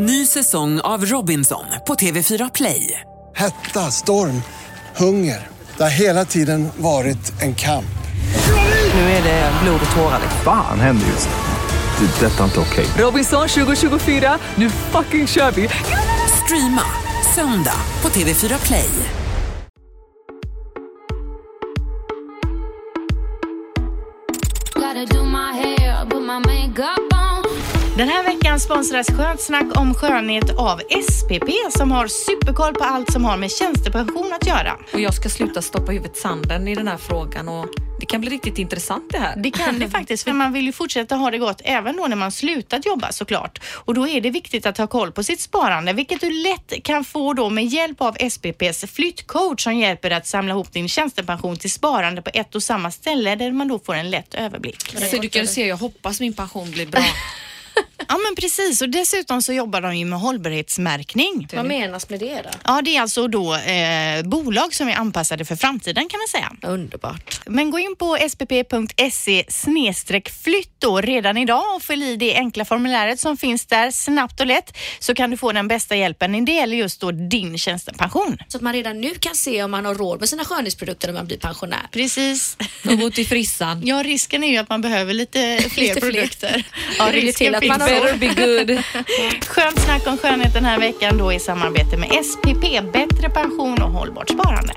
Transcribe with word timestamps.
Ny 0.00 0.26
säsong 0.26 0.80
av 0.80 1.04
Robinson 1.06 1.64
på 1.86 1.94
TV4 1.94 2.50
Play. 2.54 3.00
Hetta, 3.36 3.90
storm, 3.90 4.42
hunger. 4.96 5.48
Det 5.76 5.82
har 5.82 5.90
hela 5.90 6.24
tiden 6.24 6.68
varit 6.76 7.42
en 7.42 7.54
kamp. 7.54 7.98
Nu 8.94 9.00
är 9.00 9.22
det 9.22 9.52
blod 9.62 9.80
och 9.90 9.96
tårar. 9.96 10.20
Fan 10.44 10.80
händer 10.80 11.06
just 11.06 11.28
nu. 11.28 12.06
Det. 12.06 12.26
är 12.26 12.30
Detta 12.30 12.40
är 12.40 12.44
inte 12.44 12.60
okej. 12.60 12.86
Robinson 12.98 13.48
2024, 13.48 14.38
nu 14.54 14.70
fucking 14.70 15.26
kör 15.26 15.50
vi! 15.50 15.68
Streama 16.44 16.84
söndag 17.34 17.80
på 18.00 18.08
TV4 18.08 18.66
Play. 18.66 18.90
Gotta 24.74 25.04
do 25.14 25.24
my 25.24 25.52
hair, 25.52 26.10
put 26.10 26.22
my 26.22 26.38
makeup. 26.38 27.07
Den 27.98 28.08
här 28.08 28.22
veckan 28.22 28.60
sponsras 28.60 29.06
Skönt 29.06 29.40
snack 29.40 29.76
om 29.76 29.94
skönhet 29.94 30.50
av 30.58 30.78
SPP 30.78 31.78
som 31.78 31.90
har 31.92 32.08
superkoll 32.08 32.74
på 32.74 32.84
allt 32.84 33.12
som 33.12 33.24
har 33.24 33.36
med 33.36 33.50
tjänstepension 33.50 34.32
att 34.32 34.46
göra. 34.46 34.78
Och 34.92 35.00
jag 35.00 35.14
ska 35.14 35.28
sluta 35.28 35.62
stoppa 35.62 35.92
huvudet 35.92 36.16
i 36.16 36.20
sanden 36.20 36.68
i 36.68 36.74
den 36.74 36.88
här 36.88 36.96
frågan 36.96 37.48
och 37.48 37.66
det 38.00 38.06
kan 38.06 38.20
bli 38.20 38.30
riktigt 38.30 38.58
intressant 38.58 39.04
det 39.10 39.18
här. 39.18 39.36
Det 39.36 39.50
kan 39.50 39.78
det 39.78 39.88
faktiskt, 39.98 40.24
för 40.24 40.32
man 40.32 40.52
vill 40.52 40.66
ju 40.66 40.72
fortsätta 40.72 41.16
ha 41.16 41.30
det 41.30 41.38
gott 41.38 41.60
även 41.64 41.96
då 41.96 42.06
när 42.06 42.16
man 42.16 42.32
slutat 42.32 42.86
jobba 42.86 43.12
såklart. 43.12 43.60
Och 43.64 43.94
då 43.94 44.08
är 44.08 44.20
det 44.20 44.30
viktigt 44.30 44.66
att 44.66 44.78
ha 44.78 44.86
koll 44.86 45.12
på 45.12 45.22
sitt 45.22 45.40
sparande, 45.40 45.92
vilket 45.92 46.20
du 46.20 46.30
lätt 46.30 46.72
kan 46.84 47.04
få 47.04 47.32
då 47.32 47.50
med 47.50 47.66
hjälp 47.66 48.00
av 48.00 48.16
SPPs 48.30 48.84
flyttcoach 48.92 49.64
som 49.64 49.76
hjälper 49.76 50.10
att 50.10 50.26
samla 50.26 50.54
ihop 50.54 50.72
din 50.72 50.88
tjänstepension 50.88 51.56
till 51.56 51.70
sparande 51.70 52.22
på 52.22 52.30
ett 52.34 52.54
och 52.54 52.62
samma 52.62 52.90
ställe 52.90 53.34
där 53.34 53.52
man 53.52 53.68
då 53.68 53.78
får 53.78 53.94
en 53.94 54.10
lätt 54.10 54.34
överblick. 54.34 54.96
Så 55.10 55.16
du 55.16 55.28
kan 55.28 55.46
se, 55.46 55.66
jag 55.66 55.76
hoppas 55.76 56.20
min 56.20 56.32
pension 56.32 56.70
blir 56.70 56.86
bra. 56.86 57.00
Ja 58.10 58.16
men 58.26 58.34
precis 58.36 58.82
och 58.82 58.88
dessutom 58.88 59.42
så 59.42 59.52
jobbar 59.52 59.80
de 59.80 59.96
ju 59.96 60.04
med 60.04 60.18
hållbarhetsmärkning. 60.20 61.48
Vad 61.52 61.64
menas 61.66 62.08
med 62.08 62.20
det 62.20 62.42
då? 62.44 62.50
Ja, 62.64 62.82
det 62.84 62.96
är 62.96 63.00
alltså 63.00 63.28
då 63.28 63.54
eh, 63.54 64.22
bolag 64.24 64.74
som 64.74 64.88
är 64.88 64.94
anpassade 64.96 65.44
för 65.44 65.56
framtiden 65.56 66.08
kan 66.08 66.20
man 66.20 66.28
säga. 66.28 66.72
Underbart. 66.72 67.40
Men 67.46 67.70
gå 67.70 67.78
in 67.78 67.96
på 67.98 68.16
spp.se 68.30 69.44
flytt 70.44 70.72
då 70.78 71.00
redan 71.00 71.36
idag 71.36 71.76
och 71.76 71.82
fyll 71.82 72.02
i 72.02 72.16
det 72.16 72.34
enkla 72.36 72.64
formuläret 72.64 73.20
som 73.20 73.36
finns 73.36 73.66
där 73.66 73.90
snabbt 73.90 74.40
och 74.40 74.46
lätt 74.46 74.76
så 74.98 75.14
kan 75.14 75.30
du 75.30 75.36
få 75.36 75.52
den 75.52 75.68
bästa 75.68 75.96
hjälpen. 75.96 76.44
Det 76.44 76.52
gäller 76.52 76.76
just 76.76 77.00
då 77.00 77.10
din 77.10 77.58
tjänstepension. 77.58 78.38
Så 78.48 78.56
att 78.56 78.62
man 78.62 78.72
redan 78.72 79.00
nu 79.00 79.14
kan 79.14 79.34
se 79.34 79.62
om 79.62 79.70
man 79.70 79.84
har 79.84 79.94
råd 79.94 80.20
med 80.20 80.28
sina 80.28 80.44
skönhetsprodukter 80.44 81.08
när 81.08 81.14
man 81.14 81.26
blir 81.26 81.38
pensionär. 81.38 81.86
Precis. 81.92 82.56
Och 82.90 82.98
gå 82.98 83.10
till 83.10 83.26
frissan. 83.26 83.86
Ja, 83.86 84.02
risken 84.02 84.44
är 84.44 84.48
ju 84.50 84.56
att 84.56 84.68
man 84.68 84.80
behöver 84.80 85.14
lite 85.14 85.58
fler 85.70 85.82
Lite 85.88 86.00
fler. 86.00 86.00
produkter. 86.00 86.64
Vill 87.12 87.24
ju 87.26 87.67
har 87.70 87.78
Better 87.78 88.18
be 88.18 88.26
good. 88.26 88.84
Skönt 89.48 89.80
snack 89.80 90.06
om 90.06 90.18
skönhet 90.18 90.54
den 90.54 90.64
här 90.64 90.78
veckan 90.78 91.18
då 91.18 91.32
i 91.32 91.38
samarbete 91.38 91.96
med 91.96 92.24
SPP, 92.24 92.92
bättre 92.92 93.30
pension 93.30 93.82
och 93.82 93.90
hållbart 93.90 94.30
sparande. 94.30 94.72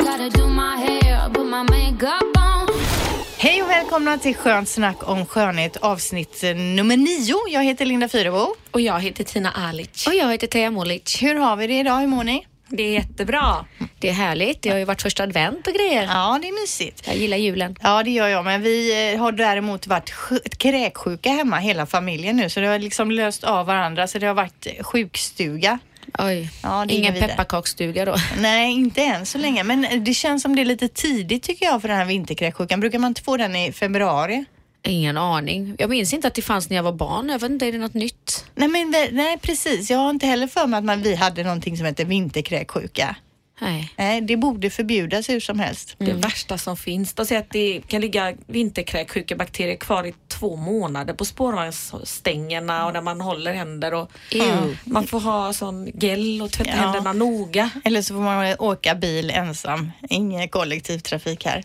Hej 3.37 3.63
och 3.63 3.69
välkomna 3.69 4.17
till 4.17 4.35
Skönt 4.35 4.69
snack 4.69 5.09
om 5.09 5.25
skönhet 5.25 5.77
avsnitt 5.77 6.43
eh, 6.43 6.55
nummer 6.55 6.97
nio. 6.97 7.35
Jag 7.49 7.63
heter 7.63 7.85
Linda 7.85 8.09
Fyrebo. 8.09 8.55
Och 8.71 8.81
jag 8.81 8.99
heter 8.99 9.23
Tina 9.23 9.51
Alic. 9.51 10.07
Och 10.07 10.13
jag 10.13 10.31
heter 10.31 10.47
Teija 10.47 10.71
Molic. 10.71 11.17
Hur 11.21 11.35
har 11.35 11.55
vi 11.55 11.67
det 11.67 11.79
idag? 11.79 11.99
Hur 11.99 12.07
mår 12.07 12.23
ni? 12.23 12.45
Det 12.71 12.83
är 12.83 12.91
jättebra. 12.93 13.65
Det 13.99 14.09
är 14.09 14.13
härligt. 14.13 14.61
Det 14.61 14.69
har 14.69 14.77
ju 14.77 14.85
varit 14.85 15.01
första 15.01 15.23
advent 15.23 15.67
och 15.67 15.73
grejer. 15.73 16.03
Ja, 16.03 16.39
det 16.41 16.47
är 16.47 16.61
mysigt. 16.61 17.07
Jag 17.07 17.15
gillar 17.15 17.37
julen. 17.37 17.75
Ja, 17.81 18.03
det 18.03 18.11
gör 18.11 18.27
jag, 18.27 18.45
men 18.45 18.61
vi 18.61 19.11
eh, 19.13 19.19
har 19.19 19.31
däremot 19.31 19.87
varit 19.87 20.11
sj- 20.11 20.55
kräksjuka 20.57 21.29
hemma 21.29 21.57
hela 21.57 21.85
familjen 21.85 22.35
nu, 22.35 22.49
så 22.49 22.59
det 22.59 22.67
har 22.67 22.79
liksom 22.79 23.11
löst 23.11 23.43
av 23.43 23.65
varandra, 23.65 24.07
så 24.07 24.19
det 24.19 24.27
har 24.27 24.33
varit 24.33 24.67
sjukstuga. 24.81 25.79
Oj, 26.19 26.49
Ja, 26.63 26.85
ingen 26.89 27.13
pepparkaksstuga 27.27 28.05
då. 28.05 28.15
Nej, 28.39 28.71
inte 28.71 29.01
än 29.01 29.25
så 29.25 29.37
länge, 29.37 29.63
men 29.63 29.85
eh, 29.85 30.01
det 30.01 30.13
känns 30.13 30.41
som 30.43 30.55
det 30.55 30.61
är 30.61 30.65
lite 30.65 30.87
tidigt 30.87 31.43
tycker 31.43 31.65
jag 31.65 31.81
för 31.81 31.87
den 31.87 31.97
här 31.97 32.05
vinterkräksjukan. 32.05 32.79
Brukar 32.79 32.99
man 32.99 33.07
inte 33.07 33.21
få 33.21 33.37
den 33.37 33.55
i 33.55 33.71
februari? 33.71 34.45
Ingen 34.83 35.17
aning. 35.17 35.75
Jag 35.79 35.89
minns 35.89 36.13
inte 36.13 36.27
att 36.27 36.33
det 36.33 36.41
fanns 36.41 36.69
när 36.69 36.75
jag 36.75 36.83
var 36.83 36.93
barn. 36.93 37.29
Jag 37.29 37.39
vet 37.39 37.51
inte, 37.51 37.65
är 37.65 37.71
det 37.71 37.77
något 37.77 37.93
nytt? 37.93 38.45
Nej, 38.55 38.67
men 38.67 38.91
nej 39.11 39.37
precis. 39.37 39.89
Jag 39.89 39.97
har 39.97 40.09
inte 40.09 40.25
heller 40.25 40.47
för 40.47 40.67
mig 40.67 40.77
att 40.77 40.83
man, 40.83 41.01
vi 41.01 41.15
hade 41.15 41.43
någonting 41.43 41.77
som 41.77 41.85
heter 41.85 42.05
vinterkräksjuka. 42.05 43.15
Nej. 43.61 43.93
Nej, 43.97 44.21
det 44.21 44.37
borde 44.37 44.69
förbjudas 44.69 45.29
hur 45.29 45.39
som 45.39 45.59
helst. 45.59 45.95
Det 45.97 46.13
värsta 46.13 46.57
som 46.57 46.77
finns. 46.77 47.13
De 47.13 47.25
säger 47.25 47.41
att 47.41 47.49
det 47.49 47.81
kan 47.87 48.01
ligga 48.01 48.33
vinterkräksjuka 48.47 49.35
bakterier 49.35 49.75
kvar 49.75 50.03
i 50.03 50.13
två 50.41 50.55
månader 50.55 51.13
på 51.13 51.25
spårvagnsstängerna 51.25 52.85
och 52.85 52.93
där 52.93 53.01
man 53.01 53.21
håller 53.21 53.53
händer. 53.53 53.93
Och 53.93 54.11
Ew. 54.31 54.77
Man 54.85 55.07
får 55.07 55.19
ha 55.19 55.53
sån 55.53 55.85
gel 55.93 56.41
och 56.41 56.51
tvätta 56.51 56.69
Ja. 56.69 56.75
händerna 56.77 57.13
noga. 57.13 57.69
Eller 57.83 58.01
så 58.01 58.13
får 58.13 58.21
man 58.21 58.55
åka 58.59 58.95
bil 58.95 59.29
ensam. 59.29 59.91
Ingen 60.09 60.49
kollektivtrafik 60.49 61.45
här. 61.45 61.63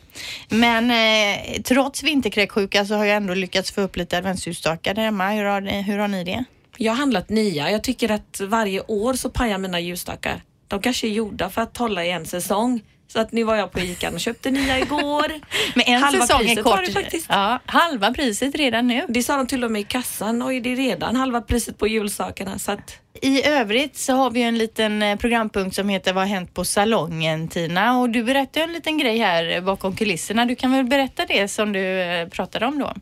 Men 0.48 0.90
eh, 0.90 1.62
trots 1.62 2.02
vinterkräksjuka 2.02 2.84
så 2.86 2.94
har 2.94 3.04
jag 3.04 3.16
ändå 3.16 3.34
lyckats 3.34 3.70
få 3.72 3.80
upp 3.80 3.96
lite 3.96 4.18
adventsljusstakar 4.18 4.94
där 4.94 5.02
hemma. 5.02 5.30
Hur 5.30 5.44
har, 5.44 5.60
ni, 5.60 5.82
hur 5.82 5.98
har 5.98 6.08
ni 6.08 6.24
det? 6.24 6.44
Jag 6.76 6.92
har 6.92 6.96
handlat 6.96 7.28
nya. 7.28 7.70
Jag 7.70 7.82
tycker 7.84 8.10
att 8.10 8.40
varje 8.48 8.80
år 8.80 9.14
så 9.14 9.30
pajar 9.30 9.58
mina 9.58 9.80
ljusstakar. 9.80 10.42
De 10.68 10.82
kanske 10.82 11.06
är 11.06 11.10
gjorda 11.10 11.50
för 11.50 11.62
att 11.62 11.76
hålla 11.76 12.04
i 12.04 12.10
en 12.10 12.26
säsong. 12.26 12.80
Så 13.08 13.20
att 13.20 13.32
nu 13.32 13.44
var 13.44 13.56
jag 13.56 13.72
på 13.72 13.80
Ica 13.80 14.10
och 14.10 14.20
köpte 14.20 14.50
nya 14.50 14.78
igår. 14.78 15.32
Men 15.74 15.84
en 15.86 16.02
Halva 16.02 16.26
säsong 16.26 16.40
är 16.40 16.44
priset 16.44 16.64
kort. 16.64 16.76
var 16.76 16.82
det 16.82 16.92
faktiskt. 16.92 17.26
Ja, 17.28 17.58
halva 17.66 18.12
priset 18.12 18.54
redan 18.54 18.86
nu. 18.86 19.04
Det 19.08 19.22
sa 19.22 19.36
de 19.36 19.46
till 19.46 19.64
och 19.64 19.70
med 19.70 19.80
i 19.80 19.84
kassan 19.84 20.42
och 20.42 20.48
det 20.50 20.72
är 20.72 20.76
redan 20.76 21.16
halva 21.16 21.40
priset 21.40 21.78
på 21.78 21.86
julsakerna. 21.86 22.58
Så 22.58 22.72
att 22.72 22.98
I 23.22 23.46
övrigt 23.46 23.96
så 23.96 24.12
har 24.12 24.30
vi 24.30 24.42
en 24.42 24.58
liten 24.58 25.02
eh, 25.02 25.16
programpunkt 25.16 25.76
som 25.76 25.88
heter 25.88 26.12
Vad 26.12 26.22
har 26.22 26.28
hänt 26.28 26.54
på 26.54 26.64
salongen 26.64 27.48
Tina? 27.48 27.98
Och 27.98 28.10
du 28.10 28.22
berättade 28.24 28.64
en 28.64 28.72
liten 28.72 28.98
grej 28.98 29.18
här 29.18 29.60
bakom 29.60 29.96
kulisserna. 29.96 30.44
Du 30.46 30.54
kan 30.54 30.72
väl 30.72 30.84
berätta 30.84 31.26
det 31.26 31.48
som 31.48 31.72
du 31.72 32.00
eh, 32.02 32.28
pratade 32.28 32.66
om 32.66 32.78
då? 32.78 32.92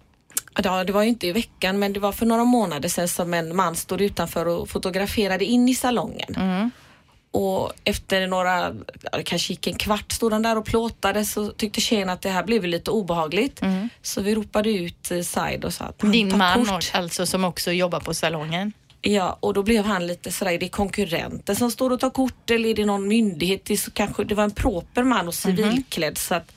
Ja, 0.62 0.84
det 0.84 0.92
var 0.92 1.02
ju 1.02 1.08
inte 1.08 1.26
i 1.26 1.32
veckan 1.32 1.78
men 1.78 1.92
det 1.92 2.00
var 2.00 2.12
för 2.12 2.26
några 2.26 2.44
månader 2.44 2.88
sedan 2.88 3.08
som 3.08 3.34
en 3.34 3.56
man 3.56 3.76
stod 3.76 4.00
utanför 4.00 4.46
och 4.48 4.68
fotograferade 4.68 5.44
in 5.44 5.68
i 5.68 5.74
salongen. 5.74 6.34
Mm. 6.36 6.70
Och 7.34 7.72
efter 7.84 8.26
några, 8.26 8.70
det 9.12 9.22
kanske 9.24 9.52
gick 9.52 9.66
en 9.66 9.74
kvart, 9.74 10.12
stod 10.12 10.32
han 10.32 10.42
där 10.42 10.58
och 10.58 10.64
plåtade 10.64 11.24
så 11.24 11.50
tyckte 11.50 11.80
tjejen 11.80 12.08
att 12.10 12.22
det 12.22 12.28
här 12.30 12.44
blev 12.44 12.64
lite 12.64 12.90
obehagligt. 12.90 13.60
Så 14.02 14.20
vi 14.22 14.34
ropade 14.34 14.70
ut 14.70 15.10
eh, 15.10 15.20
Said 15.22 15.64
och 15.64 15.74
sa 15.74 15.84
att 15.84 16.02
han 16.02 16.10
Mm. 16.14 16.28
Din 16.28 16.38
man 16.38 16.66
kort. 16.66 16.90
alltså 16.94 17.26
som 17.26 17.44
också 17.44 17.72
jobbar 17.72 18.00
på 18.00 18.14
salongen. 18.14 18.72
Ja, 19.02 19.38
och 19.40 19.54
då 19.54 19.62
blev 19.62 19.84
han 19.84 20.06
lite 20.06 20.32
sådär, 20.32 20.52
är 20.52 20.58
det 20.58 20.68
konkurrenter 20.68 21.54
som 21.54 21.70
står 21.70 21.90
och 21.90 22.00
tar 22.00 22.10
kort 22.10 22.50
eller 22.50 22.68
är 22.68 22.74
det 22.74 22.84
någon 22.84 23.08
myndighet? 23.08 23.64
Det, 23.64 23.76
så 23.76 23.90
kanske, 23.90 24.24
det 24.24 24.34
var 24.34 24.44
en 24.44 24.50
proper 24.50 25.02
man 25.02 25.18
och 25.28 25.34
Mhm. 25.44 25.56
civilklädd 25.56 26.18
så 26.18 26.34
att 26.34 26.52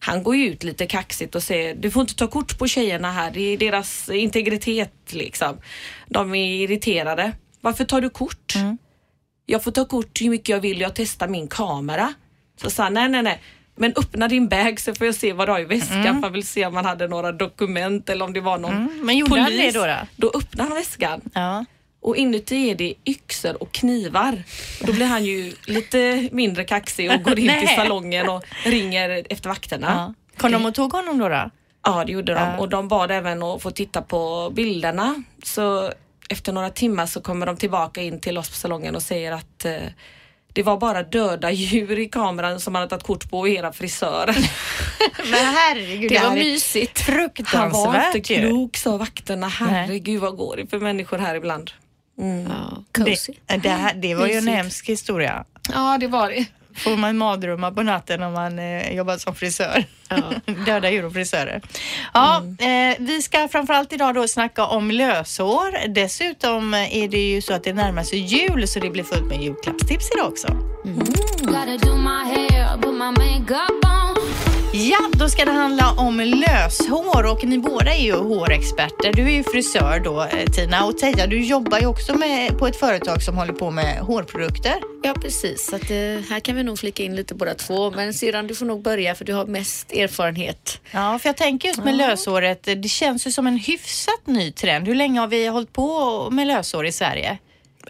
han 0.00 0.22
går 0.22 0.36
ju 0.36 0.46
ut 0.48 0.64
lite 0.64 0.86
kaxigt 0.86 1.34
och 1.34 1.42
säger 1.42 1.74
du 1.74 1.90
får 1.90 2.00
inte 2.02 2.14
ta 2.16 2.26
kort 2.26 2.58
på 2.58 2.66
tjejerna 2.66 3.12
här, 3.12 3.30
det 3.30 3.40
är 3.40 3.56
deras 3.58 4.08
integritet 4.08 4.92
liksom. 5.12 5.56
De 6.08 6.34
är 6.34 6.62
irriterade. 6.64 7.32
Varför 7.60 7.84
tar 7.84 8.00
du 8.00 8.10
kort? 8.10 8.54
Mm. 8.56 8.78
Jag 9.50 9.64
får 9.64 9.70
ta 9.70 9.84
kort 9.84 10.20
hur 10.20 10.30
mycket 10.30 10.48
jag 10.48 10.60
vill, 10.60 10.80
jag 10.80 10.94
testar 10.94 11.28
min 11.28 11.48
kamera. 11.48 12.14
Så 12.62 12.70
sa 12.70 12.82
han, 12.82 12.94
nej 12.94 13.08
nej 13.08 13.22
nej. 13.22 13.40
Men 13.76 13.92
öppna 13.96 14.28
din 14.28 14.48
bag 14.48 14.80
så 14.80 14.94
får 14.94 15.06
jag 15.06 15.14
se 15.14 15.32
vad 15.32 15.48
du 15.48 15.52
har 15.52 15.60
i 15.60 15.64
väskan 15.64 16.20
för 16.20 16.22
jag 16.28 16.30
vill 16.30 16.46
se 16.46 16.66
om 16.66 16.76
han 16.76 16.84
hade 16.84 17.08
några 17.08 17.32
dokument 17.32 18.08
eller 18.08 18.24
om 18.24 18.32
det 18.32 18.40
var 18.40 18.58
någon 18.58 18.72
Mm, 18.72 19.00
men 19.06 19.16
gjorde 19.16 19.40
han 19.40 19.44
polis. 19.50 19.74
det 19.74 19.80
då, 19.80 19.86
då? 19.86 19.96
Då 20.16 20.38
öppnade 20.38 20.68
han 20.70 20.78
väskan 20.78 21.20
Ja. 21.34 21.64
och 22.00 22.16
inuti 22.16 22.70
är 22.70 22.74
det 22.74 22.94
yxor 23.06 23.62
och 23.62 23.72
knivar. 23.72 24.42
Då 24.80 24.92
blir 24.92 25.06
han 25.06 25.24
ju 25.24 25.52
lite 25.66 26.28
mindre 26.32 26.64
kaxig 26.64 27.10
och 27.12 27.22
går 27.22 27.38
in 27.38 27.52
till 27.60 27.68
salongen 27.76 28.28
och 28.28 28.44
ringer 28.64 29.24
efter 29.30 29.48
vakterna. 29.48 29.86
ja. 29.96 30.14
Kom 30.40 30.52
de 30.52 30.66
och 30.66 30.74
tog 30.74 30.92
honom 30.92 31.18
då? 31.18 31.28
då? 31.28 31.50
Ja, 31.84 32.04
det 32.04 32.12
gjorde 32.12 32.34
de. 32.34 32.40
Ja. 32.40 32.58
Och 32.58 32.68
de 32.68 32.88
bad 32.88 33.10
även 33.10 33.42
att 33.42 33.62
få 33.62 33.70
titta 33.70 34.02
på 34.02 34.50
bilderna. 34.54 35.22
Så 35.42 35.92
efter 36.28 36.52
några 36.52 36.70
timmar 36.70 37.06
så 37.06 37.20
kommer 37.20 37.46
de 37.46 37.56
tillbaka 37.56 38.02
in 38.02 38.20
till 38.20 38.38
oss 38.38 38.50
på 38.50 38.56
salongen 38.56 38.94
och 38.96 39.02
säger 39.02 39.32
att 39.32 39.64
eh, 39.64 39.74
det 40.52 40.62
var 40.62 40.76
bara 40.76 41.02
döda 41.02 41.50
djur 41.50 41.98
i 41.98 42.08
kameran 42.08 42.60
som 42.60 42.72
man 42.72 42.80
hade 42.80 42.90
tagit 42.90 43.02
kort 43.02 43.30
på 43.30 43.38
och 43.38 43.48
era 43.48 43.72
frisörer. 43.72 44.36
Men 45.30 45.54
herregud, 45.54 46.10
Det 46.10 46.18
var 46.18 46.34
mysigt. 46.34 47.00
Han 47.00 47.16
var 47.16 47.22
fruktansvärt 47.28 48.14
inte 48.14 48.34
klok 48.34 48.76
sa 48.76 48.96
vakterna. 48.96 49.48
Herregud 49.48 50.20
vad 50.20 50.36
går 50.36 50.56
det 50.56 50.66
för 50.66 50.78
människor 50.78 51.18
här 51.18 51.34
ibland. 51.34 51.70
Ja, 52.48 52.84
cozy. 52.92 53.32
Det, 53.46 53.56
det, 53.56 53.68
här, 53.68 53.94
det 53.94 54.14
var 54.14 54.26
ju 54.26 54.34
en 54.34 54.48
hemsk 54.48 54.88
historia. 54.88 55.44
Ja, 55.72 55.98
det 56.00 56.06
var 56.06 56.30
det. 56.30 56.46
Får 56.78 56.96
man 56.96 57.18
mardrömmar 57.18 57.70
på 57.70 57.82
natten 57.82 58.22
om 58.22 58.32
man 58.32 58.58
eh, 58.58 58.92
jobbar 58.92 59.16
som 59.16 59.34
frisör. 59.34 59.84
Döda 60.66 60.90
djur 60.90 61.04
och 61.04 61.12
frisörer. 61.12 61.62
Ja, 62.14 62.42
eh, 62.58 62.96
vi 62.98 63.22
ska 63.22 63.48
framförallt 63.48 63.92
idag 63.92 64.14
då 64.14 64.28
snacka 64.28 64.66
om 64.66 64.90
lösår. 64.90 65.88
Dessutom 65.88 66.74
är 66.74 67.08
det 67.08 67.30
ju 67.30 67.42
så 67.42 67.52
att 67.54 67.64
det 67.64 67.72
närmar 67.72 68.02
sig 68.02 68.18
jul 68.18 68.68
så 68.68 68.80
det 68.80 68.90
blir 68.90 69.04
fullt 69.04 69.26
med 69.26 69.42
julklappstips 69.42 70.10
idag 70.14 70.28
också. 70.28 70.48
Gotta 71.40 71.76
do 71.76 71.98
Ja, 74.72 74.98
då 75.12 75.28
ska 75.28 75.44
det 75.44 75.50
handla 75.50 75.92
om 75.92 76.20
löshår 76.20 77.32
och 77.32 77.44
ni 77.44 77.58
båda 77.58 77.94
är 77.94 78.04
ju 78.04 78.12
hårexperter. 78.12 79.12
Du 79.12 79.22
är 79.22 79.30
ju 79.30 79.44
frisör 79.44 80.00
då 80.04 80.22
eh, 80.22 80.50
Tina 80.52 80.84
och 80.84 80.98
Teija, 80.98 81.26
du 81.26 81.44
jobbar 81.44 81.78
ju 81.78 81.86
också 81.86 82.14
med, 82.14 82.58
på 82.58 82.66
ett 82.66 82.76
företag 82.76 83.22
som 83.22 83.36
håller 83.36 83.52
på 83.52 83.70
med 83.70 83.98
hårprodukter. 83.98 84.74
Ja, 85.02 85.14
precis. 85.14 85.66
Så 85.66 85.76
att, 85.76 85.90
eh, 85.90 85.96
här 86.30 86.40
kan 86.40 86.56
vi 86.56 86.62
nog 86.62 86.78
flika 86.78 87.02
in 87.02 87.16
lite 87.16 87.34
båda 87.34 87.54
två. 87.54 87.90
Men 87.90 88.14
syrran, 88.14 88.46
du 88.46 88.54
får 88.54 88.66
nog 88.66 88.82
börja 88.82 89.14
för 89.14 89.24
du 89.24 89.32
har 89.32 89.46
mest 89.46 89.92
erfarenhet. 89.92 90.80
Ja, 90.90 91.18
för 91.18 91.28
jag 91.28 91.36
tänker 91.36 91.68
just 91.68 91.84
med 91.84 91.94
löshåret, 91.94 92.62
det 92.62 92.88
känns 92.88 93.26
ju 93.26 93.32
som 93.32 93.46
en 93.46 93.56
hyfsat 93.56 94.26
ny 94.26 94.52
trend. 94.52 94.86
Hur 94.88 94.94
länge 94.94 95.20
har 95.20 95.28
vi 95.28 95.46
hållit 95.46 95.72
på 95.72 96.28
med 96.30 96.46
löshår 96.46 96.86
i 96.86 96.92
Sverige? 96.92 97.38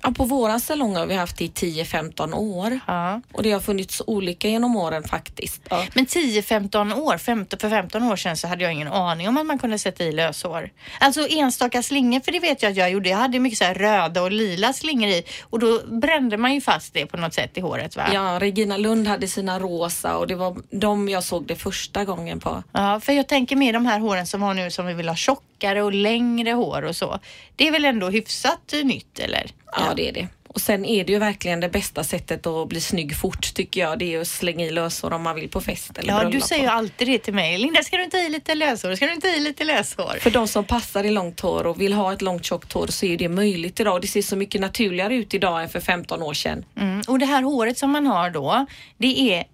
Ja, 0.03 0.11
på 0.11 0.25
våran 0.25 0.61
salong 0.61 0.97
har 0.97 1.07
vi 1.07 1.15
haft 1.15 1.37
det 1.39 1.45
i 1.45 1.49
10-15 1.49 2.35
år 2.35 2.81
Ja. 2.87 3.21
och 3.33 3.43
det 3.43 3.53
har 3.53 3.61
funnits 3.61 4.03
olika 4.07 4.49
genom 4.49 4.77
åren 4.77 5.03
faktiskt. 5.09 5.63
Ja. 5.71 5.85
Men 5.95 6.07
10-15 6.07 6.95
år, 6.95 7.19
15, 7.19 7.59
för 7.61 7.71
15 7.71 8.03
år 8.03 8.17
sedan 8.17 8.37
så 8.37 8.47
hade 8.49 8.63
jag 8.65 8.73
ingen 8.73 8.89
aning 8.89 9.29
om 9.29 9.37
att 9.37 9.47
man 9.47 9.59
kunde 9.59 9.79
sätta 9.79 10.05
i 10.05 10.13
löshår. 10.13 10.71
Alltså 11.01 11.27
enstaka 11.31 11.83
slingor, 11.83 12.21
för 12.21 12.33
det 12.33 12.39
vet 12.41 12.63
jag 12.63 12.71
att 12.71 12.77
jag 12.77 12.91
gjorde. 12.91 13.09
Jag 13.09 13.17
hade 13.17 13.39
mycket 13.39 13.59
så 13.59 13.65
här 13.65 13.75
röda 13.75 14.23
och 14.23 14.33
lila 14.33 14.73
slingor 14.73 15.09
i 15.09 15.23
och 15.43 15.59
då 15.59 15.81
brände 15.87 16.37
man 16.37 16.55
ju 16.55 16.61
fast 16.61 16.95
det 16.95 17.07
på 17.07 17.17
något 17.17 17.35
sätt 17.35 17.59
i 17.59 17.61
håret 17.61 17.97
va? 17.97 18.09
Ja, 18.13 18.39
Regina 18.41 18.77
Lund 18.77 19.09
hade 19.09 19.29
sina 19.29 19.59
rosa 19.59 20.17
och 20.17 20.27
det 20.27 20.35
var 20.35 20.57
de 20.71 21.09
jag 21.09 21.25
såg 21.25 21.47
det 21.47 21.57
första 21.57 22.05
gången 22.05 22.41
på. 22.41 22.63
Ja, 22.73 23.01
för 23.01 23.13
jag 23.13 23.29
tänker 23.29 23.57
med 23.57 23.75
de 23.75 23.87
här 23.87 23.99
håren 24.01 24.27
som 24.27 24.43
har 24.43 24.55
nu 24.55 24.71
som 24.71 24.87
vi 24.87 24.95
vill 24.95 25.09
ha 25.09 25.17
tjockare 25.59 25.83
och 25.83 25.93
längre 25.93 26.51
hår 26.51 26.83
och 26.85 26.97
så. 26.97 27.19
Det 27.57 27.69
är 27.69 27.73
väl 27.73 27.85
ändå 27.85 28.11
hyfsat 28.11 28.75
nytt 28.85 29.19
eller? 29.19 29.47
Ja, 29.73 29.95
det 29.97 30.09
är 30.09 30.13
det. 30.13 30.29
Och 30.49 30.61
sen 30.61 30.85
är 30.85 31.05
det 31.05 31.13
ju 31.13 31.19
verkligen 31.19 31.61
det 31.61 31.69
bästa 31.69 32.05
sättet 32.05 32.47
att 32.47 32.69
bli 32.69 32.81
snygg 32.81 33.17
fort 33.17 33.55
tycker 33.55 33.81
jag. 33.81 33.99
Det 33.99 34.15
är 34.15 34.21
att 34.21 34.29
slänga 34.29 34.65
i 34.65 34.71
löshår 34.71 35.13
om 35.13 35.23
man 35.23 35.35
vill 35.35 35.49
på 35.49 35.61
fest 35.61 35.99
eller 35.99 36.13
Ja, 36.13 36.31
du 36.31 36.41
säger 36.41 36.63
ju 36.63 36.69
alltid 36.69 37.09
det 37.09 37.19
till 37.19 37.35
mig. 37.35 37.59
Linda, 37.59 37.83
ska 37.83 37.97
du 37.97 38.05
inte 38.05 38.17
i 38.17 38.29
lite 38.29 38.55
löshår? 38.55 38.95
Ska 38.95 39.07
du 39.07 39.13
inte 39.13 39.29
i 39.29 39.41
lite 39.41 39.65
löshår? 39.65 40.19
För 40.21 40.31
de 40.31 40.49
som 40.49 40.65
passar 40.65 41.05
i 41.05 41.11
långt 41.11 41.41
hår 41.41 41.67
och 41.67 41.81
vill 41.81 41.93
ha 41.93 42.13
ett 42.13 42.23
långt 42.23 42.45
tjockt 42.45 42.73
hår 42.73 42.87
så 42.87 43.07
är 43.07 43.17
det 43.17 43.29
möjligt 43.29 43.81
idag. 43.81 44.03
Det 44.03 44.07
ser 44.07 44.23
så 44.23 44.37
mycket 44.37 44.61
naturligare 44.61 45.15
ut 45.15 45.35
idag 45.35 45.63
än 45.63 45.69
för 45.69 45.81
15 45.81 46.23
år 46.23 46.35
sedan. 46.35 46.65
Mm. 46.77 47.03
Och 47.09 47.19
det 47.19 47.27
här 47.27 47.43
håret 47.43 47.79
som 47.79 47.91
man 47.91 48.07
har 48.07 48.31
då, 48.31 48.67
det 48.99 49.33
är 49.33 49.45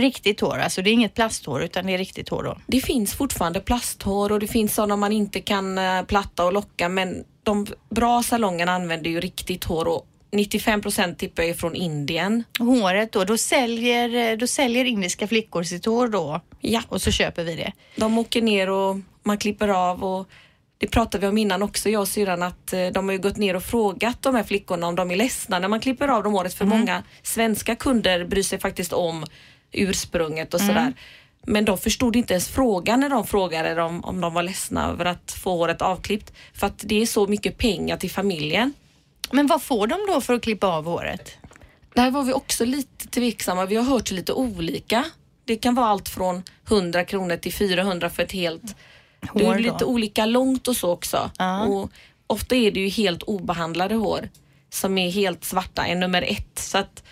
riktigt 0.00 0.40
hår. 0.40 0.58
Alltså 0.58 0.82
det 0.82 0.90
är 0.90 0.92
inget 0.92 1.14
plasthår 1.14 1.62
utan 1.62 1.86
det 1.86 1.94
är 1.94 1.98
riktigt 1.98 2.28
hår 2.28 2.42
då. 2.42 2.58
Det 2.66 2.80
finns 2.80 3.14
fortfarande 3.14 3.60
plasthår 3.60 4.32
och 4.32 4.40
det 4.40 4.46
finns 4.46 4.74
sådana 4.74 4.96
man 4.96 5.12
inte 5.12 5.40
kan 5.40 5.78
eh, 5.78 6.02
platta 6.02 6.44
och 6.44 6.52
locka 6.52 6.88
men 6.88 7.24
de 7.42 7.66
bra 7.90 8.22
salongerna 8.22 8.72
använder 8.72 9.10
ju 9.10 9.20
riktigt 9.20 9.64
hår 9.64 9.88
och 9.88 10.06
95 10.32 10.80
procent 10.80 11.18
tippar 11.18 11.42
är 11.42 11.54
från 11.54 11.74
Indien. 11.74 12.44
Håret 12.58 13.12
då, 13.12 13.24
då 13.24 13.36
säljer, 13.38 14.36
då 14.36 14.46
säljer 14.46 14.84
indiska 14.84 15.28
flickor 15.28 15.62
sitt 15.62 15.86
hår 15.86 16.08
då 16.08 16.40
Ja, 16.60 16.82
och 16.88 17.02
så 17.02 17.10
köper 17.10 17.44
vi 17.44 17.54
det. 17.54 17.72
de 17.96 18.18
åker 18.18 18.42
ner 18.42 18.70
och 18.70 18.96
man 19.22 19.38
klipper 19.38 19.68
av 19.68 20.04
och 20.04 20.28
det 20.78 20.86
pratade 20.86 21.20
vi 21.20 21.26
om 21.26 21.38
innan 21.38 21.62
också, 21.62 21.88
jag 21.90 22.00
och 22.00 22.08
syrran, 22.08 22.42
att 22.42 22.72
eh, 22.72 22.86
de 22.86 23.04
har 23.08 23.12
ju 23.12 23.18
gått 23.18 23.36
ner 23.36 23.56
och 23.56 23.62
frågat 23.62 24.22
de 24.22 24.34
här 24.34 24.42
flickorna 24.42 24.86
om 24.86 24.94
de 24.96 25.10
är 25.10 25.16
ledsna 25.16 25.58
när 25.58 25.68
man 25.68 25.80
klipper 25.80 26.08
av 26.08 26.22
dem 26.22 26.32
håret. 26.32 26.54
För 26.54 26.64
många 26.64 27.02
svenska 27.22 27.76
kunder 27.76 28.24
bryr 28.24 28.42
sig 28.42 28.58
faktiskt 28.60 28.92
om 28.92 29.24
ursprunget 29.76 30.54
och 30.54 30.60
sådär. 30.60 30.92
Men 31.46 31.64
de 31.64 31.78
förstod 31.78 32.16
inte 32.16 32.32
ens 32.32 32.48
frågan 32.48 33.00
när 33.00 33.08
de 33.08 33.26
frågade 33.26 33.74
dem 33.74 34.04
om 34.04 34.20
de 34.20 34.34
var 34.34 34.42
ledsna 34.42 34.86
över 34.86 35.04
att 35.04 35.32
få 35.32 35.56
håret 35.56 35.82
avklippt. 35.82 36.32
För 36.54 36.66
att 36.66 36.78
det 36.78 37.02
är 37.02 37.06
så 37.06 37.26
mycket 37.26 37.58
pengar 37.58 37.96
till 37.96 38.10
familjen. 38.10 38.72
Men 39.30 39.46
vad 39.46 39.62
får 39.62 39.86
de 39.86 39.98
då 40.08 40.20
för 40.20 40.34
att 40.34 40.42
klippa 40.42 40.66
av 40.66 40.84
håret? 40.84 41.38
Där 41.94 42.10
var 42.10 42.22
vi 42.22 42.32
också 42.32 42.64
lite 42.64 43.06
tveksamma. 43.06 43.66
Vi 43.66 43.76
har 43.76 43.84
hört 43.84 44.10
lite 44.10 44.32
olika. 44.32 45.04
Det 45.44 45.56
kan 45.56 45.74
vara 45.74 45.86
allt 45.86 46.08
från 46.08 46.42
100 46.68 47.04
kronor 47.04 47.36
till 47.36 47.52
400 47.52 48.10
för 48.10 48.22
ett 48.22 48.32
helt 48.32 48.76
det 49.34 49.42
är 49.42 49.46
Hår 49.46 49.56
ju 49.56 49.62
då? 49.62 49.72
lite 49.72 49.84
olika 49.84 50.26
långt 50.26 50.68
och 50.68 50.76
så 50.76 50.90
också. 50.90 51.30
Ja. 51.38 51.64
Och 51.64 51.90
ofta 52.26 52.56
är 52.56 52.70
det 52.70 52.80
ju 52.80 52.88
helt 52.88 53.22
obehandlade 53.22 53.94
hår 53.94 54.28
som 54.70 54.98
är 54.98 55.10
helt 55.10 55.44
svarta, 55.44 55.86
är 55.86 55.94
nummer 55.94 56.22
ett. 56.22 56.58
Så 56.58 56.78
att 56.78 57.02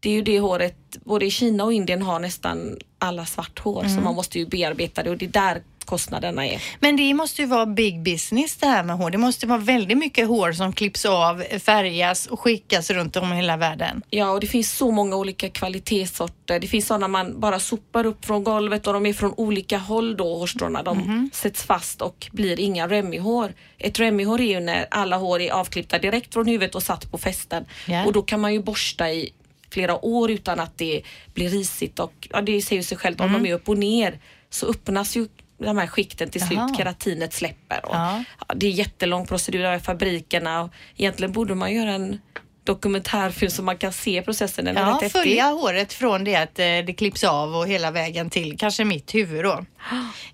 det 0.00 0.08
är 0.10 0.14
ju 0.14 0.22
det 0.22 0.40
håret, 0.40 0.76
både 1.04 1.26
i 1.26 1.30
Kina 1.30 1.64
och 1.64 1.72
Indien 1.72 2.02
har 2.02 2.18
nästan 2.18 2.76
alla 2.98 3.26
svart 3.26 3.58
hår 3.58 3.80
Mm. 3.84 3.96
så 3.96 4.00
man 4.02 4.14
måste 4.14 4.38
ju 4.38 4.46
bearbeta 4.46 5.02
det 5.02 5.10
och 5.10 5.16
det 5.18 5.24
är 5.26 5.30
där 5.30 5.62
kostnaderna 5.84 6.46
är. 6.46 6.62
Men 6.80 6.96
det 6.96 7.14
måste 7.14 7.42
ju 7.42 7.48
vara 7.48 7.66
big 7.66 8.02
business 8.02 8.56
det 8.56 8.66
här 8.66 8.82
med 8.82 8.96
hår. 8.96 9.10
Det 9.10 9.18
måste 9.18 9.46
vara 9.46 9.58
väldigt 9.58 9.98
mycket 9.98 10.28
hår 10.28 10.52
som 10.52 10.72
klipps 10.72 11.04
av, 11.04 11.42
färgas 11.60 12.26
och 12.26 12.40
skickas 12.40 12.90
runt 12.90 13.16
om 13.16 13.32
i 13.32 13.36
hela 13.36 13.56
världen. 13.56 14.02
Ja, 14.10 14.30
och 14.30 14.40
det 14.40 14.46
finns 14.46 14.72
så 14.76 14.90
många 14.90 15.16
olika 15.16 15.48
kvalitetssorter. 15.48 16.60
Det 16.60 16.66
finns 16.66 16.86
sådana 16.86 17.08
man 17.08 17.40
bara 17.40 17.58
sopar 17.60 18.06
upp 18.06 18.24
från 18.24 18.44
golvet 18.44 18.86
och 18.86 18.92
de 18.92 19.06
är 19.06 19.12
från 19.12 19.34
olika 19.36 19.78
håll 19.78 20.16
då, 20.16 20.34
hårstråna. 20.38 20.82
De 20.82 20.98
Mhm. 20.98 21.30
sätts 21.32 21.62
fast 21.62 22.02
och 22.02 22.26
blir 22.32 22.60
inga 22.60 22.88
remihår. 22.88 23.52
Ett 23.78 23.98
remihår 23.98 24.40
är 24.40 24.44
ju 24.54 24.60
när 24.60 24.86
alla 24.90 25.16
hår 25.16 25.40
är 25.40 25.50
avklippta 25.52 25.98
direkt 25.98 26.32
från 26.32 26.46
huvudet 26.46 26.74
och 26.74 26.82
satt 26.82 27.10
på 27.10 27.18
fästen. 27.18 27.64
Ja. 27.86 28.04
Och 28.06 28.12
då 28.12 28.22
kan 28.22 28.40
man 28.40 28.52
ju 28.52 28.62
borsta 28.62 29.10
i 29.10 29.30
flera 29.70 30.04
år 30.04 30.30
utan 30.30 30.60
att 30.60 30.78
det 30.78 31.02
blir 31.34 31.48
risigt 31.48 31.98
och 31.98 32.12
ja, 32.30 32.40
det 32.40 32.62
säger 32.62 32.82
sig 32.82 32.98
självt, 32.98 33.20
Mm. 33.20 33.34
om 33.34 33.42
de 33.42 33.48
är 33.50 33.54
upp 33.54 33.68
och 33.68 33.78
ner 33.78 34.18
så 34.50 34.66
öppnas 34.66 35.16
ju 35.16 35.28
de 35.58 35.78
här 35.78 35.86
skikten 35.86 36.30
till 36.30 36.40
slut, 36.40 36.58
Jaha. 36.58 36.74
keratinet 36.76 37.32
släpper. 37.32 37.84
Och, 37.86 37.94
Ja. 37.94 38.24
det 38.56 38.66
är 38.66 38.70
jättelång 38.70 39.26
procedur 39.26 39.74
i 39.74 39.80
fabrikerna 39.80 40.60
och 40.62 40.70
egentligen 40.96 41.32
borde 41.32 41.54
man 41.54 41.72
göra 41.74 41.92
en 41.92 42.20
dokumentärfilm 42.64 43.50
så 43.50 43.62
man 43.62 43.76
kan 43.78 43.92
se 43.92 44.22
processen. 44.22 44.64
Den 44.64 44.76
Ja, 44.76 45.00
följa 45.12 45.44
håret 45.44 45.92
från 45.92 46.24
det 46.24 46.36
att 46.36 46.58
eh, 46.58 46.64
det 46.64 46.94
klipps 46.98 47.24
av 47.24 47.56
och 47.56 47.68
hela 47.68 47.90
vägen 47.90 48.30
till 48.30 48.58
kanske 48.58 48.84
mitt 48.84 49.14
huvud 49.14 49.44
då. 49.44 49.64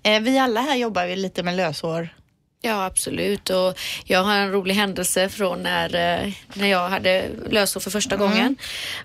Eh, 0.03 0.19
vi 0.21 0.37
alla 0.37 0.61
här 0.61 0.75
jobbar 0.75 1.05
ju 1.05 1.15
lite 1.15 1.43
med 1.43 1.55
löshår. 1.55 2.09
Ja, 2.61 2.85
absolut. 2.85 3.49
Och 3.49 3.77
jag 4.05 4.23
har 4.23 4.35
en 4.35 4.51
rolig 4.51 4.75
händelse 4.75 5.29
från 5.29 5.63
när, 5.63 5.95
eh, 5.95 6.31
när 6.53 6.67
jag 6.67 6.89
hade 6.89 7.25
löshår 7.49 7.79
för 7.79 7.91
första 7.91 8.15
gången. 8.15 8.55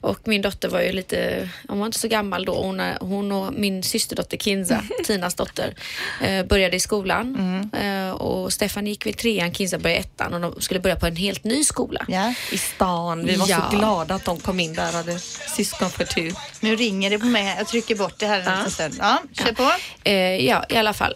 Och 0.01 0.19
min 0.29 0.43
dotter 0.43 0.69
var 0.69 0.81
ju 0.81 0.93
lite, 0.93 1.49
hon 1.69 1.79
var 1.79 1.87
inte 1.87 1.99
så 1.99 2.09
gammal 2.09 2.45
då. 2.45 2.55
Hon, 2.63 2.81
är- 2.81 2.99
hon 3.01 3.33
och 3.33 3.53
min 3.53 3.83
systerdotter 3.83 4.37
Kinza, 4.37 4.85
Tinas 5.05 5.35
dotter, 5.35 5.75
eh, 6.23 6.45
började 6.45 6.77
i 6.77 6.81
skolan. 6.81 7.71
Eh, 7.83 8.11
och 8.11 8.53
Stefan 8.53 8.87
gick 8.87 9.07
väl 9.07 9.15
trean, 9.15 9.55
Kinza 9.55 9.79
började 9.79 10.01
ettan 10.01 10.35
och 10.35 10.41
de 10.41 10.61
skulle 10.61 10.81
börja 10.81 10.97
på 10.97 11.07
en 11.07 11.17
helt 11.17 11.45
ny 11.45 11.65
skola. 11.65 12.05
Ja. 12.09 12.35
i 12.53 12.59
stan. 12.59 13.25
Vi 13.27 13.37
var 13.37 13.47
Ja. 13.49 13.69
så 13.71 13.77
glada 13.77 14.15
att 14.15 14.25
de 14.25 14.41
kom 14.41 14.61
in 14.61 14.75
där 14.75 14.89
och 14.89 14.95
hade 14.95 15.19
syskonförtur. 15.57 16.33
Nu 16.61 16.77
ringer 16.77 17.11
det 17.11 17.19
på 17.19 17.27
mig. 17.27 17.55
Jag 17.59 17.69
trycker 17.69 17.95
bort 17.97 18.15
det 18.19 18.27
här 18.27 18.41
en 18.41 18.57
liten 18.59 18.71
stund. 18.71 18.95
Ja, 18.99 19.23
kör 19.33 19.53
på. 19.53 19.71
Eh, 20.05 20.15
ja, 20.47 20.65
i 20.69 20.77
alla 20.77 20.93
fall. 20.93 21.15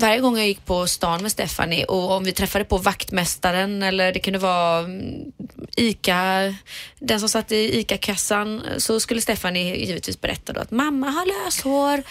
Varje 0.00 0.20
gång 0.20 0.38
jag 0.38 0.46
gick 0.46 0.64
på 0.64 0.86
stan 0.86 1.22
med 1.22 1.32
Stephanie 1.32 1.84
och 1.84 2.10
om 2.10 2.24
vi 2.24 2.32
träffade 2.32 2.64
på 2.64 2.78
vaktmästaren 2.78 3.82
eller 3.82 4.12
det 4.12 4.18
kunde 4.20 4.38
vara 4.38 4.78
mm, 4.78 5.32
ICA, 5.76 6.54
den 6.98 7.20
som 7.20 7.28
satt 7.28 7.52
i 7.52 7.80
ICA-kassan 7.80 8.62
så 8.78 9.00
skulle 9.00 9.20
Stephanie 9.20 9.76
givetvis 9.76 10.20
berätta 10.20 10.52
då 10.52 10.60
att 10.60 10.70
mamma 10.70 11.10
har 11.10 11.44
löshår. 11.44 12.02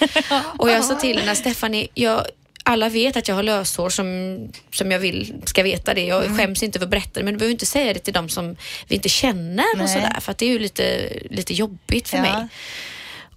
och 0.62 0.70
jag 0.70 0.86
sa 0.86 0.96
till 0.96 1.20
henne, 1.20 1.36
Stephanie, 1.36 1.88
jag 1.94 2.26
alla 2.64 2.90
vet 2.90 3.18
att 3.18 3.28
jag 3.28 3.36
har 3.36 3.44
löshår 3.44 3.90
som, 3.90 4.38
som 4.72 4.92
jag 4.92 5.00
vill 5.00 5.42
ska 5.46 5.64
veta 5.64 5.94
det. 5.94 6.06
Jag 6.06 6.38
skäms 6.38 6.64
inte 6.64 6.80
för 6.80 6.86
att 6.86 6.90
berätta 6.92 7.20
det 7.20 7.24
men 7.24 7.34
du 7.34 7.38
behöver 7.38 7.52
inte 7.52 7.66
säga 7.66 7.94
det 7.94 8.00
till 8.00 8.14
dem 8.14 8.30
som 8.30 8.56
vi 8.88 8.96
inte 8.96 9.10
känner 9.10 9.76
Nej. 9.76 9.84
och 9.84 9.90
sådär 9.90 10.18
för 10.22 10.32
att 10.32 10.38
det 10.38 10.46
är 10.46 10.50
ju 10.50 10.60
lite, 10.60 11.10
lite 11.30 11.54
jobbigt 11.54 12.10
för 12.10 12.18
Ja. 12.18 12.24
mig. 12.24 12.48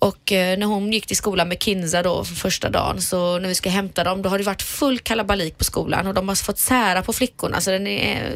Och 0.02 0.32
eh, 0.32 0.58
när 0.58 0.66
hon 0.66 0.92
gick 0.92 1.06
till 1.06 1.16
skolan 1.16 1.48
med 1.48 1.62
Kinza 1.62 2.02
då 2.02 2.24
för 2.24 2.34
första 2.34 2.70
dagen 2.70 3.02
så 3.02 3.38
när 3.38 3.48
vi 3.48 3.54
ska 3.54 3.70
hämta 3.70 4.04
dem 4.04 4.22
då 4.22 4.28
har 4.28 4.38
det 4.38 4.44
varit 4.44 4.62
full 4.62 4.98
kalabalik 4.98 5.58
på 5.58 5.64
skolan 5.64 6.06
och 6.06 6.14
de 6.14 6.28
har 6.28 6.34
fått 6.34 6.58
sära 6.58 7.02
på 7.02 7.12
flickorna. 7.12 7.60
Så 7.60 7.70
den 7.70 7.86
är 7.86 8.34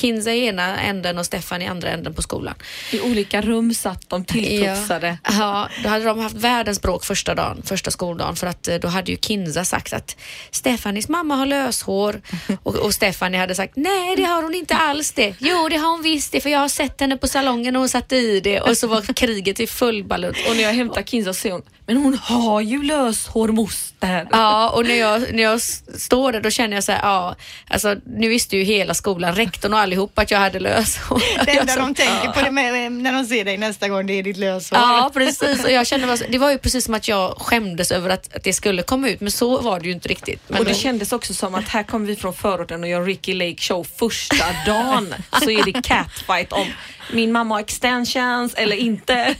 Kinza 0.00 0.32
i 0.32 0.46
ena 0.46 0.80
änden 0.80 1.18
och 1.18 1.26
Stefan 1.26 1.62
i 1.62 1.66
andra 1.66 1.88
änden 1.88 2.14
på 2.14 2.22
skolan. 2.22 2.54
I 2.92 3.00
olika 3.00 3.40
rum 3.40 3.74
satt 3.74 4.10
de 4.10 4.24
tilltufsade. 4.24 5.18
Ja, 5.24 5.32
ja, 5.38 5.68
då 5.82 5.88
hade 5.88 6.04
de 6.04 6.18
haft 6.18 6.36
världens 6.36 6.82
bråk 6.82 7.04
första 7.04 7.34
dagen, 7.34 7.62
första 7.64 7.90
skoldagen 7.90 8.36
för 8.36 8.46
att 8.46 8.68
eh, 8.68 8.76
då 8.76 8.88
hade 8.88 9.10
ju 9.10 9.16
Kinza 9.16 9.64
sagt 9.64 9.92
att 9.92 10.16
Stefanis 10.50 11.08
mamma 11.08 11.34
har 11.34 11.46
löshår 11.46 12.20
och, 12.62 12.76
och 12.76 12.94
Stefanie 12.94 13.40
hade 13.40 13.54
sagt 13.54 13.76
nej 13.76 14.16
det 14.16 14.24
har 14.24 14.42
hon 14.42 14.54
inte 14.54 14.74
alls 14.74 15.12
det. 15.12 15.34
Jo 15.38 15.68
det 15.68 15.76
har 15.76 15.90
hon 15.90 16.02
visst 16.02 16.32
det 16.32 16.40
för 16.40 16.50
jag 16.50 16.58
har 16.58 16.68
sett 16.68 17.00
henne 17.00 17.16
på 17.16 17.28
salongen 17.28 17.76
och 17.76 17.80
hon 17.82 17.88
satte 17.88 18.16
i 18.16 18.40
det 18.40 18.60
och 18.60 18.76
så 18.76 18.86
var 18.86 19.14
kriget 19.14 19.60
i 19.60 19.66
full 19.66 20.04
balutt. 20.04 20.36
Och 20.48 20.56
när 20.56 20.62
jag 20.62 20.72
hämtar 20.72 21.07
Kinza 21.08 21.32
så 21.32 21.40
säger 21.40 21.52
hon, 21.52 21.62
men 21.86 21.96
hon 21.96 22.14
har 22.18 22.60
ju 22.60 22.82
löshår 22.82 23.48
moster. 23.48 24.28
Ja, 24.30 24.70
och 24.70 24.86
när 24.86 24.94
jag, 24.94 25.34
när 25.34 25.42
jag 25.42 25.60
står 25.98 26.32
där 26.32 26.40
då 26.40 26.50
känner 26.50 26.76
jag 26.76 26.84
så 26.84 26.92
här, 26.92 27.00
ja, 27.02 27.36
alltså 27.68 27.96
nu 28.16 28.28
visste 28.28 28.56
ju 28.56 28.62
hela 28.62 28.94
skolan, 28.94 29.34
rektorn 29.34 29.72
och 29.72 29.78
allihop 29.78 30.18
att 30.18 30.30
jag 30.30 30.38
hade 30.38 30.60
löshår. 30.60 31.22
Det 31.44 31.58
enda 31.58 31.76
de 31.76 31.94
tänker 31.94 32.28
på 32.28 32.40
det 32.40 32.50
med, 32.50 32.92
när 32.92 33.12
de 33.12 33.24
ser 33.24 33.44
dig 33.44 33.56
nästa 33.56 33.88
gång 33.88 34.06
det 34.06 34.12
är 34.12 34.22
ditt 34.22 34.36
löshår. 34.36 34.78
Ja, 34.78 35.10
precis. 35.14 35.64
Och 35.64 35.70
jag 35.70 35.86
kände, 35.86 36.16
det 36.28 36.38
var 36.38 36.50
ju 36.50 36.58
precis 36.58 36.84
som 36.84 36.94
att 36.94 37.08
jag 37.08 37.34
skämdes 37.38 37.92
över 37.92 38.10
att, 38.10 38.34
att 38.36 38.44
det 38.44 38.52
skulle 38.52 38.82
komma 38.82 39.08
ut, 39.08 39.20
men 39.20 39.30
så 39.30 39.60
var 39.60 39.80
det 39.80 39.86
ju 39.86 39.92
inte 39.92 40.08
riktigt. 40.08 40.42
Men 40.48 40.58
och 40.58 40.64
det 40.64 40.70
då- 40.72 40.78
kändes 40.78 41.12
också 41.12 41.34
som 41.34 41.54
att 41.54 41.68
här 41.68 41.82
kommer 41.82 42.06
vi 42.06 42.16
från 42.16 42.34
förorten 42.34 42.82
och 42.82 42.88
gör 42.88 43.04
Ricky 43.04 43.34
Lake 43.34 43.56
show 43.62 43.86
första 43.96 44.44
dagen 44.66 45.14
så 45.42 45.50
är 45.50 45.64
det 45.64 45.82
catfight 45.82 46.52
om 46.52 46.66
min 47.12 47.32
mamma 47.32 47.54
har 47.54 47.60
extensions 47.60 48.54
eller 48.54 48.76
inte. 48.76 49.14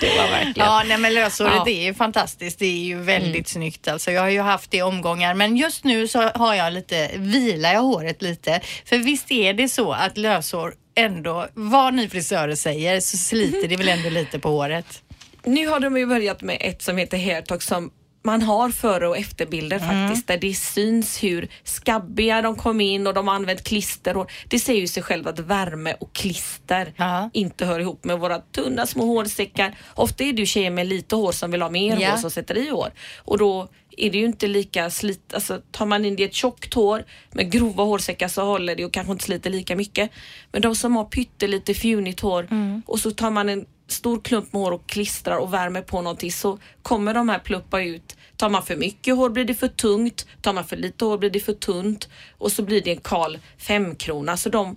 det 0.00 0.16
var 0.16 0.30
verkligen. 0.30 0.52
Ja, 0.68 0.82
nej 0.88 0.98
men 0.98 1.14
löshåret 1.14 1.52
Ja. 1.56 1.68
är 1.68 1.82
ju 1.84 1.94
fantastiskt. 1.94 2.58
Det 2.58 2.66
är 2.66 2.84
ju 2.84 2.98
väldigt 3.02 3.48
snyggt 3.48 3.88
alltså. 3.88 4.10
Jag 4.10 4.22
har 4.22 4.28
ju 4.30 4.40
haft 4.40 4.70
det 4.70 4.76
i 4.76 4.82
omgångar 4.82 5.34
men 5.34 5.56
just 5.56 5.84
nu 5.84 6.08
så 6.08 6.22
har 6.22 6.54
jag 6.54 6.72
lite, 6.72 7.10
vilar 7.16 7.72
jag 7.72 7.80
håret 7.82 8.22
lite. 8.22 8.60
För 8.84 8.98
visst 8.98 9.30
är 9.30 9.54
det 9.54 9.68
så 9.68 9.92
att 9.92 10.16
löshår 10.16 10.74
ändå, 10.94 11.46
vad 11.54 11.94
ni 11.94 12.08
frisörer 12.08 12.54
säger 12.54 13.00
så 13.00 13.16
sliter 13.16 13.68
det 13.68 13.76
väl 13.76 13.88
ändå 13.88 14.08
lite 14.10 14.38
på 14.38 14.48
håret. 14.48 15.02
Nu 15.44 15.66
har 15.68 15.80
de 15.80 15.96
ju 15.96 16.06
börjat 16.06 16.42
med 16.42 16.56
ett 16.60 16.82
som 16.82 16.96
heter 16.96 17.18
Hairtalk 17.18 17.62
som 17.62 17.90
man 18.26 18.42
har 18.42 18.70
före 18.70 19.08
och 19.08 19.16
efterbilder 19.18 19.78
faktiskt 19.78 20.26
där 20.28 20.38
det 20.38 20.54
syns 20.54 21.22
hur 21.22 21.48
skabbiga 21.64 22.42
de 22.42 22.56
kom 22.56 22.80
in 22.80 23.06
och 23.06 23.14
de 23.14 23.28
har 23.28 23.34
använt 23.34 23.64
klister. 23.64 24.16
Och 24.16 24.30
det 24.48 24.58
säger 24.58 24.80
ju 24.80 24.86
sig 24.86 25.02
själv 25.02 25.28
att 25.28 25.38
värme 25.38 25.94
och 26.00 26.12
klister 26.14 26.92
Ja. 26.96 27.30
inte 27.32 27.64
hör 27.66 27.80
ihop 27.80 28.04
med 28.04 28.18
våra 28.18 28.38
tunna 28.38 28.86
små 28.86 29.04
hårsäckar. 29.06 29.74
Ofta 29.94 30.24
är 30.24 30.32
det 30.32 30.40
ju 30.40 30.46
tjejer 30.46 30.70
med 30.70 30.86
lite 30.86 31.16
hår 31.16 31.32
som 31.32 31.50
vill 31.50 31.62
ha 31.62 31.70
mer 31.70 32.00
Ja. 32.00 32.10
hår 32.10 32.16
som 32.16 32.30
sätter 32.30 32.56
i 32.58 32.70
hår 32.70 32.90
och 33.18 33.38
då 33.38 33.68
är 33.98 34.10
det 34.10 34.18
ju 34.18 34.24
inte 34.24 34.46
lika 34.46 34.90
slit, 34.90 35.34
alltså 35.34 35.60
tar 35.70 35.86
man 35.86 36.04
in 36.04 36.16
det 36.16 36.22
i 36.22 36.26
ett 36.26 36.34
tjockt 36.34 36.74
hår 36.74 37.04
med 37.32 37.50
grova 37.52 37.84
hårsäckar 37.84 38.28
så 38.28 38.44
håller 38.44 38.76
det 38.76 38.84
och 38.84 38.92
kanske 38.92 39.12
inte 39.12 39.24
sliter 39.24 39.50
lika 39.50 39.76
mycket. 39.76 40.10
Men 40.52 40.62
de 40.62 40.74
som 40.76 40.96
har 40.96 41.04
pyttelite 41.04 41.74
fjunigt 41.74 42.20
hår 42.20 42.48
och 42.86 42.98
så 42.98 43.10
tar 43.10 43.30
man 43.30 43.48
en 43.48 43.66
stor 43.86 44.20
klump 44.20 44.52
med 44.52 44.62
hår 44.62 44.72
och 44.72 44.88
klistrar 44.88 45.36
och 45.36 45.54
värmer 45.54 45.82
på 45.82 46.02
någonting 46.02 46.32
så 46.32 46.58
kommer 46.82 47.14
de 47.14 47.28
här 47.28 47.38
pluppa 47.38 47.82
ut. 47.82 48.16
Tar 48.36 48.48
man 48.48 48.62
för 48.62 48.76
mycket 48.76 49.16
hår 49.16 49.30
blir 49.30 49.44
det 49.44 49.54
för 49.54 49.68
tungt, 49.68 50.26
tar 50.40 50.52
man 50.52 50.64
för 50.64 50.76
lite 50.76 51.04
hår 51.04 51.18
blir 51.18 51.30
det 51.30 51.40
för 51.40 51.52
tunt 51.52 52.08
och 52.38 52.52
så 52.52 52.62
blir 52.62 52.80
det 52.80 52.90
en 52.90 53.00
kal 53.00 53.38
femkrona. 53.58 54.36
Så 54.36 54.48
de, 54.48 54.76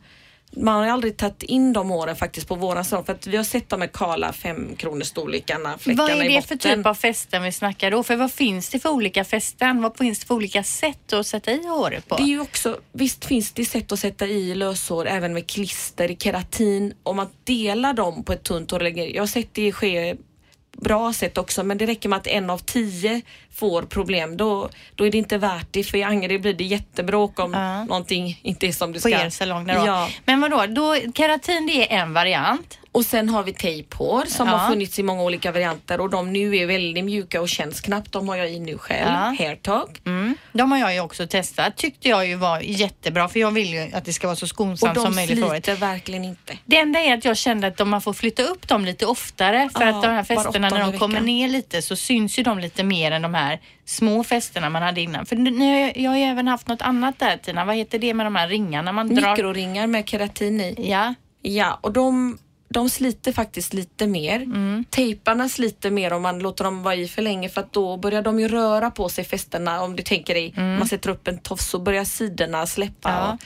man 0.52 0.84
har 0.84 0.88
aldrig 0.88 1.18
tagit 1.18 1.44
in 1.44 1.74
de 1.74 1.90
håren 1.90 2.16
faktiskt 2.16 2.48
på 2.48 2.56
våran 2.56 2.86
salong 2.86 3.06
för 3.06 3.14
att 3.14 3.28
vi 3.28 3.38
har 3.38 3.44
sett 3.44 3.70
de 3.70 3.82
här 3.82 3.88
kala 3.88 4.34
femkronorstorlekarna, 4.34 5.78
fläckarna 5.78 6.08
Vad 6.08 6.26
är 6.26 6.30
det 6.30 6.48
för 6.48 6.56
typ 6.56 6.86
av 6.86 6.94
fästen 6.94 7.44
vi 7.44 7.52
snackar 7.52 7.92
då? 7.92 8.04
För 8.04 8.16
vad 8.16 8.32
finns 8.32 8.70
det 8.70 8.80
för 8.80 8.90
olika 8.90 9.24
fästen? 9.24 9.82
Vad 9.82 9.98
finns 9.98 10.20
det 10.20 10.26
för 10.26 10.36
olika 10.36 10.64
sätt 10.64 11.14
att 11.14 11.28
sätta 11.28 11.52
i 11.52 11.68
håret 11.68 12.08
på? 12.08 12.16
Det 12.16 12.24
är 12.24 12.28
ju 12.28 12.40
också, 12.40 12.78
visst 12.92 13.26
finns 13.26 13.52
det 13.52 13.66
sätt 13.66 13.92
att 13.92 14.00
sätta 14.00 14.28
i 14.28 14.56
löshår 14.56 15.08
även 15.08 15.34
med 15.34 15.48
klister, 15.48 16.16
keratin, 16.20 16.94
om 17.04 17.16
man 17.16 17.28
delar 17.44 17.94
dem 17.94 18.24
på 18.24 18.34
ett 18.34 18.44
tunt 18.44 18.72
hår. 18.72 18.88
Jag 18.88 19.22
har 19.22 19.28
sett 19.28 19.54
det 19.54 19.72
ske 19.72 20.16
bra 20.82 21.14
sätt 21.14 21.38
också 21.38 21.64
men 21.64 21.78
det 21.78 21.86
räcker 21.86 22.10
med 22.10 22.18
att 22.18 22.28
en 22.28 22.50
av 22.50 22.58
tio 22.58 23.22
får 23.54 23.82
problem 23.82 24.38
då, 24.38 24.70
då 24.96 25.06
är 25.08 25.12
det 25.12 25.18
inte 25.18 25.38
värt 25.38 25.68
det 25.72 25.84
för 25.84 25.98
i 25.98 26.04
Angered 26.04 26.42
blir 26.42 26.54
det 26.54 26.64
jättebråk 26.64 27.40
om 27.40 27.54
Ja. 27.54 27.84
någonting 27.84 28.40
inte 28.44 28.68
är 28.68 28.72
som 28.72 28.94
det 28.94 29.02
på 29.02 29.08
ska. 29.10 29.20
er 29.26 29.30
salong 29.30 29.68
där. 29.68 29.86
Ja. 29.86 30.10
Men 30.26 30.42
vadå, 30.42 30.66
då, 30.68 31.12
keratin 31.16 31.68
det 31.68 31.94
är 31.94 32.02
en 32.02 32.14
variant. 32.14 32.79
Och 32.92 33.06
sen 33.06 33.30
har 33.30 33.44
vi 33.44 33.54
tejphår 33.54 34.24
som 34.26 34.48
Ja. 34.48 34.56
har 34.56 34.70
funnits 34.70 35.00
i 35.00 35.04
många 35.04 35.24
olika 35.24 35.52
varianter 35.52 36.02
och 36.02 36.10
de 36.10 36.34
nu 36.34 36.56
är 36.58 36.66
väldigt 36.68 37.06
mjuka 37.06 37.42
och 37.42 37.50
känns 37.50 37.82
knappt. 37.82 38.12
De 38.12 38.30
har 38.30 38.36
jag 38.36 38.52
i 38.52 38.60
nu 38.60 38.78
själv. 38.78 39.10
Ja. 39.10 39.36
Hairtalk. 39.40 40.02
Mm. 40.06 40.36
De 40.54 40.72
har 40.72 40.80
jag 40.80 40.94
ju 40.94 41.00
också 41.00 41.28
testat. 41.28 41.76
Tyckte 41.78 42.10
jag 42.10 42.28
ju 42.28 42.36
var 42.36 42.60
jättebra 42.60 43.28
för 43.30 43.40
jag 43.40 43.52
vill 43.52 43.74
ju 43.74 43.92
att 43.94 44.06
det 44.06 44.14
ska 44.14 44.28
vara 44.28 44.36
så 44.36 44.46
Och 44.46 44.50
skonsamt 44.50 44.96
de 44.96 45.02
som 45.06 45.16
möjligt 45.16 45.40
för 45.40 45.48
håret. 45.48 45.66
sliter 45.66 45.80
verkligen 45.80 46.24
inte. 46.26 46.58
Det 46.66 46.78
enda 46.78 47.00
är 47.00 47.14
att 47.18 47.26
jag 47.26 47.38
kände 47.38 47.68
att 47.68 47.88
man 47.88 48.02
får 48.02 48.14
flytta 48.14 48.44
upp 48.44 48.68
dem 48.68 48.86
lite 48.86 49.06
oftare 49.06 49.70
för 49.74 49.82
Ja, 49.86 49.90
att 49.98 50.04
de 50.04 50.08
här 50.08 50.24
fästena 50.24 50.70
när 50.70 50.80
de 50.92 51.00
kommer 51.00 51.14
veckan. 51.14 51.26
ner 51.26 51.48
lite 51.50 51.82
så 51.82 51.96
syns 51.96 52.40
ju 52.40 52.44
de 52.44 52.60
lite 52.60 52.84
mer 52.84 53.12
än 53.12 53.22
de 53.22 53.34
här 53.34 53.60
små 53.86 54.24
fästena 54.24 54.70
man 54.70 54.82
hade 54.82 55.02
innan. 55.02 55.26
För 55.26 55.36
nu, 55.36 55.92
jag 55.96 56.12
har 56.12 56.18
ju 56.18 56.24
även 56.24 56.48
haft 56.48 56.68
något 56.68 56.82
annat 56.82 57.20
där 57.20 57.38
Tina. 57.38 57.66
Vad 57.66 57.76
heter 57.76 58.00
det 58.00 58.14
med 58.14 58.26
de 58.26 58.36
här 58.36 58.48
ringarna 58.48 58.92
man 58.92 59.16
drar? 59.16 59.32
Mikroringar 59.32 59.88
med 59.88 60.10
keratin 60.10 60.62
i. 60.62 60.76
Ja, 60.90 61.14
Ja, 61.42 61.80
och 61.82 61.94
de, 61.94 62.38
de 62.70 62.90
sliter 62.90 63.32
faktiskt 63.32 63.74
lite 63.74 64.08
mer. 64.08 64.36
Mm. 64.36 64.86
Tejparna 64.90 65.50
sliter 65.50 65.92
mer 65.92 66.14
om 66.14 66.22
man 66.22 66.40
låter 66.40 66.64
dem 66.64 66.84
vara 66.84 66.96
i 66.96 67.08
för 67.08 67.22
länge 67.22 67.50
för 67.50 67.62
att 67.62 67.74
då 67.74 67.98
börjar 67.98 68.22
de 68.22 68.40
ju 68.40 68.48
röra 68.48 68.92
på 68.92 69.10
sig 69.10 69.24
fästena. 69.24 69.82
Om 69.82 69.96
du 69.96 70.04
tänker 70.04 70.34
dig, 70.34 70.54
man 70.56 70.88
sätter 70.88 71.10
upp 71.10 71.28
en 71.28 71.38
tofs 71.38 71.70
så 71.70 71.80
börjar 71.80 72.04
sidorna 72.04 72.68
släppa. 72.68 73.10
Mm. 73.10 73.22
Ja. 73.22 73.34
Och, 73.34 73.40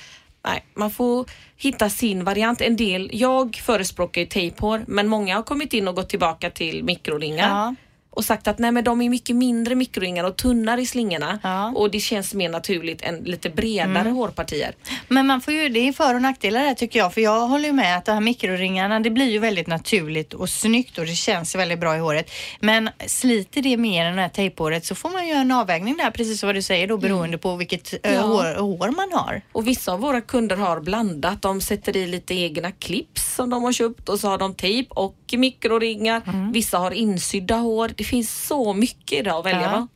nej, 0.45 0.65
man 0.73 0.91
får 0.91 1.25
hitta 1.57 1.89
sin 1.89 2.23
variant. 2.23 2.61
En 2.61 2.75
del, 2.75 3.09
jag 3.13 3.55
förespråkar 3.55 4.21
ju 4.21 4.27
tejphår 4.27 4.83
men 4.87 5.07
många 5.07 5.35
har 5.35 5.43
kommit 5.43 5.73
in 5.73 5.87
och 5.87 5.95
gått 5.95 6.09
tillbaka 6.09 6.49
till 6.49 6.83
mikroringar. 6.83 7.49
Ja. 7.49 7.75
Och 8.15 8.25
sagt 8.25 8.47
att 8.47 8.59
nej 8.59 8.71
men 8.71 8.83
de 8.83 9.01
är 9.01 9.09
mycket 9.09 9.35
mindre 9.35 9.75
mikroringar 9.75 10.23
och 10.23 10.35
tunnare 10.35 10.81
i 10.81 10.85
slingorna 10.85 11.39
Ja. 11.43 11.71
och 11.75 11.91
det 11.91 11.99
känns 11.99 12.33
mer 12.33 12.49
naturligt 12.49 13.01
än 13.01 13.15
lite 13.23 13.49
bredare 13.49 14.09
hårpartier. 14.09 14.75
men 15.07 15.27
man 15.27 15.41
får 15.41 15.53
ju, 15.53 15.69
det 15.69 15.79
är 15.87 15.93
för 15.93 16.15
och 16.15 16.21
nackdelar 16.21 16.59
här 16.59 16.73
tycker 16.73 16.99
jag. 16.99 17.13
För 17.13 17.21
jag 17.21 17.47
håller 17.47 17.65
ju 17.65 17.73
med 17.73 17.97
att 17.97 18.05
de 18.05 18.11
här 18.11 18.21
mikroringarna, 18.21 18.99
det 18.99 19.09
blir 19.09 19.31
ju 19.31 19.39
väldigt 19.39 19.67
naturligt 19.67 20.33
och 20.33 20.49
snyggt 20.49 20.97
och 20.97 21.05
det 21.05 21.15
känns 21.15 21.55
väldigt 21.55 21.79
bra 21.79 21.95
i 21.95 21.99
håret. 21.99 22.29
Men 22.59 22.89
sliter 23.07 23.61
det 23.61 23.77
mer 23.77 24.05
än 24.05 24.15
det 24.15 24.21
här 24.21 24.29
tejphåret 24.29 24.85
så 24.85 24.95
får 24.95 25.09
man 25.09 25.27
ju 25.27 25.33
en 25.33 25.51
avvägning 25.51 25.97
där, 25.97 26.11
precis 26.11 26.39
som 26.39 26.47
vad 26.47 26.55
du 26.55 26.61
säger 26.61 26.87
då, 26.87 26.97
beroende 26.97 27.37
på 27.37 27.55
vilket 27.55 27.93
eh, 28.05 28.13
Ja. 28.13 28.21
hår, 28.21 28.59
hår 28.61 28.91
man 28.91 29.09
har. 29.19 29.41
Och 29.51 29.67
vissa 29.67 29.91
av 29.93 29.99
våra 29.99 30.21
kunder 30.21 30.55
har 30.55 30.79
blandat. 30.81 31.41
De 31.41 31.61
sätter 31.61 31.97
i 31.97 32.07
lite 32.07 32.33
egna 32.35 32.71
clips 32.71 33.35
som 33.35 33.49
de 33.49 33.63
har 33.63 33.73
köpt 33.73 34.09
och 34.09 34.19
så 34.19 34.27
har 34.27 34.37
de 34.37 34.53
tejp 34.55 34.89
och 34.89 35.15
mikroringar. 35.37 36.21
Mm. 36.27 36.51
Vissa 36.51 36.77
har 36.77 36.91
insydda 36.91 37.55
hår. 37.55 37.89
Det 38.03 38.07
finns 38.07 38.45
så 38.47 38.73
mycket 38.73 39.19
idag 39.19 39.39
att 39.39 39.45
välja 39.45 39.61
Ja. 39.61 39.87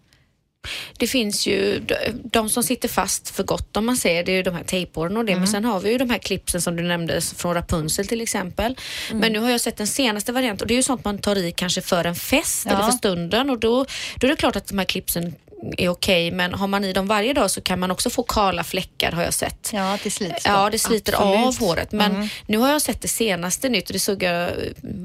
Det 0.97 1.07
finns 1.07 1.47
ju 1.47 1.81
de, 2.23 2.49
som 2.49 2.63
sitter 2.63 2.89
fast 2.89 3.29
för 3.29 3.43
gott 3.43 3.77
om 3.77 3.85
man 3.85 3.97
säger, 3.97 4.23
det 4.23 4.31
är 4.31 4.35
ju 4.35 4.43
de 4.43 4.55
här 4.55 4.63
tejphåren 4.63 5.17
och 5.17 5.25
det. 5.25 5.31
Mm. 5.31 5.39
Men 5.39 5.47
sen 5.47 5.65
har 5.65 5.79
vi 5.79 5.91
ju 5.91 5.97
de 5.97 6.09
här 6.09 6.17
clipsen 6.17 6.61
som 6.61 6.75
du 6.75 6.83
nämnde 6.83 7.21
från 7.21 7.53
Rapunzel 7.53 8.07
till 8.07 8.21
exempel. 8.21 8.77
Mm. 9.09 9.19
Men 9.19 9.33
nu 9.33 9.39
har 9.39 9.49
jag 9.49 9.61
sett 9.61 9.77
den 9.77 9.87
senaste 9.87 10.31
varianten 10.31 10.63
och 10.63 10.67
det 10.67 10.73
är 10.73 10.75
ju 10.75 10.83
sånt 10.83 11.05
man 11.05 11.17
tar 11.17 11.35
i 11.35 11.51
kanske 11.51 11.81
för 11.81 12.05
en 12.05 12.15
fest 12.15 12.65
Ja. 12.65 12.71
eller 12.71 12.83
för 12.83 12.97
stunden 12.97 13.49
och 13.49 13.59
då, 13.59 13.85
då 14.15 14.27
är 14.27 14.31
det 14.31 14.35
klart 14.35 14.55
att 14.55 14.67
de 14.67 14.77
här 14.77 14.85
clipsen 14.85 15.35
är 15.77 15.89
okej 15.89 16.31
men 16.31 16.53
har 16.53 16.67
man 16.67 16.83
i 16.83 16.93
dem 16.93 17.07
varje 17.07 17.33
dag 17.33 17.51
så 17.51 17.61
kan 17.61 17.79
man 17.79 17.91
också 17.91 18.09
få 18.09 18.23
kala 18.23 18.63
fläckar 18.63 19.11
har 19.11 19.23
jag 19.23 19.33
sett. 19.33 19.69
Ja, 19.73 19.97
det 20.03 20.09
slits 20.11 20.43
då. 20.43 20.49
Ja, 20.51 20.69
det 20.69 20.79
sliter 20.79 21.13
Absolut. 21.13 21.45
av 21.61 21.67
håret. 21.67 21.91
Men 21.91 22.11
Mm. 22.15 22.27
nu 22.47 22.57
har 22.57 22.69
jag 22.69 22.81
sett 22.81 23.01
det 23.01 23.07
senaste 23.07 23.69
nytt 23.69 23.87
och 23.89 23.93
det 23.93 23.99
såg 23.99 24.23
jag 24.23 24.51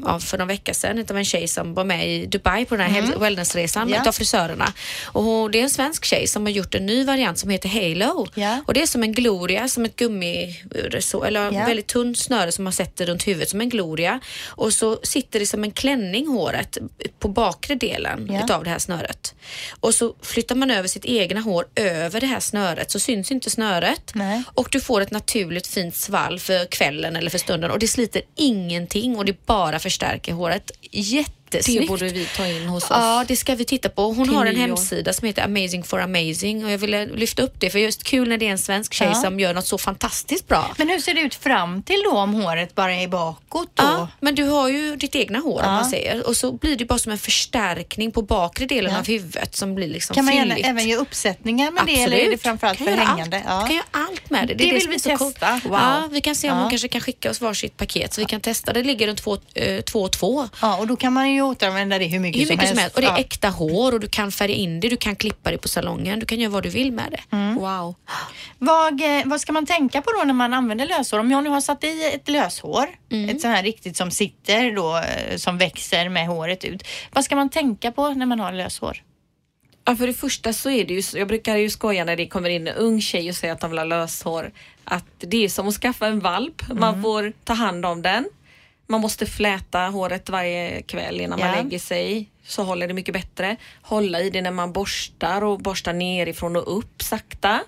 ja, 0.04 0.18
för 0.21 0.38
några 0.38 0.49
veckor 0.49 0.73
sedan 0.73 0.99
utav 0.99 1.16
en 1.18 1.25
tjej 1.25 1.49
som 1.49 1.75
var 1.75 1.85
med 1.85 2.09
i 2.09 2.26
Dubai 2.26 2.64
på 2.64 2.76
den 2.76 2.90
här 2.90 2.99
mm. 3.02 3.21
wellnessresan 3.21 3.88
Ja. 3.88 4.00
utav 4.00 4.12
frisörerna. 4.12 4.73
Och 5.04 5.50
det 5.50 5.59
är 5.59 5.62
en 5.62 5.71
svensk 5.71 6.04
tjej 6.04 6.26
som 6.26 6.42
har 6.42 6.50
gjort 6.50 6.75
en 6.75 6.87
ny 6.87 7.04
variant 7.04 7.38
som 7.38 7.50
heter 7.50 7.68
Halo. 7.68 8.26
Ja. 8.35 8.59
Och 8.66 8.75
det 8.75 8.82
är 8.82 8.87
som 8.87 9.02
en 9.02 9.12
gloria, 9.12 9.68
som 9.68 9.85
ett 9.85 9.97
gummi, 9.97 10.62
så, 11.00 11.25
eller 11.25 11.52
Ja. 11.52 11.64
väldigt 11.66 11.87
tunn 11.87 12.14
snöre 12.14 12.52
som 12.52 12.64
man 12.64 12.73
sätter 12.73 13.06
runt 13.06 13.26
huvudet 13.28 13.49
som 13.50 13.61
en 13.61 13.68
gloria. 13.68 14.21
Och 14.47 14.73
så 14.73 14.99
sitter 15.02 15.40
det 15.40 15.47
som 15.47 15.64
en 15.64 15.71
klänning 15.71 16.26
håret 16.28 16.78
på 17.18 17.28
bakre 17.28 17.75
delen 17.75 18.28
Ja. 18.32 18.44
utav 18.44 18.64
det 18.64 18.71
här 18.71 18.78
snöret. 18.78 19.35
Och 19.80 19.94
så 19.94 20.14
flyttar 20.43 20.55
man 20.55 20.71
över 20.71 20.89
sitt 20.89 21.05
egna 21.05 21.41
hår 21.41 21.65
över 21.75 22.21
det 22.21 22.27
här 22.27 22.41
snöret 22.41 22.91
så 22.91 22.99
syns 22.99 23.31
inte 23.31 23.51
snöret. 23.51 24.13
Nej. 24.15 24.43
Och 24.55 24.69
du 24.71 24.81
får 24.81 25.01
ett 25.01 25.11
naturligt 25.11 25.67
fint 25.67 25.97
svall 25.97 26.39
för 26.39 26.67
kvällen 26.67 27.17
eller 27.17 27.31
för 27.31 27.39
stunden 27.39 27.71
och 27.71 27.79
det 27.79 27.89
sliter 27.89 28.23
ingenting 28.37 29.17
och 29.17 29.25
det 29.25 29.47
bara 29.47 29.79
förstärker 29.79 30.33
håret. 30.33 30.71
Jättesnyggt. 31.54 31.80
Det 31.82 31.88
borde 31.88 32.09
vi 32.09 32.26
ta 32.37 32.47
in 32.47 32.66
hos 32.68 32.82
oss. 32.85 32.90
Ja, 32.90 33.25
det 33.28 33.37
ska 33.37 33.54
vi 33.54 33.64
titta 33.64 33.88
på. 33.88 34.02
Hon 34.12 34.25
Till 34.26 34.37
har 34.37 34.47
en 34.47 34.56
hemsida 34.56 35.12
som 35.12 35.26
heter 35.26 35.42
Amazing 35.44 35.82
for 35.85 36.00
Amazing 36.00 36.64
och 36.64 36.71
jag 36.71 36.78
ville 36.78 37.06
lyfta 37.06 37.42
upp 37.42 37.54
det 37.59 37.71
för 37.71 37.78
just 37.78 38.04
kul 38.04 38.28
när 38.28 38.38
det 38.38 38.47
är 38.47 38.50
en 38.50 38.59
svensk 38.59 38.92
tjej 38.94 39.09
Ja. 39.09 39.14
som 39.14 39.40
gör 39.40 39.54
något 39.54 39.66
så 39.66 39.78
fantastiskt 39.78 40.49
bra. 40.49 40.75
Men 40.78 40.88
hur 40.88 40.99
ser 40.99 41.14
det 41.14 41.21
ut 41.21 41.35
fram 41.35 41.82
till 41.82 42.02
då 42.04 42.11
om 42.18 42.35
håret 42.35 42.75
bara 42.75 42.94
är 42.94 43.09
bakåt 43.09 43.71
då? 43.75 43.82
Ja, 43.85 44.09
men 44.21 44.35
du 44.35 44.44
har 44.44 44.68
ju 44.68 44.97
ditt 44.97 45.14
egna 45.16 45.38
hår 45.38 45.59
om 45.61 45.64
Ja. 45.64 45.71
man 45.73 45.85
säger 45.85 46.26
och 46.26 46.37
så 46.37 46.52
blir 46.52 46.76
det 46.76 46.85
bara 46.85 46.99
som 46.99 47.12
en 47.12 47.18
förstärkning 47.18 48.12
på 48.12 48.23
bakre 48.23 48.66
delen 48.66 48.92
Ja. 48.92 48.99
av 48.99 49.06
huvudet 49.06 49.56
som 49.56 49.75
blir 49.75 49.88
liksom 49.88 50.14
Kan 50.14 50.25
man 50.25 50.37
gärna 50.37 50.56
även 50.56 50.88
göra 50.88 51.00
uppsättningar 51.00 51.71
med 51.71 51.82
det 51.87 52.02
eller 52.02 52.16
är 52.16 52.30
det 52.30 52.38
framförallt 52.38 52.78
Kan 52.78 52.87
för 52.87 52.94
hängande? 52.97 53.42
Ja. 53.47 53.61
Kan 53.61 53.75
göra 53.76 53.85
allt 53.90 54.30
med 54.30 54.49
det. 54.49 54.54
Det 54.54 54.68
är 54.68 54.73
vill 54.73 54.82
som 54.82 54.90
vi 54.90 54.99
testa. 55.00 55.61
Wow. 55.64 55.73
Ja, 55.73 56.09
vi 56.11 56.21
kan 56.21 56.35
se 56.35 56.50
om 56.50 56.59
hon 56.59 56.71
kanske 56.71 56.88
kan 56.88 57.00
skicka 57.00 57.30
oss 57.30 57.40
varsitt 57.40 57.76
paket 57.76 58.14
så 58.14 58.21
vi 58.21 58.25
kan 58.25 58.40
testa. 58.40 58.73
Det 58.73 58.82
ligger 58.82 59.06
runt 59.06 59.23
två, 59.23 59.38
eh, 59.54 59.80
två 59.80 60.02
och 60.02 60.12
två. 60.12 60.49
ja, 60.62 60.76
och 60.76 60.87
då 60.87 60.97
kan 60.97 61.12
man 61.12 61.30
ju 61.32 61.42
återanvända 61.43 61.99
det 61.99 62.05
hur 62.07 62.21
mycket, 62.21 62.43
Hur 62.43 62.49
mycket 62.49 62.69
som 62.69 62.79
helst. 62.79 62.97
Och 62.97 63.03
det 63.03 63.09
är 63.09 63.19
äkta 63.19 63.49
hår 63.49 63.95
och 63.95 64.01
du 64.01 64.09
kan 64.09 64.33
färga 64.33 64.55
in 64.55 64.81
det, 64.81 64.89
du 64.89 64.97
kan 64.97 65.17
klippa 65.17 65.51
det 65.51 65.59
på 65.59 65.69
salongen, 65.69 66.19
du 66.19 66.27
kan 66.27 66.41
göra 66.41 66.51
vad 66.53 66.63
du 66.63 66.69
vill 66.69 66.93
med 66.93 67.11
det. 67.11 67.37
Mm. 67.37 67.55
Wow. 67.55 67.95
Vad, 68.59 69.01
eh, 69.01 69.23
vad 69.25 69.41
ska 69.41 69.53
man 69.53 69.67
tänka 69.67 70.03
på 70.03 70.11
då 70.19 70.25
när 70.25 70.35
man 70.35 70.53
använder 70.55 70.87
löshår? 70.87 71.19
Om 71.19 71.31
jag 71.31 71.45
nu 71.45 71.51
har 71.51 71.61
satt 71.61 71.85
i 71.85 72.11
ett 72.15 72.29
löshår, 72.29 72.87
Mm. 73.13 73.29
ett 73.31 73.41
sånt 73.41 73.55
här 73.57 73.63
riktigt 73.63 73.97
som 73.97 74.11
sitter 74.11 74.77
då, 74.77 74.97
eh, 74.97 75.37
som 75.37 75.59
växer 75.59 76.09
med 76.09 76.27
håret 76.27 76.65
ut. 76.65 76.83
Vad 77.13 77.25
ska 77.25 77.37
man 77.37 77.49
tänka 77.49 77.93
på 77.93 78.09
när 78.09 78.27
man 78.27 78.41
har 78.41 78.53
löshår? 78.53 79.03
Ja, 79.85 79.97
för 79.97 80.07
det 80.07 80.13
första 80.13 80.53
så 80.53 80.71
är 80.71 80.85
det 80.85 80.95
ju, 80.95 81.03
jag 81.19 81.29
brukar 81.29 81.57
ju 81.57 81.71
skoja 81.71 82.05
när 82.05 82.17
det 82.17 82.27
kommer 82.27 82.51
in 82.51 82.69
en 82.69 82.75
ung 82.75 83.01
tjej 83.01 83.29
och 83.29 83.35
säger 83.37 83.55
att 83.55 83.61
de 83.61 83.71
vill 83.71 83.79
ha 83.79 83.85
löshår, 83.85 84.51
att 84.85 85.05
det 85.19 85.45
är 85.45 85.49
som 85.49 85.69
att 85.69 85.75
skaffa 85.75 86.07
en 86.07 86.21
valp. 86.21 86.63
Man 86.75 87.03
får 87.03 87.33
ta 87.45 87.53
hand 87.53 87.87
om 87.87 88.03
den. 88.03 88.25
Man 88.87 89.01
måste 89.01 89.27
fläta 89.27 89.79
håret 89.79 90.29
varje 90.31 90.83
kväll 90.83 91.21
innan 91.21 91.39
man 91.39 91.49
Ja. 91.49 91.62
lägger 91.62 91.79
sig. 91.79 92.29
Så 92.47 92.62
håller 92.62 92.89
det 92.89 92.95
mycket 92.95 93.15
bättre. 93.15 93.57
Hålla 93.83 94.21
i 94.21 94.31
det 94.31 94.43
när 94.43 94.51
man 94.51 94.73
borstar 94.73 95.45
och 95.45 95.59
borsta 95.61 95.93
nerifrån 95.93 96.57
och 96.57 96.79
upp 96.79 97.03
sakta. 97.03 97.61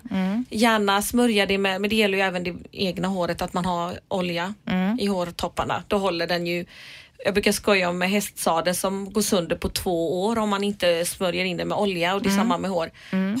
Gärna 0.49 1.01
smörja 1.01 1.45
det 1.45 1.57
med, 1.57 1.81
men 1.81 1.89
det 1.89 1.95
gäller 1.95 2.17
ju 2.17 2.23
även 2.23 2.43
det 2.43 2.55
egna 2.71 3.07
håret, 3.07 3.41
att 3.41 3.53
man 3.53 3.65
har 3.65 3.99
olja 4.07 4.53
i 4.99 5.05
hårtopparna. 5.07 5.83
Då 5.87 5.97
håller 5.97 6.27
den 6.27 6.47
ju 6.47 6.65
jag 7.25 7.33
brukar 7.33 7.51
skoja 7.51 7.89
om 7.89 7.97
med 7.97 8.23
som 8.73 9.13
går 9.13 9.21
sönder 9.21 9.55
på 9.55 9.69
två 9.69 10.23
år 10.25 10.37
om 10.37 10.49
man 10.49 10.63
inte 10.63 11.05
smörjer 11.05 11.45
in 11.45 11.57
den 11.57 11.67
med 11.67 11.77
olja 11.77 12.15
och 12.15 12.21
det 12.21 12.29
är 12.29 12.35
samma 12.37 12.57
med 12.57 12.71
hår. 12.71 12.91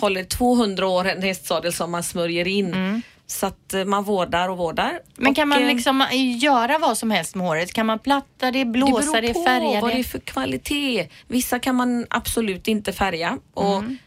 Håller 0.01 0.23
200 0.23 0.87
år 0.87 1.05
en 1.07 1.21
hästsadel 1.21 1.73
som 1.73 1.91
man 1.91 2.03
smörjer 2.03 2.47
in. 2.47 3.01
Så 3.27 3.45
att 3.45 3.73
eh, 3.73 3.85
man 3.85 4.03
vårdar 4.03 4.49
och 4.49 4.57
vårdar. 4.57 4.99
Men 5.15 5.29
och, 5.29 5.35
kan 5.35 5.47
man 5.47 5.61
eh, 5.61 5.67
liksom 5.67 6.01
eh, 6.01 6.37
göra 6.37 6.77
vad 6.77 6.97
som 6.97 7.11
helst 7.11 7.35
med 7.35 7.47
håret? 7.47 7.73
Kan 7.73 7.85
man 7.85 7.99
platta 7.99 8.51
det, 8.51 8.65
blåsa 8.65 9.21
det, 9.21 9.27
det 9.27 9.33
beror 9.33 9.45
färga 9.45 9.79
på 9.79 9.85
vad 9.85 9.91
det 9.91 9.95
är 9.95 9.97
det? 9.97 10.03
för 10.03 10.19
kvalitet. 10.19 11.09
Vissa 11.27 11.59
kan 11.59 11.75
man 11.75 12.05
absolut 12.09 12.67
inte 12.67 12.93
färga 12.93 13.37
och 13.53 13.77
Mm. 13.77 13.97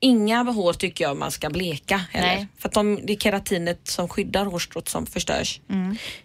inga 0.00 0.42
hår 0.42 0.72
tycker 0.72 1.04
jag 1.04 1.16
man 1.16 1.30
ska 1.30 1.50
bleka 1.50 1.96
heller. 1.96 2.34
Nej. 2.36 2.46
För 2.58 2.68
att 2.68 2.74
de, 2.74 3.00
det 3.06 3.12
är 3.12 3.16
keratinet 3.16 3.80
som 3.88 4.08
skyddar 4.08 4.44
hårstrået 4.44 4.88
som 4.88 5.06
förstörs. 5.06 5.60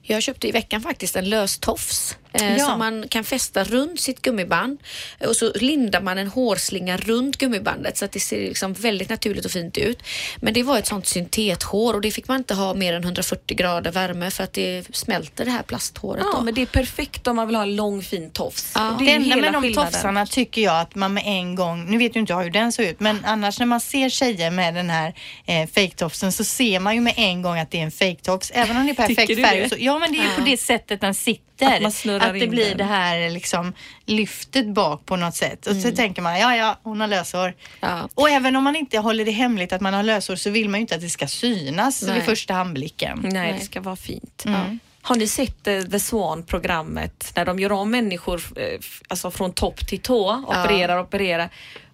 Jag 0.01 0.23
köpte 0.23 0.47
i 0.47 0.51
veckan 0.51 0.81
faktiskt 0.81 1.15
en 1.15 1.29
lös 1.29 1.59
tofs 1.59 2.17
eh, 2.41 2.57
Ja. 2.57 2.65
som 2.65 2.79
man 2.79 3.07
kan 3.09 3.23
fästa 3.23 3.63
runt 3.63 3.99
sitt 3.99 4.21
gummiband 4.21 4.79
och 5.27 5.35
så 5.35 5.51
lindar 5.55 6.01
man 6.01 6.17
en 6.17 6.27
hårslinga 6.27 6.97
runt 6.97 7.37
gummibandet 7.37 7.97
så 7.97 8.05
att 8.05 8.11
det 8.11 8.19
ser 8.19 8.39
liksom 8.39 8.73
väldigt 8.73 9.09
naturligt 9.09 9.45
och 9.45 9.51
fint 9.51 9.77
ut. 9.77 10.03
Men 10.37 10.53
det 10.53 10.63
var 10.63 10.77
ett 10.77 10.87
sånt 10.87 11.07
syntethår 11.07 11.93
och 11.93 12.01
det 12.01 12.11
fick 12.11 12.27
man 12.27 12.37
inte 12.37 12.53
ha 12.53 12.73
mer 12.73 12.93
än 12.93 13.03
140 13.03 13.57
grader 13.57 13.91
värme 13.91 14.31
för 14.31 14.43
att 14.43 14.53
det 14.53 14.83
smälter 14.95 15.45
det 15.45 15.51
här 15.51 15.63
plasthåret. 15.63 16.23
Ja, 16.25 16.37
då. 16.37 16.41
men 16.43 16.53
det 16.53 16.61
är 16.61 16.65
perfekt 16.65 17.27
om 17.27 17.35
man 17.35 17.47
vill 17.47 17.55
ha 17.55 17.63
en 17.63 17.75
lång 17.75 18.01
fin 18.03 18.29
tofs. 18.29 18.71
Ja. 18.75 18.95
Det 18.99 19.05
Det 19.05 19.11
enda 19.11 19.29
hela 19.29 19.41
med 19.41 19.53
de 19.53 19.61
skillnaden. 19.61 19.91
tofsarna 19.91 20.25
tycker 20.25 20.61
jag 20.61 20.79
att 20.81 20.95
man 20.95 21.13
med 21.13 21.23
en 21.25 21.55
gång, 21.55 21.85
nu 21.91 21.97
vet 21.97 22.15
ju 22.15 22.19
inte 22.19 22.33
jag 22.33 22.43
hur 22.43 22.49
den 22.51 22.71
ser 22.71 22.83
ut, 22.83 22.99
men 22.99 23.25
annars 23.25 23.59
när 23.59 23.65
man 23.65 23.79
ser 23.81 24.09
tjejer 24.09 24.51
med 24.51 24.73
den 24.75 24.89
här 24.89 25.13
eh, 25.45 25.67
fejktofsen 25.69 26.31
så 26.31 26.43
ser 26.43 26.79
man 26.79 26.95
ju 26.95 27.01
med 27.01 27.13
en 27.17 27.41
gång 27.41 27.59
att 27.59 27.71
det 27.71 27.79
är 27.79 27.83
en 27.83 27.91
fejktofs. 27.91 28.51
Även 28.53 28.77
om 28.77 28.85
det 28.85 28.91
är 28.91 28.95
perfekt 29.07 29.41
färg. 29.41 29.69
Så, 29.69 29.75
ja 29.79 29.99
men 29.99 30.11
det 30.11 30.17
är 30.19 30.23
ju 30.23 30.29
på 30.29 30.41
det 30.41 30.57
sättet 30.57 31.01
den 31.01 31.13
sitter. 31.13 31.46
Att 31.61 31.81
man 31.81 31.91
snurrar 31.91 32.27
att 32.27 32.39
det 32.39 32.47
blir 32.47 32.69
den. 32.69 32.77
det 32.77 32.83
här 32.83 33.29
liksom 33.29 33.73
lyftet 34.05 34.67
bak 34.67 35.05
på 35.05 35.15
något 35.15 35.35
sätt. 35.35 35.67
Och 35.67 35.75
så 35.75 35.91
tänker 35.91 36.21
man, 36.21 36.39
ja 36.39 36.55
ja 36.55 36.79
hon 36.83 37.01
har 37.01 37.07
löshår. 37.07 37.53
Ja. 37.79 38.09
Och 38.15 38.29
även 38.29 38.55
om 38.55 38.63
man 38.63 38.75
inte 38.75 38.97
håller 38.97 39.25
det 39.25 39.31
hemligt 39.31 39.73
att 39.73 39.81
man 39.81 39.93
har 39.93 40.03
löshår 40.03 40.35
så 40.35 40.49
vill 40.49 40.69
man 40.69 40.79
ju 40.79 40.81
inte 40.81 40.95
att 40.95 41.01
det 41.01 41.09
ska 41.09 41.27
synas 41.27 42.01
Nej. 42.01 42.13
vid 42.13 42.23
första 42.23 42.55
anblicken. 42.55 43.19
Nej, 43.23 43.31
Nej. 43.33 43.55
det 43.59 43.65
ska 43.65 43.81
vara 43.81 43.95
fint. 43.95 44.43
Mm. 44.45 44.79
Har 45.01 45.15
ni 45.15 45.27
sett 45.27 45.67
eh, 45.67 45.81
The 45.81 45.99
Swan-programmet 45.99 47.31
när 47.35 47.45
de 47.45 47.59
gör 47.59 47.71
om 47.71 47.91
människor 47.91 48.41
eh, 48.55 48.79
alltså 49.07 49.31
från 49.31 49.53
topp 49.53 49.87
till 49.87 49.99
tå, 49.99 50.43
opererar, 50.47 50.99
opererar 50.99 51.49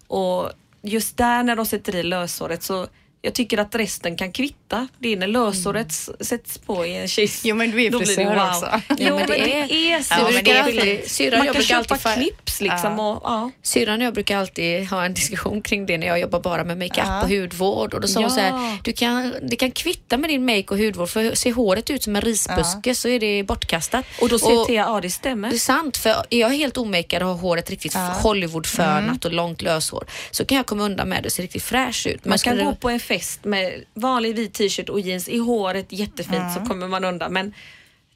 och 0.06 0.50
just 0.82 1.16
där 1.16 1.42
när 1.42 1.56
de 1.56 1.66
sätter 1.66 1.96
i 1.96 2.02
löshåret 2.02 2.62
så 2.62 2.86
jag 3.24 3.34
tycker 3.34 3.58
att 3.58 3.74
resten 3.74 4.16
kan 4.16 4.32
kvitta. 4.32 4.88
Det 4.98 5.12
är 5.12 5.16
när 5.16 5.26
löshåret 5.26 5.90
s- 5.90 6.10
sätts 6.20 6.58
på 6.58 6.86
i 6.86 6.96
en 6.96 7.08
tjej. 7.08 7.30
Jo, 7.44 7.56
men 7.56 7.70
du 7.70 7.84
är 7.84 7.90
frisör 7.98 8.24
wow. 8.24 8.48
också. 8.48 8.80
Jo 8.98 9.16
men 9.16 9.26
det 9.26 9.62
är 9.62 10.02
så. 10.02 10.14
Ja, 10.18 10.26
Det 10.26 10.34
men 10.34 10.44
det 10.44 10.50
är 10.50 11.30
Man 11.36 11.46
jag 11.46 11.54
kan 11.54 11.54
brukar 11.54 11.60
köpa 11.62 11.94
alltid 12.10 12.24
clips 12.24 12.60
liksom 12.60 13.00
och 13.00 13.20
ja. 13.24 13.50
Syrran 13.62 14.00
och 14.00 14.06
jag 14.06 14.14
brukar 14.14 14.38
alltid 14.38 14.86
ha 14.88 15.04
en 15.04 15.14
diskussion 15.14 15.62
kring 15.62 15.86
det 15.86 15.98
när 15.98 16.06
jag 16.06 16.20
jobbar 16.20 16.40
bara 16.40 16.64
med 16.64 16.78
makeup 16.78 17.06
Ja. 17.06 17.22
och 17.22 17.28
hudvård. 17.28 17.94
Och 17.94 18.00
då 18.00 18.08
sa 18.08 18.20
hon 18.20 18.28
Ja. 18.28 18.34
så 18.34 18.40
här, 18.40 18.78
du 18.84 18.92
kan, 18.92 19.34
det 19.42 19.56
kan 19.56 19.70
kvitta 19.70 20.16
med 20.16 20.30
din 20.30 20.44
make 20.44 20.64
och 20.68 20.78
hudvård 20.78 21.08
för 21.08 21.34
ser 21.34 21.52
håret 21.52 21.90
ut 21.90 22.02
som 22.02 22.16
en 22.16 22.22
risbuske 22.22 22.94
så 22.94 23.08
är 23.08 23.20
det 23.20 23.42
bortkastat. 23.42 24.04
Och 24.20 24.28
då 24.28 24.38
säger 24.38 24.64
Thea, 24.64 24.84
ja 24.88 25.00
det 25.00 25.10
stämmer. 25.10 25.50
Det 25.50 25.56
är 25.56 25.58
sant, 25.58 25.96
för 25.96 26.10
är 26.30 26.38
jag 26.40 26.48
helt 26.50 26.76
omakead 26.76 27.22
och 27.22 27.28
har 27.28 27.36
håret 27.36 27.70
riktigt 27.70 27.94
Hollywoodfönat 27.94 29.24
och 29.24 29.32
långt 29.32 29.62
löshår 29.62 30.04
så 30.30 30.44
kan 30.44 30.56
jag 30.56 30.66
komma 30.66 30.84
undan 30.84 31.08
med 31.08 31.22
det 31.22 31.26
och 31.26 31.32
se 31.32 31.42
riktigt 31.42 31.62
fräsch 31.62 32.06
ut. 32.06 32.24
Men 32.24 32.30
Man 32.30 32.38
kan 32.38 32.64
gå 32.64 32.74
på 32.74 32.90
en 32.90 33.00
fest 33.14 33.44
med 33.44 33.84
vanlig 33.94 34.36
vit 34.36 34.54
t-shirt 34.54 34.88
och 34.88 35.00
jeans 35.00 35.28
i 35.28 35.38
håret 35.38 35.92
jättefint 35.92 36.52
så 36.54 36.60
kommer 36.60 36.88
man 36.88 37.04
undan. 37.04 37.32
Men 37.32 37.54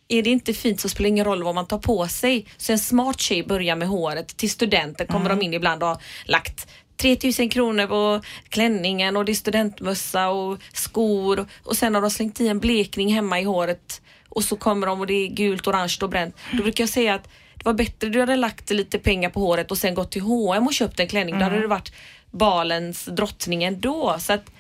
är 0.09 0.23
det 0.23 0.31
inte 0.31 0.55
fint 0.55 0.81
så 0.81 0.89
spelar 0.89 1.05
det 1.05 1.09
ingen 1.09 1.25
roll 1.25 1.43
vad 1.43 1.55
man 1.55 1.67
tar 1.67 1.79
på 1.79 2.09
sig. 2.09 2.47
Så 2.57 2.73
en 2.73 2.79
smart 2.79 3.21
tjej 3.21 3.43
börjar 3.43 3.77
med 3.77 3.89
håret. 3.89 4.37
Till 4.37 4.51
studenter 4.51 5.07
kommer 5.07 5.31
de 5.31 5.43
in 5.43 5.55
ibland 5.55 5.83
och 5.83 5.89
har 5.89 5.99
lagt 6.25 6.69
3000 6.97 7.49
kronor 7.49 7.87
på 7.87 8.21
klänningen 8.49 9.17
och 9.17 9.25
det 9.25 9.33
är 9.33 9.35
studentmössa 9.35 10.29
och 10.29 10.59
skor 10.73 11.47
och 11.63 11.77
sen 11.77 11.95
har 11.95 12.03
de 12.03 12.11
slängt 12.11 12.41
i 12.41 12.49
en 12.49 12.61
blekning 12.61 13.15
hemma 13.15 13.41
i 13.41 13.45
håret 13.45 14.01
och 14.29 14.45
så 14.45 14.57
kommer 14.57 14.87
de 14.87 15.01
och 15.01 15.07
det 15.07 15.15
är 15.15 15.29
gult, 15.29 15.67
orange 15.67 15.97
och 16.03 16.11
bränt. 16.11 16.37
Då 16.53 16.63
brukar 16.63 16.83
jag 16.83 16.89
säga 16.89 17.15
att 17.15 17.25
det 17.55 17.65
var 17.65 17.75
bättre 17.75 18.09
du 18.09 18.21
hade 18.21 18.37
lagt 18.37 18.71
lite 18.71 18.99
pengar 18.99 19.31
på 19.31 19.41
håret 19.41 19.71
och 19.71 19.79
sen 19.79 19.95
gått 19.95 20.11
till 20.11 20.23
H&M 20.23 20.67
och 20.67 20.75
köpt 20.75 21.01
en 21.01 21.09
klänning. 21.09 21.39
Då 21.39 21.45
hade 21.45 21.61
det 21.61 21.67
varit 21.67 21.93
balens 22.31 23.05
drottning 23.05 23.65
ändå. 23.65 24.17
Så 24.19 24.33
att 24.33 24.51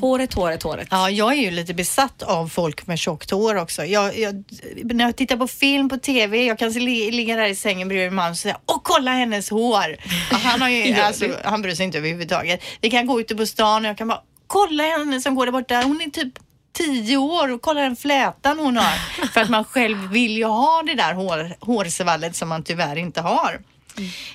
håret, 0.00 0.34
håret, 0.34 0.62
håret. 0.62 0.88
Ja, 0.90 1.10
jag 1.10 1.32
är 1.32 1.36
ju 1.36 1.50
lite 1.50 1.74
besatt 1.74 2.22
av 2.22 2.48
folk 2.48 2.86
med 2.86 2.98
tjockt 2.98 3.30
hår 3.30 3.56
också. 3.56 3.84
Jag, 3.84 4.18
jag, 4.18 4.44
när 4.84 5.04
jag 5.04 5.16
tittar 5.16 5.36
på 5.36 5.48
film 5.48 5.88
på 5.88 5.96
TV, 5.96 6.44
jag 6.44 6.58
kan 6.58 6.72
li, 6.72 7.10
ligga 7.10 7.36
där 7.36 7.46
i 7.46 7.54
sängen 7.54 7.88
bredvid 7.88 8.08
min 8.08 8.14
man 8.14 8.30
och 8.30 8.36
säga 8.36 8.58
Åh, 8.66 8.80
kolla 8.82 9.10
hennes 9.10 9.50
hår! 9.50 9.96
Ja, 10.30 10.36
Han, 10.36 10.62
har 10.62 10.68
ju, 10.68 10.94
alltså, 11.00 11.28
han 11.44 11.62
bryr 11.62 11.74
sig 11.74 11.84
inte 11.86 11.98
överhuvudtaget. 11.98 12.64
Vi 12.80 12.90
kan 12.90 13.06
gå 13.06 13.20
ute 13.20 13.36
på 13.36 13.46
stan 13.46 13.84
och 13.84 13.88
jag 13.88 13.98
kan 13.98 14.08
bara 14.08 14.22
kolla 14.46 14.82
henne 14.82 15.20
som 15.20 15.34
går 15.34 15.46
där 15.46 15.52
borta. 15.52 15.82
Hon 15.82 16.00
är 16.00 16.10
typ 16.10 16.32
tio 16.72 17.16
år 17.16 17.52
och 17.52 17.62
kolla 17.62 17.80
den 17.80 17.96
flätan 17.96 18.58
hon 18.58 18.76
har. 18.76 19.26
För 19.32 19.40
att 19.40 19.50
man 19.50 19.64
själv 19.64 20.10
vill 20.10 20.36
ju 20.36 20.44
ha 20.44 20.82
det 20.86 20.94
där 20.94 21.14
hår, 21.14 21.56
hårsvallet 21.60 22.36
som 22.36 22.48
man 22.48 22.62
tyvärr 22.62 22.96
inte 22.96 23.20
har. 23.20 23.60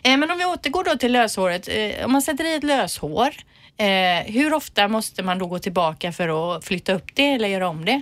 Eh, 0.03 0.17
men 0.17 0.31
om 0.31 0.37
vi 0.37 0.45
återgår 0.45 0.83
då 0.83 0.95
till 0.95 1.11
löshåret. 1.11 1.67
Eh, 1.67 2.05
om 2.05 2.11
man 2.11 2.21
sätter 2.21 2.45
i 2.45 2.55
ett 2.55 2.63
löshår, 2.63 3.29
eh, 3.81 4.33
hur 4.33 4.53
ofta 4.53 4.87
måste 4.87 5.23
man 5.23 5.39
då 5.39 5.45
gå 5.47 5.59
tillbaka 5.59 6.11
för 6.11 6.55
att 6.57 6.65
flytta 6.65 6.93
upp 6.93 7.05
det 7.15 7.25
eller 7.33 7.47
göra 7.47 7.67
om 7.69 7.85
det? 7.85 8.01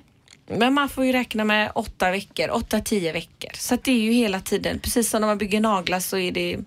Men 0.58 0.74
man 0.74 0.90
får 0.90 1.06
ju 1.06 1.12
räkna 1.12 1.44
med 1.44 1.72
åtta 1.76 2.12
veckor, 2.12 2.50
åtta, 2.50 2.80
tio 2.80 3.12
veckor. 3.12 3.50
Så 3.54 3.74
att 3.76 3.84
det 3.84 3.92
är 3.92 4.00
ju 4.02 4.12
hela 4.12 4.40
tiden, 4.40 4.80
precis 4.80 5.10
som 5.10 5.22
när 5.22 5.28
man 5.28 5.38
bygger 5.38 5.60
naglar 5.60 6.00
så 6.00 6.18
är 6.18 6.32
det 6.32 6.58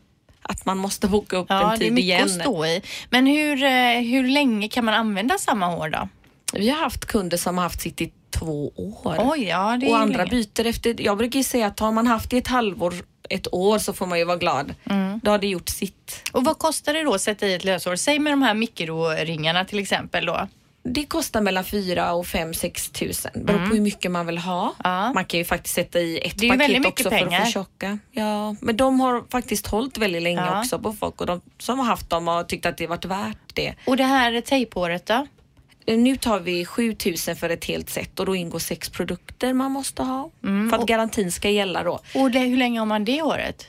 att 0.42 0.64
man 0.66 0.78
måste 0.78 1.08
boka 1.08 1.36
upp 1.36 1.46
Ja, 1.48 1.62
en 1.62 1.68
det 1.68 1.74
är 1.74 1.78
tid 1.78 1.92
mycket 1.92 2.04
igen. 2.04 2.24
att 2.24 2.30
stå 2.40 2.66
i. 2.66 2.82
Men 3.10 3.26
hur, 3.26 3.62
eh, 3.62 4.00
hur 4.00 4.28
länge 4.28 4.68
kan 4.68 4.84
man 4.84 4.94
använda 4.94 5.38
samma 5.38 5.66
hår 5.66 5.88
då? 5.88 6.08
Vi 6.52 6.70
har 6.70 6.78
haft 6.78 7.04
kunder 7.06 7.36
som 7.36 7.56
har 7.58 7.62
haft 7.64 7.80
sitt 7.80 8.00
i 8.00 8.12
två 8.38 8.72
år. 8.76 9.16
Oj, 9.18 9.44
ja 9.44 9.78
och 9.88 9.98
andra 9.98 10.24
länge. 10.24 10.30
byter 10.30 10.66
efter, 10.66 10.96
jag 11.00 11.18
brukar 11.18 11.38
ju 11.38 11.44
säga 11.44 11.66
att 11.66 11.80
har 11.80 11.92
man 11.92 12.06
haft 12.06 12.30
det 12.30 12.36
ett 12.38 12.48
halvår, 12.48 12.94
ett 13.30 13.54
år 13.54 13.78
så 13.78 13.92
får 13.92 14.06
man 14.06 14.18
ju 14.18 14.24
vara 14.24 14.36
glad. 14.36 14.74
Mm. 14.90 15.20
Då 15.22 15.30
har 15.30 15.38
det 15.38 15.46
gjort 15.46 15.68
sitt. 15.68 16.22
Och 16.32 16.44
vad 16.44 16.58
kostar 16.58 16.92
det 16.94 17.02
då 17.02 17.14
att 17.14 17.20
sätta 17.20 17.46
i 17.46 17.54
ett 17.54 17.64
löshår? 17.64 17.96
Säg 17.96 18.18
med 18.18 18.32
de 18.32 18.42
här 18.42 18.54
mikroringarna 18.54 19.64
till 19.64 19.78
exempel 19.78 20.26
då. 20.26 20.48
Det 20.84 21.04
kostar 21.06 21.40
mellan 21.40 21.64
4 21.64 22.12
och 22.12 22.26
5 22.26 22.54
6 22.54 22.90
tusen. 22.90 23.30
Beror 23.34 23.58
på 23.68 23.74
hur 23.74 23.80
mycket 23.80 24.10
man 24.10 24.26
vill 24.26 24.38
ha. 24.38 24.62
Mm. 24.62 24.74
Ja. 24.84 25.12
Man 25.12 25.24
kan 25.24 25.38
ju 25.38 25.44
faktiskt 25.44 25.74
sätta 25.74 26.00
i 26.00 26.18
ett 26.18 26.38
Det 26.38 26.48
är 26.48 26.58
paket 26.58 26.86
också 26.86 27.02
för 27.02 27.10
pengar. 27.10 27.40
att 27.40 27.46
få 27.46 27.52
tjocka. 27.52 27.98
Ja, 28.10 28.56
men 28.60 28.76
de 28.76 29.00
har 29.00 29.24
faktiskt 29.30 29.66
hållit 29.66 29.98
väldigt 29.98 30.22
länge 30.22 30.40
Ja. 30.46 30.60
också 30.60 30.78
på 30.78 30.92
folk 30.92 31.20
och 31.20 31.26
de 31.26 31.40
som 31.58 31.78
har 31.78 31.86
haft 31.86 32.10
dem 32.10 32.26
har 32.28 32.44
tyckt 32.44 32.66
att 32.66 32.76
det 32.76 32.86
varit 32.86 33.04
värt 33.04 33.54
det. 33.54 33.74
Och 33.86 33.96
det 33.96 34.04
här 34.04 34.40
tejphåret 34.40 35.06
då? 35.06 35.26
Nu 35.86 36.16
tar 36.16 36.40
vi 36.40 36.64
7000 36.64 37.36
för 37.36 37.50
ett 37.50 37.64
helt 37.64 37.90
set 37.90 38.20
och 38.20 38.26
då 38.26 38.36
ingår 38.36 38.58
sex 38.58 38.88
produkter 38.90 39.52
man 39.52 39.72
måste 39.72 40.02
ha 40.02 40.30
Mm, 40.44 40.70
för 40.70 40.76
att 40.78 40.86
garantin 40.86 41.32
ska 41.32 41.50
gälla 41.50 41.82
då. 41.82 42.00
Och 42.14 42.30
det, 42.30 42.38
hur 42.38 42.56
länge 42.56 42.78
har 42.78 42.86
man 42.86 43.04
det 43.04 43.22
håret? 43.22 43.66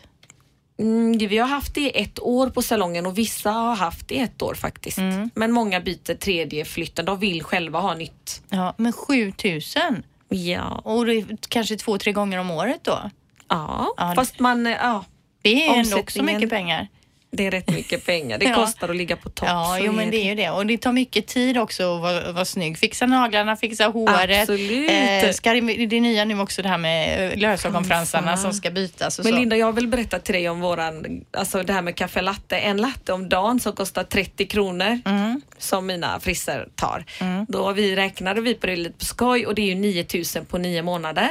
Mm, 0.79 1.17
vi 1.17 1.37
har 1.37 1.47
haft 1.47 1.75
det 1.75 1.81
i 1.81 2.01
ett 2.03 2.19
år 2.19 2.49
på 2.49 2.61
salongen 2.61 3.05
och 3.05 3.17
vissa 3.17 3.51
har 3.51 3.75
haft 3.75 4.07
det 4.07 4.15
i 4.15 4.19
ett 4.19 4.41
år 4.41 4.53
faktiskt. 4.53 4.97
Mm. 4.97 5.29
Men 5.35 5.51
många 5.51 5.79
byter 5.79 6.13
tredje 6.15 6.65
flytten. 6.65 7.05
De 7.05 7.19
vill 7.19 7.43
själva 7.43 7.79
ha 7.79 7.93
nytt. 7.93 8.41
Ja, 8.49 8.73
men 8.77 8.93
7000? 8.93 10.03
Ja, 10.29 10.81
Och 10.83 11.05
det 11.05 11.13
är 11.15 11.37
kanske 11.49 11.75
två, 11.75 11.97
tre 11.97 12.11
gånger 12.11 12.37
om 12.39 12.51
året 12.51 12.79
då? 12.83 12.99
ja. 13.47 13.93
Ja, 13.97 14.13
fast 14.15 14.39
man, 14.39 14.65
ja, 14.65 15.05
Det 15.41 15.67
är 15.67 15.75
ändå 15.79 15.97
också 15.97 16.23
mycket 16.23 16.49
pengar. 16.49 16.87
Det 17.33 17.47
är 17.47 17.51
rätt 17.51 17.69
mycket 17.69 18.05
pengar. 18.05 18.37
Det 18.37 18.45
Ja. 18.45 18.55
kostar 18.55 18.89
att 18.89 18.95
ligga 18.95 19.15
på 19.15 19.29
topp. 19.29 19.47
Ja, 19.49 19.79
jo, 19.79 19.91
men 19.91 20.11
det 20.11 20.17
är 20.17 20.25
ju 20.25 20.35
det. 20.35 20.49
Och 20.49 20.65
det 20.65 20.77
tar 20.77 20.91
mycket 20.91 21.27
tid 21.27 21.57
också 21.57 21.95
att 21.95 22.01
vara, 22.01 22.31
vara 22.31 22.45
snygg. 22.45 22.77
Fixa 22.77 23.05
naglarna, 23.05 23.55
fixa 23.55 23.85
håret. 23.87 24.41
Absolut. 24.41 24.91
Eh, 25.23 25.31
ska 25.31 25.53
det, 25.53 25.85
det 25.85 25.95
är 25.97 26.01
nya 26.01 26.25
nu 26.25 26.39
också 26.39 26.61
det 26.61 26.69
här 26.69 26.77
med 26.77 27.39
lösögonfransarna 27.39 28.37
som 28.37 28.53
ska 28.53 28.71
bytas 28.71 29.19
Men 29.19 29.27
så. 29.33 29.39
Linda, 29.39 29.55
jag 29.57 29.73
vill 29.73 29.87
berätta 29.87 30.19
till 30.19 30.33
dig 30.33 30.49
om 30.49 30.59
våran, 30.61 31.21
alltså 31.37 31.63
det 31.63 31.73
här 31.73 31.81
med 31.81 31.95
kaffe 31.95 32.21
latte. 32.21 32.57
En 32.57 32.77
latte 32.77 33.13
om 33.13 33.29
dagen 33.29 33.59
som 33.59 33.73
kostar 33.73 34.03
30 34.03 34.45
kronor 34.45 34.99
Mm. 35.05 35.41
som 35.57 35.85
mina 35.85 36.19
frisser 36.19 36.67
tar. 36.75 37.05
Då 37.47 37.63
har 37.63 37.73
vi 37.73 37.95
räknade 37.95 38.41
vi 38.41 38.53
på 38.53 38.67
det 38.67 38.75
lite 38.75 38.97
på 38.99 39.05
skoj 39.05 39.45
och 39.45 39.55
det 39.55 39.61
är 39.61 39.65
ju 39.65 39.75
9000 39.75 40.45
på 40.45 40.57
nio 40.57 40.81
månader. 40.81 41.29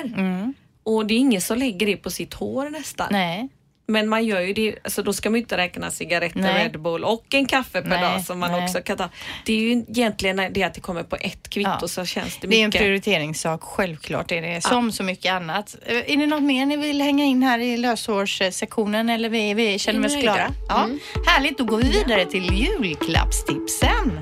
Och 0.84 1.06
det 1.06 1.14
är 1.14 1.18
ingen 1.18 1.40
som 1.40 1.58
lägger 1.58 1.86
det 1.86 1.96
på 1.96 2.10
sitt 2.10 2.34
hår 2.34 2.70
nästan. 2.70 3.08
Nej. 3.10 3.48
Men 3.92 4.08
man 4.08 4.24
gör 4.24 4.40
ju 4.40 4.52
det, 4.52 4.74
alltså 4.84 5.02
då 5.02 5.12
ska 5.12 5.30
man 5.30 5.34
ju 5.34 5.42
inte 5.42 5.56
räkna 5.56 5.90
cigaretter, 5.90 6.40
Nej. 6.40 6.64
Red 6.64 6.80
Bull 6.80 7.04
och 7.04 7.24
en 7.34 7.46
kaffe 7.46 7.82
per 7.82 7.88
Nej, 7.88 8.00
dag 8.00 8.24
som 8.24 8.38
man 8.38 8.52
nej. 8.52 8.64
också 8.64 8.80
kan 8.82 8.96
ta. 8.96 9.08
Det 9.46 9.52
är 9.52 9.56
ju 9.56 9.70
egentligen 9.72 10.36
det 10.52 10.62
att 10.62 10.74
det 10.74 10.80
kommer 10.80 11.02
på 11.02 11.16
ett 11.16 11.48
kvitto 11.50 11.70
Ja. 11.80 11.88
så 11.88 12.04
känns 12.04 12.38
det 12.40 12.46
Det 12.46 12.56
är 12.56 12.60
en 12.60 12.66
mycket. 12.68 12.80
prioriteringssak, 12.80 13.62
självklart 13.62 14.32
är 14.32 14.42
det. 14.42 14.60
Som 14.60 14.92
så 14.92 15.02
mycket 15.02 15.32
annat. 15.32 15.76
Eh, 15.86 15.96
Är 16.12 16.16
det 16.16 16.26
något 16.26 16.42
mer 16.42 16.66
ni 16.66 16.76
vill 16.76 17.00
hänga 17.02 17.24
in 17.24 17.42
här 17.42 17.58
i 17.58 17.76
löshårssektionen 17.76 19.08
eller 19.08 19.28
vi, 19.28 19.54
vi 19.54 19.78
känner 19.78 20.00
Vi 20.00 20.06
oss 20.06 20.22
klara? 20.22 20.50
Ja. 20.68 20.88
Härligt, 21.26 21.58
då 21.58 21.64
går 21.64 21.78
vi 21.78 21.88
vidare 21.88 22.24
till 22.24 22.44
julklappstipsen. 22.54 24.20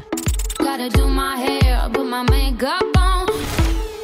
Gotta 0.58 0.88
do 0.88 1.08
my 1.08 1.36
hair, 1.46 1.88
put 1.94 2.04
my 2.06 2.22
makeup. 2.22 2.89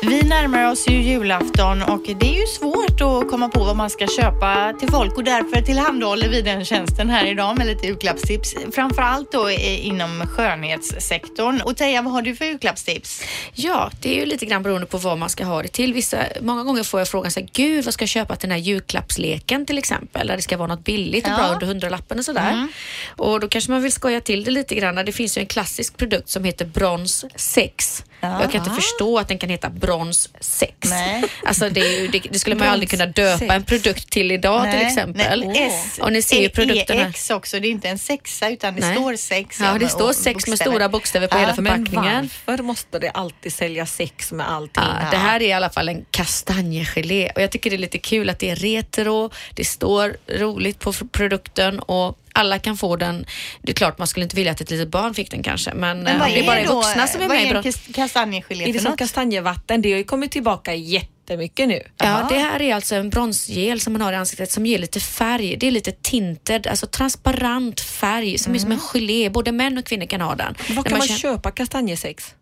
Vi 0.03 0.23
närmar 0.23 0.71
oss 0.73 0.89
ju 0.89 1.03
julafton 1.03 1.83
och 1.83 2.03
det 2.21 2.27
är 2.27 2.41
ju 2.41 2.47
svårt 2.47 3.01
att 3.01 3.31
komma 3.31 3.49
på 3.49 3.65
vad 3.65 3.77
man 3.77 3.91
ska 3.91 4.07
köpa 4.17 4.73
till 4.81 4.89
folk 4.91 5.17
och 5.17 5.25
därför 5.25 5.63
tillhandahåller 5.63 6.29
vi 6.29 6.43
den 6.43 6.65
tjänsten 6.65 7.11
här 7.11 7.27
idag 7.27 7.59
med 7.59 7.67
lite 7.67 7.87
julklappstips. 7.87 8.55
Framförallt 8.75 9.33
då 9.33 9.51
i- 9.51 9.81
inom 9.81 10.27
skönhetssektorn. 10.27 11.61
Och 11.61 11.77
Teija, 11.77 12.03
vad 12.03 12.13
har 12.13 12.23
du 12.23 12.37
för 12.37 12.45
julklappstips? 12.45 13.23
Ja, 13.55 13.91
det 14.03 14.15
är 14.17 14.21
ju 14.21 14.27
lite 14.27 14.47
grann 14.47 14.63
beroende 14.63 14.87
på 14.87 14.99
vad 14.99 15.19
man 15.19 15.29
ska 15.31 15.45
ha 15.45 15.63
det 15.63 15.69
till. 15.69 15.95
Vissa, 15.95 16.19
många 16.41 16.63
gånger 16.65 16.83
får 16.83 17.01
jag 17.01 17.09
frågan 17.09 17.31
så 17.31 17.41
här, 17.41 17.49
gud 17.53 17.85
vad 17.85 17.95
ska 17.95 18.03
jag 18.03 18.09
köpa 18.09 18.37
till 18.37 18.49
den 18.49 18.59
här 18.59 18.65
julklappsleken 18.65 19.67
till 19.67 19.79
exempel, 19.79 20.27
där 20.27 20.37
det 20.37 20.43
ska 20.43 20.57
vara 20.57 20.69
något 20.69 20.85
billigt 20.85 21.25
och 21.25 21.31
Ja. 21.31 21.35
Mm. 21.35 21.47
bra 21.47 21.55
under 21.55 21.67
hundralappen 21.67 22.19
och 22.19 22.25
sådär. 22.25 22.69
Och 23.17 23.41
då 23.41 23.49
kanske 23.49 23.71
man 23.71 23.83
vill 23.83 23.93
skoja 23.93 24.21
till 24.21 24.45
det 24.45 24.51
lite 24.51 24.75
grann. 24.75 24.95
Det 24.95 25.13
finns 25.13 25.39
ju 25.39 25.41
en 25.41 25.47
klassisk 25.47 25.97
produkt 25.97 26.29
som 26.29 26.45
heter 26.45 26.65
Brons 26.65 27.25
6. 27.37 28.05
Ja. 28.21 28.41
Jag 28.41 28.53
kan 28.53 28.61
inte 28.61 28.75
förstå 28.75 29.19
att 29.19 29.29
den 29.29 29.39
kan 29.39 29.51
heta 29.51 29.71
Brons 29.71 30.29
6. 30.41 30.73
Nej. 30.85 31.25
Alltså 31.45 31.71
det, 31.71 32.07
det, 32.07 32.19
det 32.31 32.39
skulle 32.39 32.57
man 32.57 32.69
aldrig 32.69 32.91
kunna 32.91 33.07
döpa 33.07 33.39
Brons 33.39 33.53
en 33.53 33.65
produkt 33.65 34.11
till 34.11 34.33
idag 34.33 34.73
till 34.73 34.87
exempel. 34.87 35.45
Nej, 35.47 35.67
S, 35.85 35.99
och 36.03 36.13
ni 36.13 36.23
ser 36.23 36.41
ju 36.43 36.49
produkterna. 36.49 37.09
EX 37.09 37.31
också, 37.31 37.61
det 37.61 37.69
är 37.69 37.71
inte 37.71 37.89
en 37.89 37.99
sexa 37.99 38.49
utan 38.51 38.75
det 38.75 38.81
Nej. 38.81 38.95
står 38.95 39.17
sex. 39.17 39.61
Ja, 39.61 39.77
det 39.81 39.89
står 39.89 40.09
och 40.09 40.15
sex 40.15 40.47
med 40.47 40.53
bokstäver. 40.53 40.71
stora 40.71 40.89
bokstäver 40.89 41.27
på 41.27 41.37
Ja, 41.37 41.41
hela 41.41 41.55
Men 41.57 41.65
förpackningen. 41.87 42.31
varför 42.47 42.63
måste 42.63 42.99
det 42.99 43.11
alltid 43.11 43.53
sälja 43.53 43.87
sex 43.87 44.33
med 44.33 44.51
allting? 44.51 44.83
Ja, 45.03 45.11
det 45.11 45.17
här 45.17 45.43
är 45.43 45.47
i 45.47 45.53
alla 45.53 45.71
fall 45.71 45.89
en 45.89 46.05
kastanjegelé 46.11 47.31
och 47.35 47.43
jag 47.43 47.51
tycker 47.51 47.71
det 47.71 47.77
är 47.77 47.79
lite 47.79 47.99
kul 47.99 48.31
att 48.31 48.39
det 48.39 48.51
är 48.51 48.57
retro, 48.57 49.31
det 49.55 49.65
står 49.65 50.17
roligt 50.29 50.79
på 50.79 50.93
produkten 50.93 51.81
och 51.81 52.19
alla 52.37 52.59
kan 52.59 52.77
få 52.77 52.97
den. 52.97 53.27
Det 53.63 53.73
är 53.73 53.75
klart 53.75 53.99
man 53.99 54.07
skulle 54.07 54.25
inte 54.25 54.37
vilja 54.37 54.53
att 54.53 54.61
ett 54.61 54.71
litet 54.71 54.89
barn 54.89 55.15
fick 55.15 55.31
den 55.31 55.43
kanske 55.43 55.75
men, 55.75 56.03
Men 56.03 56.07
eh, 56.15 56.19
vad 56.21 56.29
det 56.29 56.39
är 56.39 56.43
är 56.43 56.47
bara 56.47 56.65
då, 56.65 56.75
vuxna 56.75 57.07
som 57.07 57.23
är 57.23 57.29
vad 57.29 57.37
med 57.37 57.47
i 57.47 57.49
är 57.49 57.67
en 57.89 57.93
kastanjegelé 57.95 58.65
Är 58.65 58.73
det 58.73 58.79
för 58.79 58.87
som 58.87 58.97
kastanjevatten? 58.97 59.83
Det 59.83 59.91
har 59.93 59.99
ju 59.99 60.05
kommit 60.05 60.31
tillbaka 60.31 60.75
jättemycket 60.75 61.69
nu. 61.69 61.83
Ja, 61.97 62.27
det 62.29 62.39
här 62.39 62.63
är 62.63 62.75
alltså 62.75 62.95
en 62.95 63.11
bronsgel 63.11 63.81
som 63.81 63.93
man 63.93 64.03
har 64.03 64.13
i 64.13 64.17
ansiktet 64.17 64.51
som 64.51 64.67
ger 64.67 64.79
lite 64.79 65.01
färg. 65.01 65.57
Det 65.57 65.67
är 65.67 65.71
lite 65.71 65.93
tinted, 65.93 66.67
alltså 66.67 66.87
transparent 66.87 67.81
färg 67.81 68.39
som 68.39 68.55
är 68.55 68.59
som 68.59 68.73
en 68.73 68.81
gelé. 68.81 69.31
Både 69.31 69.53
män 69.53 69.79
och 69.79 69.85
kvinnor 69.85 70.07
kan 70.07 70.21
ha 70.21 70.35
den. 70.35 70.55
Var 70.69 70.83
kan 70.83 70.99
man 70.99 71.07
känner- 71.07 71.19
köpa 71.19 71.51
kastanjesex? 71.51 72.35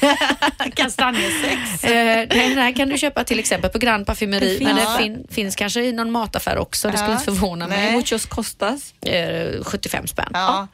Kastanjesex. 0.74 1.84
Eh, 1.84 2.28
den 2.28 2.58
här 2.58 2.72
kan 2.76 2.88
du 2.88 2.98
köpa 2.98 3.24
till 3.24 3.38
exempel 3.38 3.70
på 3.70 3.78
Grand 3.78 4.06
Parfumeri 4.06 4.58
Det 4.58 4.64
men 4.64 4.76
det 4.76 4.82
det. 4.82 4.98
fin, 4.98 5.26
finns 5.30 5.56
kanske 5.56 5.80
i 5.80 5.92
någon 5.92 6.10
mataffär 6.10 6.58
också. 6.58 6.90
Det 6.90 6.96
skulle 6.98 7.12
inte 7.12 7.24
förvåna 7.24 7.68
mig. 7.68 7.92
Muchos 7.96 8.26
kostas. 8.26 8.94
Eh, 9.06 9.62
75 9.64 10.06
spänn. 10.06 10.30
Ja. 10.32 10.68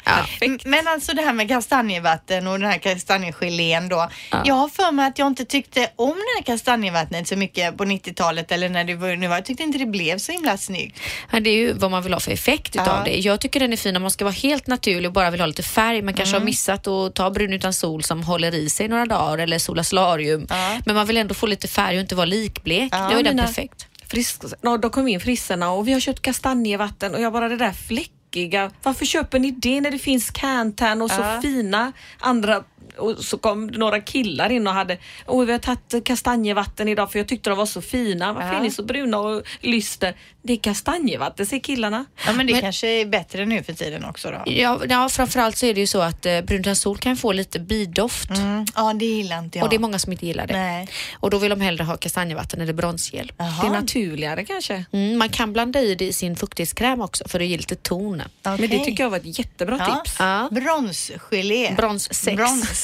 Men 0.64 0.88
alltså 0.88 1.12
det 1.12 1.22
här 1.22 1.32
med 1.32 1.48
kastanjevatten 1.48 2.46
och 2.46 2.58
den 2.60 2.70
här 2.70 2.78
kastanjegelén 2.78 3.88
då. 3.88 4.10
Jag 4.44 4.54
har 4.54 4.68
för 4.68 4.92
mig 4.92 5.06
att 5.06 5.18
jag 5.18 5.26
inte 5.26 5.44
tyckte 5.44 5.88
om 5.96 6.08
det 6.14 6.38
här 6.38 6.42
kastanjevattnet 6.56 7.28
så 7.28 7.36
mycket 7.36 7.76
på 7.76 7.84
90-talet 7.84 8.52
eller 8.52 8.68
när 8.68 8.84
det 8.84 8.94
var 8.94 9.16
nu 9.16 9.28
var. 9.28 9.34
Jag 9.36 9.44
tyckte 9.44 9.62
inte 9.62 9.78
det 9.78 9.86
blev 9.86 10.18
så 10.18 10.32
himla 10.32 10.56
snyggt. 10.56 10.98
Ja, 11.32 11.40
det 11.40 11.50
är 11.50 11.54
ju 11.56 11.72
vad 11.72 11.90
man 11.90 12.02
vill 12.02 12.12
ha 12.12 12.20
för 12.20 12.32
effekt 12.32 12.76
utav 12.76 12.86
Ja. 12.86 13.02
det. 13.04 13.16
Jag 13.18 13.40
tycker 13.40 13.60
den 13.60 13.72
är 13.72 13.76
fin 13.76 13.96
om 13.96 14.02
man 14.02 14.10
ska 14.10 14.24
vara 14.24 14.32
helt 14.34 14.66
naturlig 14.66 15.06
och 15.06 15.12
bara 15.12 15.30
vill 15.30 15.40
ha 15.40 15.46
lite 15.46 15.62
färg. 15.62 16.02
Man 16.02 16.14
kanske 16.14 16.36
Mm. 16.36 16.42
har 16.42 16.46
missat 16.46 16.86
att 16.86 17.14
ta 17.14 17.30
brun 17.30 17.52
utan 17.52 17.72
sol 17.72 18.02
som 18.02 18.22
håller 18.22 18.54
i 18.54 18.70
sig 18.70 18.88
några 18.88 19.06
dagar 19.18 19.38
eller 19.38 19.82
solarium. 19.82 20.46
Men 20.84 20.94
man 20.96 21.06
vill 21.06 21.16
ändå 21.16 21.34
få 21.34 21.46
lite 21.46 21.68
färg 21.68 21.96
och 21.96 22.00
inte 22.00 22.14
vara 22.14 22.26
likblek. 22.26 22.88
Ja, 22.92 23.08
Då 23.12 23.18
är 23.18 23.22
den 23.22 23.36
perfekt. 23.38 23.86
Frisk, 24.06 24.42
no, 24.62 24.76
då 24.76 24.90
kom 24.90 25.08
in 25.08 25.20
frissorna 25.20 25.70
och 25.70 25.88
vi 25.88 25.92
har 25.92 26.00
köpt 26.00 26.22
kastanjevatten 26.22 27.14
och 27.14 27.20
jag 27.20 27.32
bara 27.32 27.48
det 27.48 27.56
där 27.56 27.72
fläckiga. 27.72 28.70
Varför 28.82 29.06
köper 29.06 29.38
ni 29.38 29.50
det 29.50 29.80
när 29.80 29.90
det 29.90 29.98
finns 29.98 30.30
Cantan 30.30 31.02
och 31.02 31.10
så 31.10 31.20
Ja. 31.20 31.40
fina 31.42 31.92
andra 32.20 32.64
och 33.00 33.18
så 33.24 33.38
kom 33.38 33.66
några 33.66 34.00
killar 34.00 34.50
in 34.52 34.66
och 34.66 34.72
hade, 34.72 34.98
åh 35.26 35.44
vi 35.44 35.52
har 35.52 35.58
tagit 35.58 36.04
kastanjevatten 36.04 36.88
idag 36.88 37.12
för 37.12 37.18
jag 37.18 37.28
tyckte 37.28 37.50
de 37.50 37.58
var 37.58 37.66
så 37.66 37.82
fina. 37.82 38.32
Varför 38.32 38.48
Ja. 38.48 38.54
är 38.58 38.62
ni 38.62 38.70
så 38.70 38.82
bruna 38.82 39.18
och 39.18 39.42
lyster? 39.60 40.14
Det 40.42 40.52
är 40.52 40.56
kastanjevatten 40.56 41.46
säger 41.46 41.62
killarna. 41.62 42.04
Ja 42.26 42.32
men 42.32 42.46
det 42.46 42.52
Men- 42.52 42.62
kanske 42.62 42.86
är 42.88 43.06
bättre 43.06 43.46
nu 43.46 43.62
för 43.62 43.72
tiden 43.72 44.04
också 44.04 44.30
då. 44.30 44.42
Ja, 44.52 44.80
ja, 44.88 45.08
framförallt 45.08 45.56
så 45.56 45.66
är 45.66 45.74
det 45.74 45.80
ju 45.80 45.86
så 45.86 46.00
att 46.00 46.26
eh, 46.26 46.72
sol 46.74 46.98
kan 46.98 47.16
få 47.16 47.32
lite 47.32 47.58
bidoft. 47.60 48.30
Mm. 48.30 48.66
Ja 48.74 48.92
det 48.94 49.04
gillar 49.04 49.38
inte 49.38 49.58
jag. 49.58 49.64
Och 49.64 49.70
det 49.70 49.76
är 49.76 49.80
många 49.80 49.98
som 49.98 50.12
inte 50.12 50.26
gillar 50.26 50.46
det. 50.46 50.54
Nej. 50.54 50.88
Och 51.14 51.30
då 51.30 51.38
vill 51.38 51.50
de 51.50 51.60
hellre 51.60 51.84
ha 51.84 51.96
kastanjevatten 51.96 52.60
eller 52.60 52.72
bronsgel. 52.72 53.32
Det 53.36 53.66
är 53.66 53.70
naturligare 53.70 54.44
kanske. 54.44 54.84
Mm, 54.92 55.18
man 55.18 55.28
kan 55.28 55.52
blanda 55.52 55.80
i 55.80 55.94
det 55.94 56.04
i 56.06 56.12
sin 56.12 56.36
fuktighetskräm 56.36 57.00
också 57.00 57.28
för 57.28 57.40
att 57.40 57.46
ge 57.46 57.56
lite 57.56 57.74
ton. 57.76 58.22
Men 58.42 58.56
det 58.60 58.84
tycker 58.84 59.02
jag 59.04 59.10
var 59.10 59.16
ett 59.16 59.38
jättebra 59.38 59.76
Ja. 59.88 60.02
tips. 60.04 60.16
Ja. 60.18 60.48
Bronsgelé. 60.50 61.74
Brons 61.76 62.08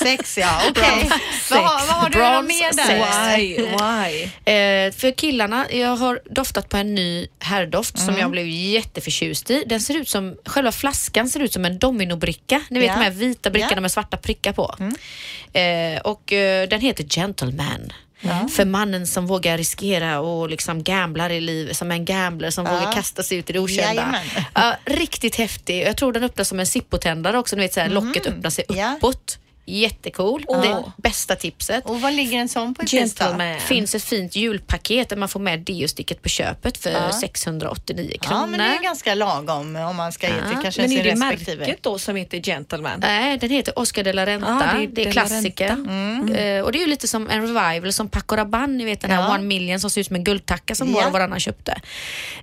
sex. 0.06 0.38
Ja, 0.38 0.60
okej. 0.70 1.10
vad, 1.50 1.58
har- 1.60 1.86
vad 1.86 1.96
har 1.96 2.10
du 2.10 2.18
Brons 2.18 2.48
mer 2.48 2.72
sex. 2.72 2.88
där? 2.88 3.36
Why? 3.36 3.56
Why? 3.56 4.22
Eh, 4.52 4.92
för 4.92 5.10
killarna, 5.18 5.66
jag 5.72 5.96
har 5.96 6.20
doftat 6.30 6.68
på 6.68 6.76
en 6.76 6.94
ny 6.94 7.26
herrdoft 7.38 7.96
Mm. 7.98 8.06
som 8.06 8.20
jag 8.20 8.30
blev 8.30 8.46
jätteförtjust 8.48 9.50
i. 9.50 9.64
Den 9.66 9.80
ser 9.80 9.96
ut 9.96 10.08
som, 10.08 10.36
själva 10.46 10.72
flaskan 10.72 11.28
ser 11.28 11.40
ut 11.40 11.52
som 11.52 11.64
en 11.64 11.78
dominobricka. 11.78 12.62
Ni 12.70 12.78
vet 12.78 12.88
Ja. 12.88 12.94
de 12.94 13.02
här 13.04 13.10
vita 13.10 13.50
brickorna 13.50 13.68
Ja. 13.70 13.72
Mm. 13.72 13.82
med 13.82 13.92
svarta 13.92 14.16
prickar 14.16 14.52
på. 14.52 14.74
Eh, 15.52 16.00
och 16.00 16.32
eh, 16.32 16.68
den 16.68 16.80
heter 16.80 17.04
Gentleman. 17.04 17.92
För 18.56 18.64
mannen 18.64 19.06
som 19.06 19.26
vågar 19.26 19.58
riskera 19.58 20.20
och 20.20 20.50
liksom 20.50 20.82
gamblar 20.82 21.30
i 21.30 21.40
livet, 21.40 21.76
som 21.76 21.90
en 21.90 22.04
gambler 22.04 22.50
som 22.50 22.64
vågar 22.64 22.92
kasta 22.92 23.22
sig 23.22 23.38
ut 23.38 23.50
i 23.50 23.52
det 23.52 23.58
okända. 23.58 23.82
Jajamän. 23.82 24.20
Ja, 24.54 24.76
riktigt 24.84 25.36
häftig. 25.36 25.82
Jag 25.82 25.96
tror 25.96 26.12
den 26.12 26.24
öppnas 26.24 26.48
som 26.48 26.60
en 26.60 26.66
Zippo-tändare 26.66 27.38
också. 27.38 27.56
Ni 27.56 27.62
vet, 27.62 27.74
så 27.74 27.80
här, 27.80 27.88
Locket 27.88 28.26
öppnar 28.26 28.50
sig 28.50 28.64
Ja. 28.68 28.94
uppåt. 28.96 29.38
Jättecool. 29.66 30.44
Det 30.48 30.68
är 30.68 30.82
bästa 30.96 31.36
tipset. 31.36 31.84
Och 31.86 32.00
vad 32.00 32.12
ligger 32.14 32.38
en 32.38 32.48
sån 32.48 32.74
på 32.74 32.82
i 32.82 32.86
pris? 32.86 33.00
Gentleman. 33.18 33.60
finns 33.60 33.94
ett 33.94 34.04
fint 34.04 34.36
julpaket 34.36 35.08
där 35.08 35.16
man 35.16 35.28
får 35.28 35.40
med 35.40 35.60
deosticket 35.60 36.22
på 36.22 36.28
köpet 36.28 36.78
för 36.78 37.10
689 37.10 38.16
kronor. 38.20 38.40
Ja 38.40 38.46
men 38.46 38.58
det 38.58 38.64
är 38.76 38.82
ganska 38.82 39.14
lagom 39.14 39.76
om 39.76 39.96
man 39.96 40.12
ska 40.12 40.26
ge 40.26 40.32
till 40.34 40.58
kanske 40.62 40.80
Men 40.80 40.90
sin 40.90 40.98
är 40.98 41.04
det 41.04 41.10
respektive. 41.10 41.56
märket 41.56 41.82
då 41.82 41.98
som 41.98 42.16
heter 42.16 42.38
Gentleman? 42.38 43.00
Nej, 43.00 43.38
den 43.38 43.50
heter 43.50 43.78
Oscar 43.78 44.04
de 44.04 44.12
la 44.12 44.26
Renta. 44.26 44.48
Ja, 44.74 44.78
det, 44.80 44.86
det 44.86 45.02
är 45.02 45.06
är 45.06 45.10
De 45.10 45.14
la 45.16 45.26
klassiker. 45.26 45.68
Renta. 45.68 46.38
Eh, 46.40 46.62
och 46.62 46.72
det 46.72 46.78
är 46.78 46.80
ju 46.80 46.86
lite 46.86 47.08
som 47.08 47.30
en 47.30 47.40
revival 47.42 47.92
som 47.92 48.08
Paco 48.08 48.36
Rabanne, 48.36 48.72
ni 48.76 48.84
vet 48.84 49.00
den 49.00 49.10
här 49.10 49.20
Ja. 49.22 49.34
One 49.34 49.44
Million 49.44 49.80
som 49.80 49.90
ser 49.90 50.00
ut 50.00 50.06
som 50.06 50.16
en 50.16 50.24
guldtacka 50.24 50.74
som 50.74 50.88
Ja. 50.90 50.94
var 50.94 51.06
och 51.06 51.12
varannan 51.12 51.40
köpte. 51.40 51.72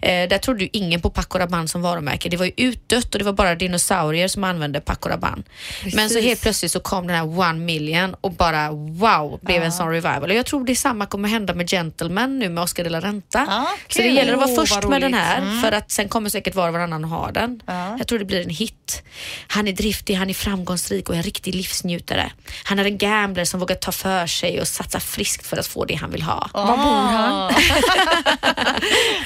Eh, 0.02 0.30
där 0.30 0.38
trodde 0.38 0.64
ju 0.64 0.70
ingen 0.74 1.02
på 1.02 1.10
Paco 1.10 1.38
Rabanne 1.40 1.68
som 1.68 1.82
varumärke. 1.82 2.30
Det 2.30 2.38
var 2.38 2.46
ju 2.46 2.52
utdött 2.58 3.14
och 3.16 3.20
det 3.20 3.26
var 3.26 3.34
bara 3.34 3.56
dinosaurier 3.56 4.28
som 4.28 4.44
använde 4.44 4.80
Paco 4.82 5.10
Rabanne. 5.10 5.44
Men 5.84 5.92
så 5.92 5.98
Precis. 6.16 6.24
helt 6.26 6.42
plötsligt 6.42 6.72
så 6.72 6.80
kom 6.80 7.08
den 7.08 7.13
här 7.14 7.40
One 7.40 7.60
Million 7.60 8.16
och 8.22 8.32
bara 8.32 8.72
wow, 8.72 9.40
blev 9.42 9.64
en 9.64 9.72
sån 9.72 9.90
revival. 9.90 10.30
Och 10.30 10.36
jag 10.36 10.46
tror 10.46 10.66
det 10.66 10.76
samma 10.76 11.06
kommer 11.06 11.30
hända 11.30 11.54
med 11.54 11.70
Gentleman 11.70 12.40
nu 12.40 12.50
med 12.50 12.64
Oscar 12.64 12.84
de 12.84 12.90
la 12.90 13.00
Renta. 13.00 13.46
Ja, 13.48 13.68
så 13.90 14.02
det 14.02 14.08
gäller 14.08 14.34
att 14.34 14.40
vara 14.40 14.50
Åh, 14.50 14.56
först 14.56 14.88
med 14.88 15.02
den 15.02 15.14
här 15.14 15.62
för 15.62 15.72
att 15.72 15.92
sen 15.92 16.10
kommer 16.10 16.30
säkert 16.30 16.56
var 16.56 16.68
och 16.68 16.74
varannan 16.74 17.04
ha 17.04 17.32
den. 17.32 17.62
Jag 17.98 18.08
tror 18.08 18.20
det 18.20 18.26
blir 18.26 18.42
en 18.42 18.50
hit. 18.50 19.04
Han 19.48 19.68
är 19.68 19.72
driftig, 19.74 20.16
han 20.16 20.30
är 20.30 20.34
framgångsrik 20.34 21.10
och 21.10 21.16
en 21.16 21.24
riktig 21.24 21.56
livsnjutare. 21.56 22.32
Han 22.64 22.80
är 22.80 22.86
en 22.86 22.98
gambler 22.98 23.46
som 23.46 23.60
vågar 23.60 23.76
ta 23.76 23.92
för 23.92 24.28
sig 24.28 24.62
och 24.62 24.68
satsa 24.68 25.00
friskt 25.00 25.48
för 25.48 25.58
att 25.58 25.68
få 25.68 25.86
det 25.86 25.96
han 25.96 26.12
vill 26.12 26.22
ha. 26.22 26.50
Var 26.54 26.78
bor 26.78 26.94
han? 26.94 27.54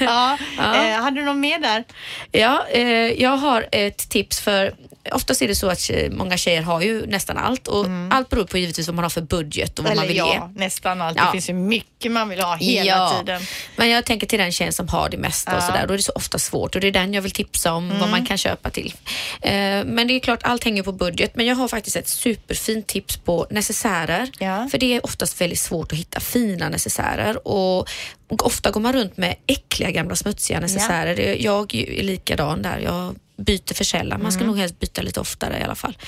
ja. 0.00 0.38
Eh, 0.58 1.02
hade 1.02 1.20
du 1.20 1.24
något 1.24 1.36
mer 1.36 1.58
där? 1.58 1.84
Ja, 2.32 2.66
eh, 2.70 3.22
jag 3.22 3.36
har 3.36 3.66
ett 3.72 4.08
tips 4.08 4.40
för 4.40 4.74
Oftast 5.12 5.42
är 5.42 5.48
det 5.48 5.54
så 5.54 5.68
att 5.70 5.90
många 6.10 6.36
tjejer 6.36 6.62
har 6.62 6.80
ju 6.80 7.06
nästan 7.06 7.36
allt 7.38 7.68
och 7.68 7.86
allt 8.10 8.28
beror 8.28 8.44
på 8.44 8.58
givetvis 8.58 8.88
vad 8.88 8.94
man 8.94 9.02
har 9.04 9.10
för 9.10 9.20
budget 9.20 9.78
och 9.78 9.84
vad 9.84 9.92
Eller 9.92 10.02
man 10.02 10.08
vill 10.08 10.16
ja, 10.16 10.50
ge. 10.54 10.60
nästan 10.64 11.00
allt. 11.02 11.16
Ja. 11.16 11.24
Det 11.24 11.32
finns 11.32 11.48
ju 11.48 11.52
mycket 11.52 12.12
man 12.12 12.28
vill 12.28 12.40
ha 12.40 12.56
hela 12.56 12.90
ja. 12.90 13.14
tiden. 13.18 13.42
Men 13.76 13.88
jag 13.90 14.04
tänker 14.04 14.26
till 14.26 14.38
den 14.38 14.52
tjejen 14.52 14.72
som 14.72 14.88
har 14.88 15.08
det 15.08 15.16
mesta 15.16 15.50
och 15.56 15.62
Ja. 15.62 15.66
sådär. 15.66 15.86
Då 15.86 15.92
är 15.94 15.96
det 15.96 16.02
så 16.02 16.12
ofta 16.14 16.38
svårt 16.38 16.74
och 16.74 16.80
det 16.80 16.86
är 16.86 16.92
den 16.92 17.14
jag 17.14 17.22
vill 17.22 17.30
tipsa 17.32 17.72
om 17.72 17.84
Mm. 17.88 18.00
vad 18.00 18.08
man 18.10 18.26
kan 18.26 18.38
köpa 18.38 18.70
till. 18.70 18.94
Eh, 19.42 19.50
men 19.84 20.06
det 20.08 20.14
är 20.14 20.20
klart, 20.20 20.40
allt 20.42 20.64
hänger 20.64 20.82
på 20.82 20.92
budget. 20.92 21.36
Men 21.36 21.46
jag 21.46 21.56
har 21.56 21.68
faktiskt 21.68 21.96
ett 21.96 22.08
superfint 22.08 22.86
tips 22.86 23.16
på 23.16 23.46
necessärer. 23.50 24.30
Ja. 24.38 24.68
För 24.70 24.78
det 24.78 24.94
är 24.96 25.04
oftast 25.04 25.40
väldigt 25.40 25.58
svårt 25.60 25.92
att 25.92 25.98
hitta 25.98 26.20
fina 26.20 26.68
necessärer 26.68 27.48
och, 27.48 27.78
och 27.78 27.88
ofta 28.28 28.70
går 28.70 28.80
man 28.80 28.92
runt 28.92 29.16
med 29.16 29.36
äckliga 29.46 29.90
gamla 29.90 30.16
smutsiga 30.16 30.60
necessärer. 30.60 31.36
Jag 31.40 31.74
är 31.74 32.02
likadan 32.02 32.62
där. 32.62 32.78
Jag 32.78 33.14
byter 33.42 33.74
för 33.74 33.84
sällan. 33.84 34.22
Man 34.22 34.32
ska 34.32 34.44
nog 34.44 34.58
helst 34.58 34.80
byta 34.80 35.02
lite 35.02 35.20
oftare 35.20 35.58
i 35.58 35.62
alla 35.62 35.74
fall. 35.74 35.98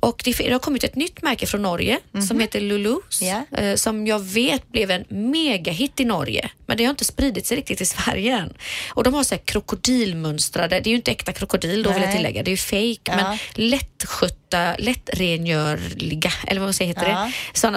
Och 0.00 0.20
det, 0.24 0.32
det 0.38 0.52
har 0.52 0.58
kommit 0.58 0.84
ett 0.84 0.96
nytt 0.96 1.22
märke 1.22 1.46
från 1.46 1.62
Norge 1.62 1.98
som 2.28 2.40
heter 2.40 2.60
Lulus. 2.60 3.22
Eh, 3.52 3.74
Som 3.74 4.06
jag 4.06 4.18
vet 4.18 4.72
blev 4.72 4.90
en 4.90 5.04
megahit 5.08 6.00
i 6.00 6.04
Norge. 6.04 6.50
Men 6.66 6.76
det 6.76 6.84
har 6.84 6.90
inte 6.90 7.04
spridit 7.04 7.46
sig 7.46 7.56
riktigt 7.56 7.80
i 7.80 7.86
Sverige 7.86 8.36
än. 8.38 8.52
Och 8.88 9.04
de 9.04 9.14
har 9.14 9.24
så 9.24 9.36
krokodilmönstrade, 9.38 10.80
det 10.80 10.88
är 10.88 10.90
ju 10.90 10.96
inte 10.96 11.10
äkta 11.10 11.32
krokodil 11.32 11.82
då 11.82 11.90
vill 11.92 12.02
jag 12.02 12.08
Nej. 12.08 12.16
tillägga, 12.16 12.42
det 12.42 12.48
är 12.48 12.52
ju 12.52 12.56
fake. 12.56 13.00
Ja. 13.04 13.16
Men 13.16 13.38
lättskötta, 13.54 14.34
lättrengörliga, 14.78 16.32
eller 16.46 16.60
vad 16.60 16.74
säger 16.74 16.88
heter 16.94 17.08
Ja. 17.10 17.30
det? 17.52 17.58
Sådana 17.58 17.76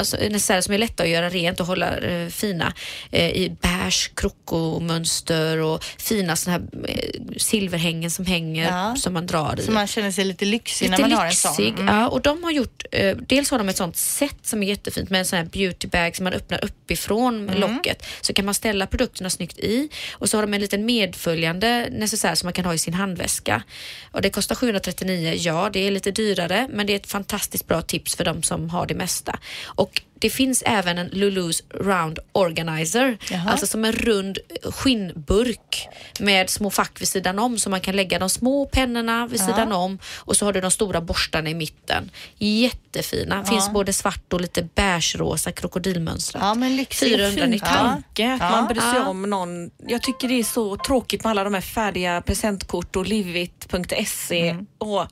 här 0.49 0.61
som 0.61 0.73
är 0.73 0.77
lätta 0.77 1.03
att 1.03 1.09
göra 1.09 1.29
rent 1.29 1.59
och 1.59 1.65
hålla 1.65 1.97
eh, 1.97 2.27
fina 2.29 2.73
eh, 3.11 3.29
i 3.29 3.55
beige 3.61 4.11
krokomönster 4.15 5.57
och 5.57 5.83
fina 5.83 6.35
såna 6.35 6.57
här 6.57 6.63
eh, 6.87 7.21
silverhängen 7.37 8.11
som 8.11 8.25
hänger 8.25 8.63
Ja. 8.71 8.95
som 8.95 9.13
man 9.13 9.25
drar 9.27 9.59
i. 9.59 9.63
Så 9.63 9.71
man 9.71 9.87
känner 9.87 10.11
sig 10.11 10.25
lite 10.25 10.45
lyxig 10.45 10.89
Lite 10.89 11.01
när 11.01 11.09
man 11.09 11.17
har 11.17 11.25
en 11.25 11.31
sån. 11.31 11.51
lyxig, 11.51 11.79
Mm. 11.79 11.95
ja. 11.95 12.07
Och 12.07 12.21
de 12.21 12.43
har 12.43 12.51
gjort, 12.51 12.83
eh, 12.91 13.17
dels 13.17 13.51
har 13.51 13.57
de 13.57 13.69
ett 13.69 13.77
sånt 13.77 13.97
set 13.97 14.37
som 14.43 14.63
är 14.63 14.67
jättefint 14.67 15.09
med 15.09 15.19
en 15.19 15.25
sån 15.25 15.37
här 15.37 15.45
beauty 15.45 15.87
bag 15.87 16.15
som 16.15 16.23
man 16.23 16.33
öppnar 16.33 16.63
uppifrån 16.65 17.49
Mm. 17.49 17.59
locket. 17.61 18.05
Så 18.21 18.33
kan 18.33 18.45
man 18.45 18.53
ställa 18.53 18.87
produkterna 18.87 19.29
snyggt 19.29 19.59
i 19.59 19.89
och 20.11 20.29
så 20.29 20.37
har 20.37 20.41
de 20.41 20.53
en 20.53 20.61
liten 20.61 20.85
medföljande 20.85 21.87
necessär 21.91 22.35
som 22.35 22.47
man 22.47 22.53
kan 22.53 22.65
ha 22.65 22.73
i 22.73 22.77
sin 22.77 22.93
handväska. 22.93 23.63
Och 24.11 24.21
det 24.21 24.29
kostar 24.29 24.55
739, 24.55 25.33
ja 25.37 25.69
det 25.73 25.79
är 25.87 25.91
lite 25.91 26.11
dyrare 26.11 26.66
men 26.69 26.87
det 26.87 26.93
är 26.93 26.97
ett 26.97 27.11
fantastiskt 27.11 27.67
bra 27.67 27.81
tips 27.81 28.15
för 28.15 28.23
de 28.25 28.43
som 28.43 28.69
har 28.69 28.85
det 28.85 28.95
mesta. 28.95 29.39
Och 29.65 30.01
det 30.19 30.29
finns 30.29 30.63
även 30.65 30.97
en 30.97 31.07
Lulus 31.07 31.63
Round 31.69 32.19
Organizer, 32.31 33.17
Jaha. 33.31 33.49
alltså 33.49 33.67
som 33.67 33.85
en 33.85 33.91
rund 33.91 34.37
skinnburk 34.63 35.87
med 36.19 36.49
små 36.49 36.69
fack 36.71 37.01
vid 37.01 37.07
sidan 37.07 37.39
om 37.39 37.57
så 37.59 37.69
man 37.69 37.81
kan 37.81 37.95
lägga 37.95 38.19
de 38.19 38.29
små 38.29 38.65
pennorna 38.65 39.27
vid 39.27 39.39
sidan 39.39 39.71
om 39.71 39.99
och 40.15 40.37
så 40.37 40.45
har 40.45 40.53
du 40.53 40.61
de 40.61 40.71
stora 40.71 41.01
borstarna 41.01 41.49
i 41.49 41.53
mitten. 41.53 42.11
Jättefina, 42.37 43.45
finns 43.45 43.69
både 43.73 43.93
svart 43.93 44.33
och 44.33 44.41
lite 44.41 44.63
beige-rosa 44.75 45.51
krokodilmönstrat. 45.51 46.43
Ja, 46.43 46.53
men 46.55 46.75
lyxigt. 46.75 47.15
490. 47.15 47.59
Ja. 47.63 47.77
tanke 47.77 48.33
att 48.33 48.39
Ja. 48.39 48.49
man 48.49 48.67
bryr 48.67 48.81
sig 48.81 48.91
Ja. 48.95 49.07
om 49.07 49.21
någon. 49.21 49.69
Jag 49.87 50.03
tycker 50.03 50.27
det 50.27 50.39
är 50.39 50.43
så 50.43 50.77
tråkigt 50.77 51.23
med 51.23 51.31
alla 51.31 51.43
de 51.43 51.53
här 51.53 51.61
färdiga 51.61 52.21
presentkort 52.21 52.95
och 52.95 53.05
livit.se. 53.05 54.55
Och 54.77 55.07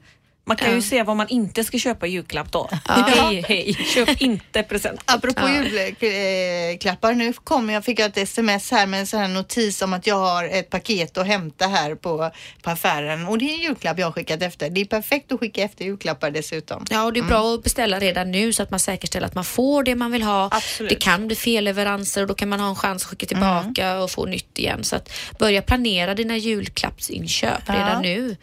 man 0.46 0.58
kan 0.58 0.76
ju 0.76 0.82
se 0.82 1.04
vad 1.04 1.16
man 1.18 1.28
inte 1.28 1.64
ska 1.64 1.78
köpa 1.78 2.08
i 2.08 2.10
julklapp 2.10 2.52
då. 2.52 2.70
Hej 2.88 3.44
hej, 3.48 3.74
köp 3.74 4.22
inte 4.22 4.64
present. 4.64 5.02
Apropå 5.06 5.48
julklappar, 5.50 7.14
nu 7.14 7.34
kommer 7.34 7.74
jag, 7.74 7.86
fick 7.86 8.00
jag 8.00 8.06
ett 8.06 8.18
sms 8.18 8.72
här 8.72 8.88
med 8.88 9.00
en 9.00 9.08
sån 9.08 9.20
här 9.20 9.28
notis 9.28 9.82
om 9.82 9.94
att 9.94 10.08
jag 10.08 10.16
har 10.16 10.44
ett 10.44 10.70
paket 10.70 11.18
att 11.18 11.28
hämta 11.28 11.68
här 11.68 11.96
på, 11.96 12.32
på 12.62 12.70
affären 12.70 13.28
och 13.28 13.38
det 13.38 13.46
är 13.46 13.54
en 13.54 13.60
julklapp 13.62 14.00
jag 14.00 14.08
har 14.08 14.12
skickat 14.12 14.42
efter. 14.42 14.70
Det 14.70 14.82
är 14.82 14.86
perfekt 14.86 15.32
att 15.32 15.40
skicka 15.40 15.62
efter 15.64 15.86
julklappar 15.86 16.32
dessutom. 16.32 16.86
Ja, 16.90 17.04
och 17.04 17.14
det 17.14 17.20
är 17.20 17.24
bra 17.24 17.54
att 17.54 17.64
beställa 17.64 18.00
redan 18.00 18.32
nu 18.32 18.54
så 18.54 18.64
att 18.64 18.72
man 18.72 18.80
säkerställer 18.80 19.28
att 19.28 19.36
man 19.36 19.46
får 19.46 19.84
det 19.84 19.96
man 19.96 20.12
vill 20.12 20.24
ha. 20.24 20.50
Absolut. 20.52 20.90
Det 20.90 20.96
kan 20.96 21.28
bli 21.28 21.36
felleveranser 21.36 22.22
och 22.22 22.28
då 22.28 22.34
kan 22.34 22.50
man 22.50 22.60
ha 22.60 22.70
en 22.70 22.76
chans 22.76 23.04
att 23.04 23.10
skicka 23.10 23.26
tillbaka 23.26 24.00
och 24.00 24.12
få 24.12 24.26
nytt 24.26 24.60
igen. 24.60 24.84
Så 24.84 24.96
att 24.96 25.12
börja 25.40 25.62
planera 25.62 26.14
dina 26.16 26.38
julklappsinköp 26.38 27.62
Ja. 27.68 27.74
redan 27.74 28.02
nu. 28.02 28.38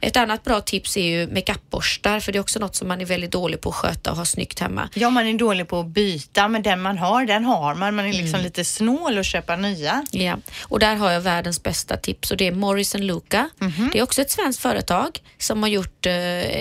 Ett 0.00 0.16
annat 0.16 0.44
bra 0.44 0.60
tips 0.60 0.96
är 0.96 1.02
ju 1.02 1.26
makeupborstar 1.48 2.20
för 2.20 2.32
det 2.32 2.38
är 2.38 2.40
också 2.40 2.58
något 2.58 2.74
som 2.76 2.88
man 2.88 3.00
är 3.00 3.04
väldigt 3.06 3.30
dålig 3.32 3.60
på 3.60 3.68
att 3.68 3.74
sköta 3.74 4.10
och 4.10 4.16
ha 4.16 4.24
snyggt 4.24 4.58
hemma. 4.58 4.88
Ja, 4.94 5.10
man 5.10 5.26
är 5.26 5.34
dålig 5.38 5.68
på 5.68 5.80
att 5.80 5.86
byta, 5.86 6.48
men 6.48 6.62
den 6.62 6.80
man 6.82 6.98
har, 6.98 7.26
den 7.26 7.44
har 7.44 7.74
man. 7.74 7.94
Man 7.94 8.04
är 8.06 8.12
liksom 8.12 8.32
Mm. 8.34 8.44
lite 8.44 8.64
snål 8.64 9.18
att 9.18 9.26
köpa 9.26 9.56
nya. 9.56 10.06
Ja, 10.10 10.38
och 10.62 10.78
där 10.78 10.96
har 10.96 11.10
jag 11.10 11.20
världens 11.20 11.62
bästa 11.62 11.96
tips 11.96 12.30
och 12.30 12.36
det 12.36 12.46
är 12.46 12.52
Morris 12.52 12.94
Luca. 12.94 13.50
Det 13.92 13.98
är 13.98 14.02
också 14.02 14.22
ett 14.22 14.30
svenskt 14.30 14.60
företag 14.62 15.18
som 15.38 15.62
har 15.62 15.70
gjort 15.70 16.06
eh, 16.06 16.12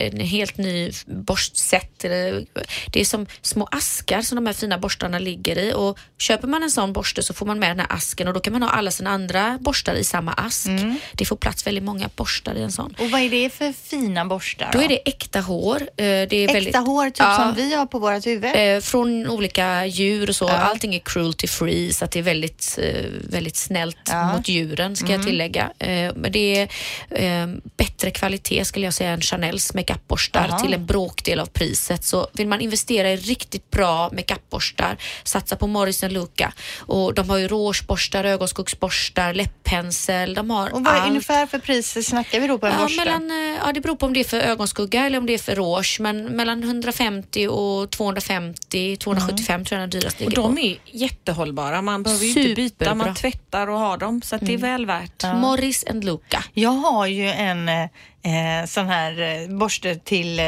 en 0.08 0.20
helt 0.20 0.58
ny 0.58 0.92
borstset. 1.06 2.04
Eller- 2.06 2.46
Det 2.92 3.02
är 3.02 3.06
som 3.06 3.26
små 3.42 3.68
askar 3.72 4.22
som 4.22 4.36
de 4.36 4.46
här 4.46 4.54
fina 4.54 4.78
borstarna 4.78 5.20
ligger 5.20 5.58
i 5.58 5.74
och 5.74 5.98
köper 6.18 6.48
man 6.48 6.64
en 6.64 6.72
sån 6.72 6.94
borste 6.94 7.24
så 7.24 7.34
får 7.34 7.46
man 7.46 7.60
med 7.60 7.70
den 7.70 7.80
här 7.80 7.88
asken 7.92 8.28
och 8.28 8.34
då 8.34 8.40
kan 8.40 8.54
man 8.54 8.64
ha 8.64 8.70
alla 8.70 8.92
sina 8.92 9.10
andra 9.10 9.58
borstar 9.62 9.94
i 9.96 10.04
samma 10.04 10.34
ask. 10.34 10.68
Det 11.14 11.26
får 11.26 11.36
plats 11.36 11.68
väldigt 11.68 11.84
många 11.84 12.10
borstar 12.16 12.56
i 12.56 12.62
en 12.62 12.72
sån. 12.72 12.96
Och 13.00 13.10
vad 13.12 13.22
är 13.22 13.30
det 13.30 13.50
för 13.50 13.74
fina 13.74 14.26
borstar? 14.26 14.71
Då 14.74 14.82
är 14.82 14.88
det 14.88 15.00
äkta 15.10 15.40
hår. 15.42 15.82
eh, 15.82 15.86
Det 15.98 16.04
är 16.34 16.44
Äkta 16.44 16.54
väldigt, 16.54 16.76
hår, 16.76 17.06
typ 17.06 17.16
Ja. 17.20 17.36
som 17.36 17.54
vi 17.56 17.74
har 17.76 17.86
på 17.86 18.00
vårt 18.00 18.26
huvud? 18.26 18.52
Eh, 18.56 18.80
från 18.82 19.28
olika 19.28 19.86
djur 19.86 20.30
och 20.30 20.36
så. 20.36 20.46
Ja. 20.46 20.52
Allting 20.58 20.96
är 20.96 21.00
cruelty 21.00 21.48
free 21.48 21.94
så 21.94 22.06
att 22.06 22.12
det 22.12 22.20
är 22.20 22.24
väldigt, 22.24 22.80
eh, 22.82 23.06
väldigt 23.30 23.56
snällt 23.56 23.98
Ja. 24.10 24.22
Mm. 24.22 24.36
mot 24.36 24.48
djuren 24.48 24.96
ska 24.96 25.12
jag 25.12 25.24
tillägga. 25.24 25.72
Men 26.16 26.32
det 26.32 26.58
är 26.58 26.68
bättre 27.78 28.12
kvalitet 28.12 28.66
skulle 28.66 28.86
jag 28.86 28.94
säga 28.94 29.10
än 29.12 29.22
Chanels 29.22 29.74
makeupborstar 29.74 30.60
till 30.64 30.74
en 30.74 30.86
bråkdel 30.86 31.40
av 31.40 31.46
priset. 31.46 32.04
Så 32.04 32.28
vill 32.34 32.48
man 32.48 32.62
investera 32.62 33.12
i 33.12 33.16
riktigt 33.16 33.72
bra 33.72 34.10
makeupborstar, 34.14 34.98
satsa 35.24 35.56
på 35.56 35.68
Morris 35.68 36.04
Luca. 36.10 36.54
Och 36.78 37.14
de 37.14 37.30
har 37.30 37.38
ju 37.38 37.48
rougebborstar, 37.48 38.24
ögonskuggsborstar, 38.24 39.34
läpppensel. 39.34 40.34
De 40.34 40.50
har 40.50 40.74
och 40.74 40.84
vad 40.84 40.94
är 40.96 41.00
allt. 41.00 41.10
ungefär 41.10 41.46
för 41.48 41.60
pris 41.60 42.08
snackar 42.08 42.40
vi 42.40 42.48
då 42.48 42.58
på 42.58 42.66
en 42.66 42.74
Ja, 42.74 42.80
borste? 42.84 42.98
mellan, 43.06 43.56
ja, 43.66 43.72
det 43.74 43.82
beror 43.82 43.96
på 43.96 44.06
om 44.06 44.14
det 44.14 44.20
är 44.20 44.24
för 44.24 44.40
ögonskugga 44.62 45.06
eller 45.06 45.18
om 45.18 45.26
det 45.26 45.34
är 45.34 45.38
för 45.38 45.56
rouge. 45.56 45.98
Men 46.00 46.24
mellan 46.24 46.64
150 46.64 47.48
och 47.48 47.92
250, 47.92 48.98
275 48.98 49.66
tror 49.66 49.80
jag 49.82 49.90
den 49.90 50.00
dyraste 50.00 50.24
Och 50.26 50.30
ligger 50.30 50.42
de 50.44 50.56
på. 50.56 50.62
är 50.62 50.78
jättehållbara. 50.86 51.82
Man 51.82 52.04
behöver 52.04 52.26
ju 52.26 52.30
inte 52.30 52.56
byta, 52.56 52.96
man 52.96 53.16
tvättar 53.16 53.68
och 53.68 53.80
har 53.80 53.98
dem. 53.98 54.22
Så 54.22 54.36
att 54.36 54.46
det 54.46 54.54
är 54.54 54.58
väl 54.58 54.86
värt. 54.86 55.24
Morris 55.36 55.86
and 55.90 56.04
Luca. 56.04 56.44
Jag 56.54 56.70
har 56.72 57.08
ju 57.08 57.28
en 57.30 57.70
eh, 58.24 58.68
sån 58.68 58.88
här 58.88 59.22
eh, 59.22 59.58
borste 59.58 59.96
till 59.96 60.40
eh, 60.40 60.46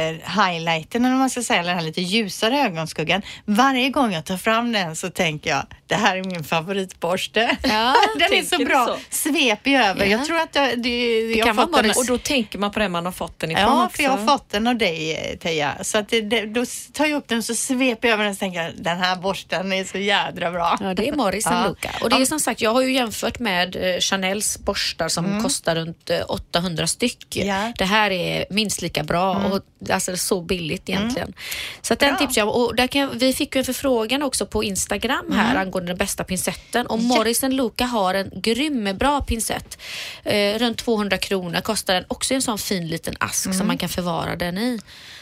highlighten, 0.47 1.01
eller 1.05 1.11
vad 1.13 1.19
man 1.19 1.29
ska 1.29 1.43
säga, 1.43 1.59
eller 1.59 1.69
den 1.69 1.77
här 1.79 1.85
lite 1.85 2.01
ljusare 2.01 2.59
ögonskuggan. 2.59 3.21
Varje 3.45 3.89
gång 3.89 4.13
jag 4.13 4.25
tar 4.25 4.37
fram 4.37 4.71
den 4.71 4.95
så 4.95 5.09
tänker 5.09 5.49
jag, 5.49 5.65
det 5.87 5.95
här 5.95 6.17
är 6.17 6.23
min 6.23 6.43
favoritborste. 6.43 7.57
Ja, 7.63 7.95
den 8.19 8.33
är 8.33 8.43
så 8.43 8.65
bra 8.65 8.85
så? 8.85 9.15
svepig 9.15 9.75
över. 9.75 10.05
Ja. 10.05 10.11
Jag 10.11 10.25
tror 10.25 10.39
att 10.39 10.55
jag, 10.55 10.79
det, 10.83 11.19
jag 11.21 11.45
kan 11.45 11.55
fått 11.55 11.65
den. 11.73 11.85
Morris. 11.85 11.97
Och 11.97 12.05
då 12.05 12.17
tänker 12.17 12.59
man 12.59 12.71
på 12.71 12.79
den 12.79 12.91
man 12.91 13.05
har 13.05 13.11
fått 13.11 13.39
den 13.39 13.51
ifrån 13.51 13.63
Ja, 13.63 13.85
också. 13.85 13.95
för 13.95 14.03
jag 14.03 14.11
har 14.11 14.27
fått 14.27 14.49
den 14.49 14.67
av 14.67 14.75
dig 14.77 15.15
eh, 15.15 15.37
Teija. 15.37 15.73
Så 15.81 15.97
att 15.97 16.09
det, 16.09 16.21
det, 16.21 16.45
då 16.45 16.65
tar 16.93 17.05
jag 17.05 17.17
upp 17.17 17.27
den 17.27 17.43
så 17.43 17.55
sveper 17.55 18.07
jag 18.07 18.13
över 18.13 18.23
den 18.23 18.33
och 18.33 18.39
tänker 18.39 18.63
jag, 18.63 18.71
den 18.77 18.97
här 18.97 19.15
borsten 19.15 19.73
är 19.73 19.83
så 19.83 19.97
jädra 19.97 20.51
bra. 20.51 20.77
Ja, 20.81 20.93
det 20.93 21.07
är 21.09 21.13
Morris 21.13 21.45
Ja. 21.49 21.67
Luca. 21.67 21.89
Och 22.01 22.09
det 22.09 22.15
är 22.15 22.25
som 22.25 22.39
sagt, 22.39 22.61
jag 22.61 22.73
har 22.73 22.81
ju 22.81 22.93
jämfört 22.93 23.39
med 23.39 23.75
eh, 23.75 23.99
Chanels 23.99 24.59
borstar 24.59 25.07
som 25.09 25.43
kostar 25.43 25.75
runt 25.75 26.09
eh, 26.09 26.19
800 26.27 26.87
styck. 26.87 27.35
Mm. 27.35 27.47
Ja. 27.47 27.62
Mm. 27.63 27.73
Det 27.77 27.85
här 27.85 28.11
är 28.11 28.45
minst 28.49 28.81
lika 28.81 29.03
bra 29.03 29.35
och 29.35 29.91
alltså 29.93 30.17
så 30.17 30.41
billigt 30.41 30.89
egentligen. 30.89 31.33
Så 31.81 31.93
att 31.93 31.99
den 31.99 32.17
tipsar 32.17 32.41
jag 32.41 32.55
och 32.55 32.75
där 32.75 32.87
kan 32.87 33.17
Vi 33.17 33.33
fick 33.33 33.55
ju 33.55 33.59
en 33.59 33.65
förfrågan 33.65 34.23
också 34.23 34.45
på 34.45 34.63
Instagram 34.63 35.31
här 35.31 35.51
Mm. 35.51 35.61
angående 35.61 35.89
den 35.89 35.97
bästa 35.97 36.23
pincetten 36.23 36.85
och 36.87 36.99
Morris 36.99 37.43
and 37.43 37.53
Luca 37.53 37.85
har 37.85 38.13
en 38.13 38.31
grym 38.35 38.97
bra 38.97 39.21
pincett. 39.21 39.77
Eh, 40.23 40.59
runt 40.59 40.77
200 40.77 41.17
kronor 41.17 41.61
kostar 41.61 41.93
den. 41.93 42.03
Också 42.07 42.33
en 42.33 42.41
sån 42.41 42.57
fin 42.57 42.87
liten 42.87 43.15
ask 43.19 43.45
Mm. 43.45 43.57
som 43.57 43.67
man 43.67 43.77
kan 43.77 43.89
förvara 43.89 44.35
den 44.35 44.57
i. 44.57 44.79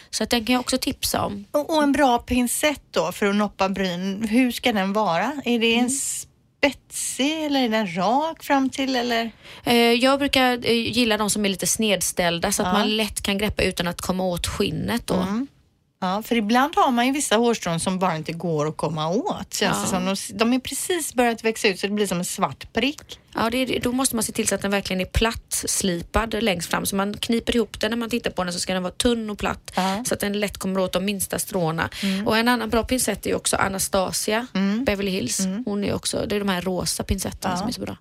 Så 0.10 0.24
att 0.24 0.30
den 0.30 0.46
kan 0.46 0.54
jag 0.54 0.60
också 0.60 0.78
tipsa 0.78 1.26
om. 1.26 1.46
Och, 1.52 1.76
och 1.76 1.84
en 1.84 1.92
bra 1.92 2.18
pincett 2.20 2.82
då 2.92 3.12
för 3.12 3.26
att 3.26 3.36
noppa 3.36 3.70
bryn, 3.70 4.28
hur 4.30 4.52
ska 4.52 4.74
den 4.74 4.94
vara? 4.94 5.32
Är 5.46 5.60
det 5.60 5.76
en 5.76 5.90
spetsig 6.66 7.46
eller 7.46 7.60
är 7.64 7.70
den 7.70 7.96
rak 7.98 8.44
fram 8.44 8.70
till 8.70 8.96
eller? 8.96 9.32
Eh, 9.64 9.76
Jag 9.76 10.20
brukar 10.20 10.52
eh, 10.66 10.72
gilla 10.74 11.18
de 11.18 11.30
som 11.30 11.46
är 11.46 11.50
lite 11.50 11.68
snedställda 11.68 12.52
så 12.52 12.62
att 12.64 12.68
Ja. 12.68 12.74
man 12.74 12.96
lätt 12.98 13.22
kan 13.22 13.38
greppa 13.38 13.64
utan 13.64 13.88
att 13.88 14.02
komma 14.02 14.24
åt 14.24 14.48
skinnet 14.48 15.08
då. 15.08 15.14
Mm. 15.16 15.48
Ja, 16.04 16.22
för 16.26 16.36
ibland 16.36 16.74
har 16.76 16.92
man 16.92 17.06
ju 17.06 17.12
vissa 17.12 17.36
hårstrån 17.36 17.80
som 17.80 18.00
bara 18.00 18.16
inte 18.18 18.34
går 18.34 18.68
att 18.68 18.78
komma 18.78 19.10
åt. 19.10 19.54
Känns 19.54 19.78
Ja. 19.92 20.00
det 20.00 20.16
som. 20.16 20.38
De, 20.38 20.38
de 20.50 20.54
är 20.54 20.60
precis 20.60 21.14
börjat 21.14 21.44
växa 21.44 21.68
ut 21.68 21.80
så 21.80 21.88
det 21.88 21.94
blir 21.94 22.08
som 22.08 22.18
en 22.20 22.26
svart 22.26 22.74
prick. 22.74 23.20
Ja, 23.36 23.50
det 23.50 23.66
då 23.66 23.92
måste 23.92 24.16
man 24.16 24.24
se 24.24 24.32
till 24.32 24.48
så 24.48 24.56
att 24.56 24.62
den 24.62 24.72
verkligen 24.72 25.02
är 25.02 25.06
platt 25.06 25.64
slipad 25.68 26.44
längst 26.44 26.70
fram. 26.72 26.86
Så 26.86 26.96
man 26.96 27.14
kniper 27.18 27.56
ihop 27.56 27.80
den 27.80 27.90
när 27.92 27.98
man 27.98 28.10
tittar 28.10 28.32
på 28.32 28.44
den 28.44 28.54
så 28.54 28.60
ska 28.60 28.74
den 28.74 28.84
vara 28.84 28.94
tunn 28.94 29.30
och 29.30 29.38
platt 29.38 29.72
Ja. 29.76 29.82
Mm. 29.82 30.06
så 30.06 30.14
att 30.14 30.20
den 30.20 30.40
lätt 30.40 30.58
kommer 30.58 30.80
åt 30.80 30.94
de 30.94 31.06
minsta 31.06 31.40
stråna. 31.40 31.90
Och 32.26 32.38
en 32.38 32.48
annan 32.48 32.70
bra 32.70 32.84
pincett 32.84 33.26
är 33.26 33.36
också 33.36 33.56
Anastasia 33.58 34.48
Beverly 34.86 35.12
Hills. 35.12 35.40
Hon 35.66 35.84
är 35.84 35.94
också, 35.94 36.26
det 36.28 36.36
är 36.36 36.40
de 36.40 36.50
här 36.50 36.62
rosa 36.62 37.04
pincetterna 37.04 37.54
Ja. 37.54 37.58
som 37.58 37.68
är 37.68 37.72
så 37.72 37.82
bra. 37.82 37.98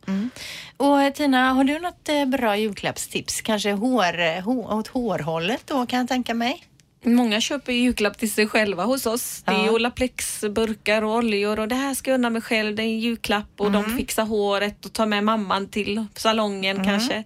Och 0.76 1.02
eh, 1.02 1.12
Tina, 1.12 1.52
har 1.52 1.64
du 1.64 1.78
något 1.78 2.08
eh, 2.08 2.24
bra 2.24 2.56
julklappstips? 2.56 3.40
Kanske 3.40 3.72
hår, 3.72 4.20
eh, 4.20 4.40
hår, 4.42 4.74
åt 4.74 4.88
hårhållet 4.88 5.62
då 5.66 5.86
kan 5.86 5.98
jag 5.98 6.08
tänka 6.08 6.34
mig? 6.34 6.64
Många 7.04 7.40
köper 7.40 7.72
ju 7.72 7.78
julklapp 7.78 8.18
till 8.18 8.32
sig 8.32 8.46
själva 8.48 8.84
hos 8.84 9.06
oss. 9.06 9.42
Det 9.46 9.52
är 9.52 9.66
Ja. 9.66 9.70
Olaplex-burkar 9.72 11.02
och 11.02 11.14
oljor 11.14 11.58
och 11.60 11.68
det 11.68 11.74
här 11.74 11.94
ska 11.94 12.10
jag 12.10 12.18
unna 12.18 12.30
mig 12.30 12.42
själv. 12.42 12.76
Det 12.76 12.82
är 12.82 12.86
en 12.86 13.00
julklapp 13.00 13.46
och 13.56 13.66
Mm. 13.66 13.82
de 13.82 13.96
fixar 13.96 14.24
håret 14.24 14.84
och 14.86 14.92
tar 14.92 15.06
med 15.06 15.24
mamman 15.24 15.68
till 15.68 16.06
salongen 16.14 16.84
kanske. 16.84 17.24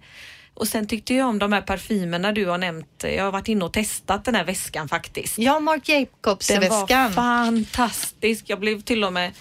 Och 0.53 0.67
sen 0.67 0.87
tyckte 0.87 1.13
jag 1.13 1.27
om 1.29 1.39
de 1.39 1.53
här 1.53 1.61
parfymerna 1.61 2.31
du 2.31 2.45
har 2.45 2.57
nämnt. 2.57 3.03
Jag 3.03 3.23
har 3.23 3.31
varit 3.31 3.47
inne 3.47 3.65
och 3.65 3.73
testat 3.73 4.25
den 4.25 4.35
här 4.35 4.43
väskan 4.43 4.89
faktiskt. 4.89 5.37
Ja, 5.37 5.59
Marc 5.59 5.83
Den 5.85 5.95
var 5.95 6.07
Jacobs-väskan. 6.23 7.11
fantastisk. 7.13 8.43
Jag 8.47 8.59
blev 8.59 8.81
till 8.81 9.03
och 9.03 9.13
med 9.13 9.31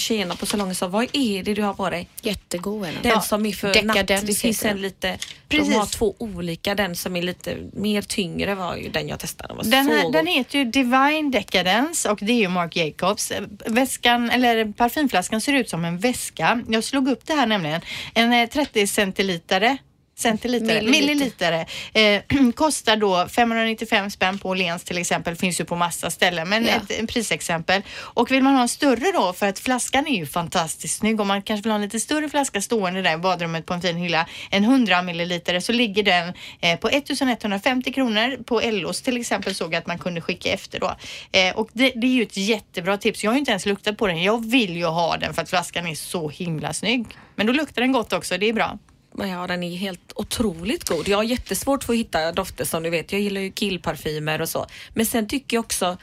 tjejerna 0.00 0.36
på 0.36 0.46
salongen 0.46 0.74
sa, 0.74 0.88
vad 0.88 1.06
är 1.12 1.42
det 1.42 1.54
du 1.54 1.62
har 1.62 1.74
på 1.74 1.90
dig? 1.90 2.08
Jättegod 2.22 2.86
är 2.88 2.92
den. 2.92 3.02
Den 3.02 3.22
som 3.22 3.46
är 3.46 3.52
för 3.52 3.66
natt. 3.66 3.74
Dekadens 3.96 4.22
Det 4.22 4.34
finns 4.34 4.64
en 4.64 4.82
lite, 4.82 5.18
Precis. 5.48 5.68
de 5.68 5.74
har 5.74 5.86
två 5.86 6.14
olika. 6.18 6.74
Den 6.74 6.96
som 6.96 7.16
är 7.16 7.22
lite 7.22 7.56
mer 7.72 8.02
tyngre 8.02 8.54
var 8.54 8.76
ju 8.76 8.88
den 8.88 9.08
jag 9.08 9.18
testade. 9.18 9.48
Den 9.48 9.56
var 9.56 9.64
Den, 9.64 9.84
så 9.86 9.92
här, 9.92 10.02
god. 10.02 10.12
den 10.12 10.26
heter 10.26 10.58
ju 10.58 10.64
Divine 10.64 11.30
Decadence 11.30 12.10
och 12.10 12.18
det 12.22 12.32
är 12.32 12.38
ju 12.38 12.48
Marc 12.48 12.76
Jacobs. 12.76 13.32
Väskan, 13.66 14.30
eller 14.30 14.72
parfymflaskan 14.72 15.40
ser 15.40 15.52
ut 15.52 15.70
som 15.70 15.84
en 15.84 15.98
väska. 15.98 16.60
Jag 16.68 16.84
slog 16.84 17.08
upp 17.08 17.26
det 17.26 17.34
här 17.34 17.46
nämligen. 17.46 17.80
En 18.14 18.32
eh, 18.32 18.48
30 18.48 18.86
centilitare 18.86 19.78
centiliter, 20.20 20.82
Milliliter. 20.82 21.62
milliliter, 21.92 22.22
eh, 22.38 22.52
kostar 22.54 22.96
då 22.96 23.28
595 23.28 24.10
spänn 24.10 24.38
på 24.38 24.48
Åhléns 24.48 24.84
till 24.84 24.98
exempel, 24.98 25.36
finns 25.36 25.60
ju 25.60 25.64
på 25.64 25.76
massa 25.76 26.10
ställen, 26.10 26.48
men 26.48 26.64
Ja. 26.64 26.70
ett, 26.70 26.90
en 27.00 27.06
prisexempel. 27.06 27.82
Och 27.98 28.30
vill 28.30 28.42
man 28.42 28.54
ha 28.54 28.62
en 28.62 28.68
större 28.68 29.12
då, 29.14 29.32
för 29.32 29.46
att 29.48 29.58
flaskan 29.58 30.06
är 30.06 30.16
ju 30.16 30.26
fantastiskt 30.26 30.98
snygg, 30.98 31.20
om 31.20 31.28
man 31.28 31.42
kanske 31.42 31.62
vill 31.62 31.70
ha 31.70 31.76
en 31.76 31.82
lite 31.82 32.00
större 32.00 32.28
flaska 32.28 32.60
stående 32.62 33.02
där 33.02 33.14
i 33.14 33.16
badrummet 33.16 33.66
på 33.66 33.74
en 33.74 33.80
fin 33.82 33.96
hylla, 33.96 34.26
en 34.50 34.64
100 34.64 35.02
milliliter, 35.02 35.60
så 35.60 35.72
ligger 35.72 36.02
den 36.02 36.32
eh, 36.60 36.78
på 36.78 36.88
1150 36.88 37.92
kronor. 37.92 38.42
På 38.44 38.60
Ellos 38.60 39.02
till 39.02 39.16
exempel 39.20 39.54
såg 39.54 39.74
jag 39.74 39.78
att 39.78 39.86
man 39.86 39.98
kunde 39.98 40.20
skicka 40.20 40.52
efter 40.52 40.80
då. 40.80 40.96
Eh, 41.32 41.56
och 41.56 41.68
det, 41.72 41.92
det 41.96 42.06
är 42.06 42.10
ju 42.14 42.22
ett 42.22 42.36
jättebra 42.36 42.96
tips. 42.96 43.24
Jag 43.24 43.30
har 43.30 43.34
ju 43.34 43.38
inte 43.38 43.50
ens 43.50 43.66
luktat 43.66 43.96
på 43.98 44.06
den. 44.06 44.22
Jag 44.22 44.50
vill 44.50 44.76
ju 44.76 44.84
ha 44.86 45.16
den 45.16 45.34
för 45.34 45.42
att 45.42 45.50
flaskan 45.50 45.86
är 45.86 45.94
så 45.94 46.28
himla 46.28 46.72
snygg. 46.72 47.06
Men 47.36 47.46
då 47.46 47.52
luktar 47.52 47.82
den 47.82 47.92
gott 47.92 48.12
också, 48.12 48.38
det 48.38 48.48
är 48.48 48.52
bra. 48.52 48.78
Men 49.12 49.28
Ja, 49.28 49.46
den 49.46 49.62
är 49.62 49.76
helt 49.76 50.12
otroligt 50.14 50.88
god. 50.88 51.08
Jag 51.08 51.16
har 51.16 51.24
jättesvårt 51.24 51.84
för 51.84 51.92
att 51.92 51.98
hitta 51.98 52.32
dofter 52.32 52.64
som 52.64 52.82
du 52.82 52.90
vet. 52.90 53.12
Jag 53.12 53.20
gillar 53.20 53.40
ju 53.40 53.50
killparfymer 53.50 54.40
och 54.40 54.48
så. 54.48 54.66
Men 54.94 55.06
sen 55.06 55.28
tycker 55.28 55.56
jag 55.56 55.64
också 55.64 55.96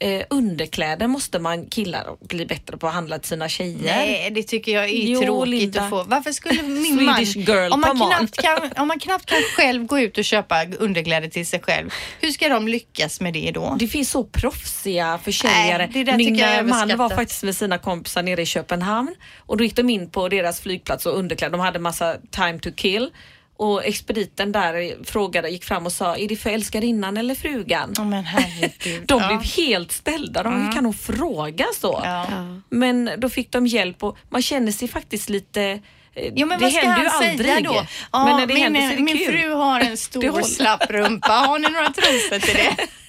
eh, 0.00 0.22
underkläder 0.30 1.06
måste 1.06 1.38
man 1.38 1.66
killar 1.66 2.26
bli 2.28 2.46
bättre 2.46 2.76
på 2.76 2.86
att 2.86 2.94
handla 2.94 3.18
till 3.18 3.28
sina 3.28 3.48
tjejer. 3.48 3.96
Nej, 3.96 4.30
det 4.30 4.42
tycker 4.42 4.72
jag 4.72 4.84
är 4.84 4.88
Jo, 4.88 5.22
tråkigt 5.22 5.50
Linda. 5.50 5.82
att 5.82 5.90
få. 5.90 6.02
Varför 6.02 6.32
skulle 6.32 6.62
min 6.62 7.04
man... 7.04 7.22
Girl 7.24 7.72
om, 7.72 7.80
man 7.80 7.96
knappt 7.96 8.42
kan, 8.42 8.70
om 8.82 8.88
man 8.88 8.98
knappt 8.98 9.26
kan 9.26 9.38
själv 9.56 9.86
gå 9.86 9.98
ut 9.98 10.18
och 10.18 10.24
köpa 10.24 10.64
underkläder 10.78 11.28
till 11.28 11.46
sig 11.46 11.60
själv, 11.60 11.90
hur 12.20 12.30
ska 12.30 12.48
de 12.48 12.68
lyckas 12.68 13.20
med 13.20 13.32
det 13.34 13.50
då? 13.50 13.76
Det 13.78 13.88
finns 13.88 14.10
så 14.10 14.24
proffsiga 14.24 15.18
försäljare. 15.24 15.90
Nej, 15.94 16.16
Min 16.16 16.40
eh, 16.40 16.62
man 16.62 16.96
var 16.96 17.08
faktiskt 17.08 17.42
med 17.42 17.56
sina 17.56 17.78
kompisar 17.78 18.22
nere 18.22 18.42
i 18.42 18.46
Köpenhamn 18.46 19.14
och 19.38 19.56
då 19.56 19.64
gick 19.64 19.76
de 19.76 19.90
in 19.90 20.10
på 20.10 20.28
deras 20.28 20.60
flygplats 20.60 21.06
och 21.06 21.18
underkläder. 21.18 21.52
De 21.52 21.60
hade 21.60 21.78
massa 21.78 22.16
time 22.30 22.58
to 22.58 22.70
kill 22.76 23.10
och 23.64 23.84
expediten 23.84 24.52
där 24.52 25.04
frågade, 25.04 25.48
gick 25.48 25.64
fram 25.64 25.86
och 25.86 25.92
sa, 25.92 26.16
är 26.16 26.28
det 26.28 26.36
för 26.36 26.50
älskarinnan 26.50 27.16
eller 27.16 27.34
frugan? 27.34 27.94
Ja, 27.96 28.04
men. 28.04 28.24
De 29.06 29.20
ja. 29.20 29.28
blev 29.28 29.42
helt 29.42 29.92
ställda. 29.92 30.42
De 30.42 30.66
hur 30.66 30.72
kan 30.72 30.84
hon 30.84 30.94
fråga 30.94 31.66
så? 31.80 32.00
Ja. 32.04 32.26
Men 32.70 33.10
då 33.18 33.28
fick 33.28 33.52
de 33.52 33.66
hjälp 33.66 34.02
och 34.02 34.16
man 34.30 34.42
känner 34.42 34.72
sig 34.72 34.88
faktiskt 34.88 35.28
lite 35.28 35.62
eh, 36.14 36.32
Jo 36.34 36.46
men 36.46 36.58
det 36.58 36.64
vad 36.64 36.72
ska 36.72 36.80
händer 36.86 37.02
ju 37.02 37.08
aldrig. 37.08 37.48
säga 37.48 37.60
då? 37.60 37.86
Ja, 38.12 38.24
men 38.24 38.36
när 38.36 38.46
det 38.46 38.54
min, 38.54 38.62
händer 38.62 38.80
så 38.80 38.92
är 38.92 38.96
det 38.96 39.02
min 39.02 39.18
kul. 39.18 39.26
fru 39.26 39.52
har 39.52 39.80
en 39.80 39.96
stor 40.08 40.42
slapp 40.42 40.90
rumpa. 40.90 41.32
Har 41.32 41.58
ni 41.58 41.68
några 41.68 41.92
trosor 41.92 42.38
till 42.38 42.54
det? 42.54 42.76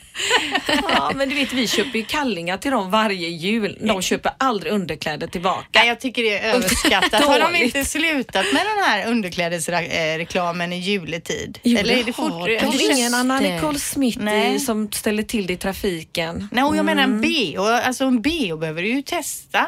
Ja, 0.68 1.12
men 1.16 1.30
du 1.30 1.36
vet, 1.36 1.54
vi 1.54 1.68
köper 1.68 2.00
ju 2.00 2.06
kallingar 2.06 2.58
till 2.58 2.72
dem 2.72 2.92
varje 2.92 3.28
jul. 3.30 3.78
De 3.82 4.02
köper 4.02 4.32
aldrig 4.38 4.74
underkläder 4.74 5.28
tillbaka. 5.28 5.66
Nej, 5.76 5.88
jag 5.88 6.00
tycker 6.00 6.24
det 6.24 6.40
är 6.40 6.54
överskattat. 6.56 7.24
Har 7.26 7.40
de 7.40 7.56
inte 7.64 7.86
slutat 7.86 8.46
med 8.54 8.62
den 8.66 8.84
här 8.86 9.08
underklädesreklamen 9.12 10.74
i 10.74 10.80
juletid? 10.80 11.60
Jo, 11.64 11.78
Eller 11.80 11.94
är 11.94 11.98
det 11.98 12.04
det 12.04 12.14
fortfarande? 12.14 12.60
de. 12.60 12.66
Just 12.66 12.98
ingen 12.98 13.14
Anna 13.14 13.40
det. 13.42 13.56
Nicole 13.56 13.80
Smith 13.80 14.18
Nej. 14.20 14.60
som 14.60 14.92
ställer 14.92 15.24
till 15.24 15.48
det 15.48 15.54
i 15.54 15.58
trafiken. 15.58 16.48
Nej, 16.52 16.64
och 16.64 16.76
jag 16.78 16.86
menar 16.86 17.04
Mm. 17.04 17.16
en 17.16 17.22
bh. 17.22 17.88
Alltså 17.88 18.04
en 18.06 18.22
bh 18.22 18.56
behöver 18.60 18.82
du 18.82 18.88
ju 18.90 19.02
testa. 19.02 19.66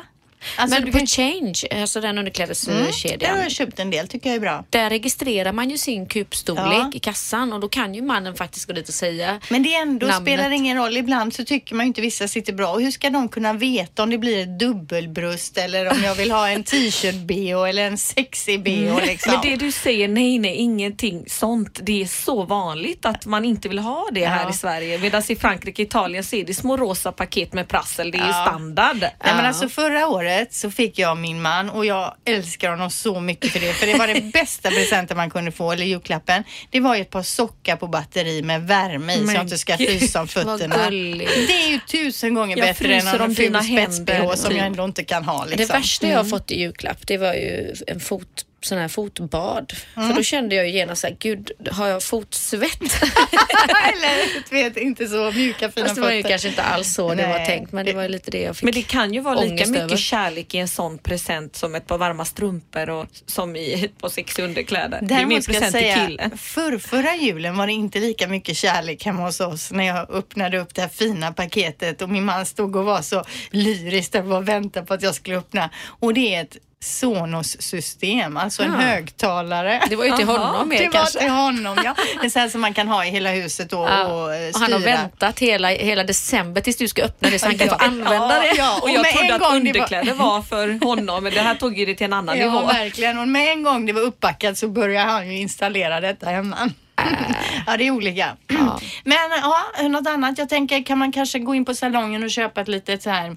Alltså, 0.56 0.80
Men 0.82 0.92
på 0.92 0.98
kan- 0.98 1.08
Change, 1.08 1.54
alltså 1.82 2.02
den 2.02 2.10
Mm, 2.10 2.16
där 2.16 2.20
underklädeskedjan. 2.20 3.36
har 3.38 3.44
jag 3.44 3.52
köpt 3.52 3.80
en 3.80 3.90
del, 3.92 4.08
tycker 4.08 4.30
jag 4.30 4.36
är 4.36 4.40
bra. 4.40 4.66
Där 4.70 4.90
registrerar 4.90 5.52
man 5.54 5.70
ju 5.70 5.78
sin 5.78 6.06
kupstorlek 6.06 6.66
Ja. 6.72 6.92
i 6.94 7.00
kassan 7.00 7.54
och 7.54 7.60
då 7.60 7.70
kan 7.70 7.96
ju 7.96 8.02
mannen 8.02 8.36
faktiskt 8.36 8.66
gå 8.66 8.74
dit 8.74 8.88
och 8.88 8.94
säga 8.94 9.40
Men 9.50 9.64
det 9.64 9.74
ändå 9.74 10.08
namnet. 10.08 10.22
spelar 10.34 10.50
ingen 10.52 10.78
roll. 10.78 10.98
Ibland 10.98 11.34
så 11.34 11.46
tycker 11.46 11.76
man 11.76 11.86
ju 11.86 11.88
inte 11.88 12.02
vissa 12.02 12.28
sitter 12.28 12.54
bra. 12.54 12.68
Och 12.74 12.82
hur 12.82 12.92
ska 12.92 13.10
de 13.10 13.30
kunna 13.30 13.54
veta 13.54 14.04
om 14.04 14.10
det 14.10 14.18
blir 14.18 14.42
ett 14.44 14.60
dubbelbröst 14.60 15.58
eller 15.58 15.92
om 15.92 16.04
jag 16.04 16.16
vill 16.16 16.32
ha 16.32 16.50
en 16.50 16.64
t-shirt-bh 16.64 17.70
eller 17.70 17.84
en 17.88 17.98
sexig 17.98 18.64
bh 18.64 19.06
liksom? 19.06 19.32
Men 19.34 19.42
det 19.42 19.56
du 19.56 19.72
säger, 19.72 20.08
nej, 20.08 20.40
nej, 20.40 20.56
ingenting 20.56 21.24
sånt. 21.28 21.80
Det 21.84 22.02
är 22.02 22.06
så 22.08 22.44
vanligt 22.44 23.06
att 23.06 23.26
man 23.26 23.46
inte 23.46 23.70
vill 23.70 23.80
ha 23.80 24.08
det 24.12 24.26
här 24.26 24.44
Ja. 24.44 24.50
i 24.50 24.54
Sverige. 24.54 24.98
Medan 24.98 25.24
i 25.30 25.36
Frankrike 25.36 25.82
och 25.82 25.88
Italien 25.88 26.24
så 26.24 26.36
är 26.36 26.46
det 26.46 26.54
små 26.54 26.78
rosa 26.78 27.12
paket 27.12 27.54
med 27.54 27.68
prassel. 27.68 28.12
Det 28.12 28.18
är 28.18 28.28
Ja. 28.28 28.46
standard. 28.48 28.98
Nej, 29.02 29.12
men 29.36 29.46
alltså 29.46 29.70
förra 29.70 30.08
året 30.08 30.27
så 30.54 30.72
fick 30.72 31.00
jag 31.00 31.18
min 31.18 31.42
man 31.42 31.70
och 31.70 31.86
jag 31.86 32.16
älskar 32.26 32.70
honom 32.70 32.90
så 32.90 33.20
mycket 33.20 33.52
för 33.52 33.60
det. 33.60 33.74
För 33.74 33.88
det 33.88 33.96
var 33.98 34.08
det 34.08 34.22
bästa 34.34 34.70
presenten 34.70 35.18
man 35.18 35.30
kunde 35.30 35.52
få, 35.52 35.72
eller 35.72 35.86
julklappen. 35.86 36.44
Det 36.70 36.80
var 36.80 36.96
ju 36.96 37.02
ett 37.02 37.10
par 37.10 37.24
sockar 37.24 37.76
på 37.76 37.88
batteri 37.88 38.42
med 38.42 38.68
värme 38.68 39.14
i 39.14 39.28
så 39.28 39.34
jag 39.34 39.42
inte 39.42 39.58
ska 39.58 39.78
frysa 39.78 40.22
om 40.22 40.28
fötterna. 40.28 40.90
Det 40.90 41.54
är 41.54 41.70
ju 41.72 41.80
tusen 41.80 42.34
gånger 42.34 42.58
Jag 42.58 42.68
bättre 42.68 42.96
än 42.96 43.08
en 43.22 43.36
ful 43.36 43.56
händer, 43.56 44.36
som 44.36 44.50
typ. 44.50 44.58
jag 44.58 44.68
ändå 44.68 44.86
inte 44.86 45.04
kan 45.04 45.24
ha. 45.24 45.46
Liksom. 45.46 45.68
Det 45.68 45.74
värsta 45.74 46.08
jag 46.08 46.18
har 46.18 46.24
fått 46.24 46.52
i 46.52 46.60
julklapp 46.60 47.08
det 47.08 47.18
var 47.18 47.34
ju 47.34 47.76
en 47.88 48.00
fot, 48.00 48.46
sån 48.68 48.78
här 48.78 48.88
fotbad. 48.88 49.74
För 49.94 50.14
då 50.14 50.24
kände 50.24 50.56
jag 50.56 50.68
ju 50.68 50.74
genast 50.74 51.02
såhär, 51.02 51.16
gud 51.20 51.52
har 51.72 51.88
jag 51.88 52.04
fotsvett? 52.04 52.82
eller 53.94 54.50
du 54.50 54.56
vet, 54.56 54.78
inte 54.78 55.08
så 55.08 55.32
mjuka 55.32 55.72
fina 55.72 55.86
Fast 55.86 55.96
det 55.96 56.02
var 56.02 56.12
ju 56.12 56.24
kanske 56.24 56.48
inte 56.48 56.64
alls 56.64 56.94
så 56.94 57.14
det 57.14 57.28
var 57.28 57.46
tänkt 57.46 57.72
men 57.72 57.86
det 57.86 57.94
var 57.94 58.10
lite 58.10 58.32
det 58.32 58.42
jag 58.42 58.56
fick 58.56 58.64
Men 58.64 58.74
det 58.74 58.82
kan 58.82 59.14
ju 59.14 59.20
vara 59.20 59.40
lika 59.40 59.54
mycket 59.68 59.84
över. 59.84 59.98
kärlek 59.98 60.56
i 60.56 60.58
en 60.58 60.68
sån 60.68 60.98
present 60.98 61.56
som 61.56 61.76
ett 61.76 61.88
par 61.88 61.98
varma 61.98 62.26
strumpor 62.26 62.90
och 62.90 63.06
som 63.26 63.56
i 63.56 63.86
ett 63.86 63.98
par 64.02 64.10
sexiga 64.10 64.46
underkläder. 64.46 65.00
det 65.02 65.14
är 65.14 65.18
Däremot 65.18 65.34
jag 65.34 65.46
present 65.46 65.72
till 65.72 65.82
säga, 65.82 66.08
killen. 66.08 66.38
för 66.38 66.78
förra 66.78 67.16
julen 67.16 67.58
var 67.58 67.68
det 67.68 67.74
inte 67.74 68.00
lika 68.00 68.28
mycket 68.28 68.58
kärlek 68.58 69.06
hemma 69.06 69.26
hos 69.26 69.40
oss 69.40 69.72
när 69.72 69.84
jag 69.84 70.12
öppnade 70.12 70.60
upp 70.60 70.76
det 70.76 70.82
här 70.82 70.90
fina 70.90 71.32
paketet 71.34 72.02
och 72.02 72.10
min 72.10 72.26
man 72.26 72.46
stod 72.46 72.76
och 72.76 72.86
var 72.86 73.02
så 73.02 73.24
lyrisk 73.52 74.12
där 74.12 74.32
och 74.34 74.48
väntade 74.48 74.86
på 74.86 74.94
att 74.94 75.04
jag 75.04 75.16
skulle 75.16 75.38
öppna. 75.38 75.70
Och 76.00 76.14
det 76.14 76.36
är 76.36 76.42
ett 76.42 76.58
Sonos-system, 76.88 78.38
alltså 78.38 78.64
en 78.64 78.76
Ah. 78.76 78.78
högtalare. 78.78 79.82
Det 79.90 79.96
var 79.96 80.06
ju 80.06 80.12
till 80.12 80.30
Aha, 80.30 80.38
honom 80.38 80.70
mer 80.70 80.78
det 80.78 80.86
var 80.86 80.92
kanske. 80.92 81.20
till 81.20 81.30
honom, 81.30 81.78
ja. 81.86 81.96
Det 82.22 82.26
är 82.26 82.30
så 82.30 82.40
här 82.40 82.50
som 82.50 82.62
man 82.62 82.74
kan 82.74 82.88
ha 82.88 83.06
i 83.06 83.10
hela 83.10 83.30
huset 83.32 83.74
och, 83.74 83.80
Ja. 83.80 84.04
och 84.08 84.36
eh, 84.36 84.50
Och 84.54 84.60
han 84.60 84.74
har 84.74 84.80
styra. 84.80 84.96
väntat 84.96 85.40
hela, 85.40 85.70
hela 85.70 86.04
december 86.04 86.62
tills 86.62 86.78
du 86.78 86.88
ska 86.88 87.04
öppna 87.04 87.30
det 87.30 87.40
så 87.40 87.46
han 87.46 87.58
kan 87.58 87.68
få 87.70 87.76
Ja. 87.80 87.86
använda 87.86 88.28
det. 88.40 88.54
Ja, 88.58 88.80
Och 88.82 88.90
jag 88.90 89.02
med 89.02 89.12
trodde 89.12 89.28
en 89.28 89.34
att 89.34 89.40
gång 89.42 89.50
det 89.64 89.72
var- 89.72 89.80
underkläder 89.80 90.14
var... 90.14 90.42
för 90.42 90.86
honom 90.86 91.24
men 91.24 91.34
det 91.34 91.42
här 91.42 91.56
tog 91.56 91.78
ju 91.78 91.86
det 91.86 91.96
till 91.96 92.06
en 92.06 92.14
annan 92.14 92.38
Ja, 92.38 92.46
nivå. 92.46 92.66
verkligen. 92.66 93.20
Och 93.20 93.28
med 93.28 93.52
en 93.52 93.64
gång 93.64 93.86
det 93.86 93.94
var 93.94 94.02
uppbackat 94.02 94.58
så 94.58 94.68
började 94.68 95.10
han 95.12 95.28
ju 95.28 95.38
installera 95.38 96.00
detta 96.02 96.30
hemma. 96.30 96.70
Ja, 97.68 97.78
det 97.78 97.88
är 97.88 97.92
olika. 97.92 98.36
Ja. 98.48 98.80
Men 99.04 99.18
ja, 99.42 99.88
något 99.88 100.08
annat. 100.08 100.38
Jag 100.38 100.50
tänker, 100.50 100.84
kan 100.84 100.98
man 100.98 101.12
kanske 101.12 101.40
gå 101.40 101.56
in 101.56 101.66
på 101.66 101.74
salongen 101.74 102.24
och 102.24 102.32
köpa 102.32 102.62
ett 102.62 102.68
litet 102.68 103.04
så 103.04 103.10
här 103.10 103.36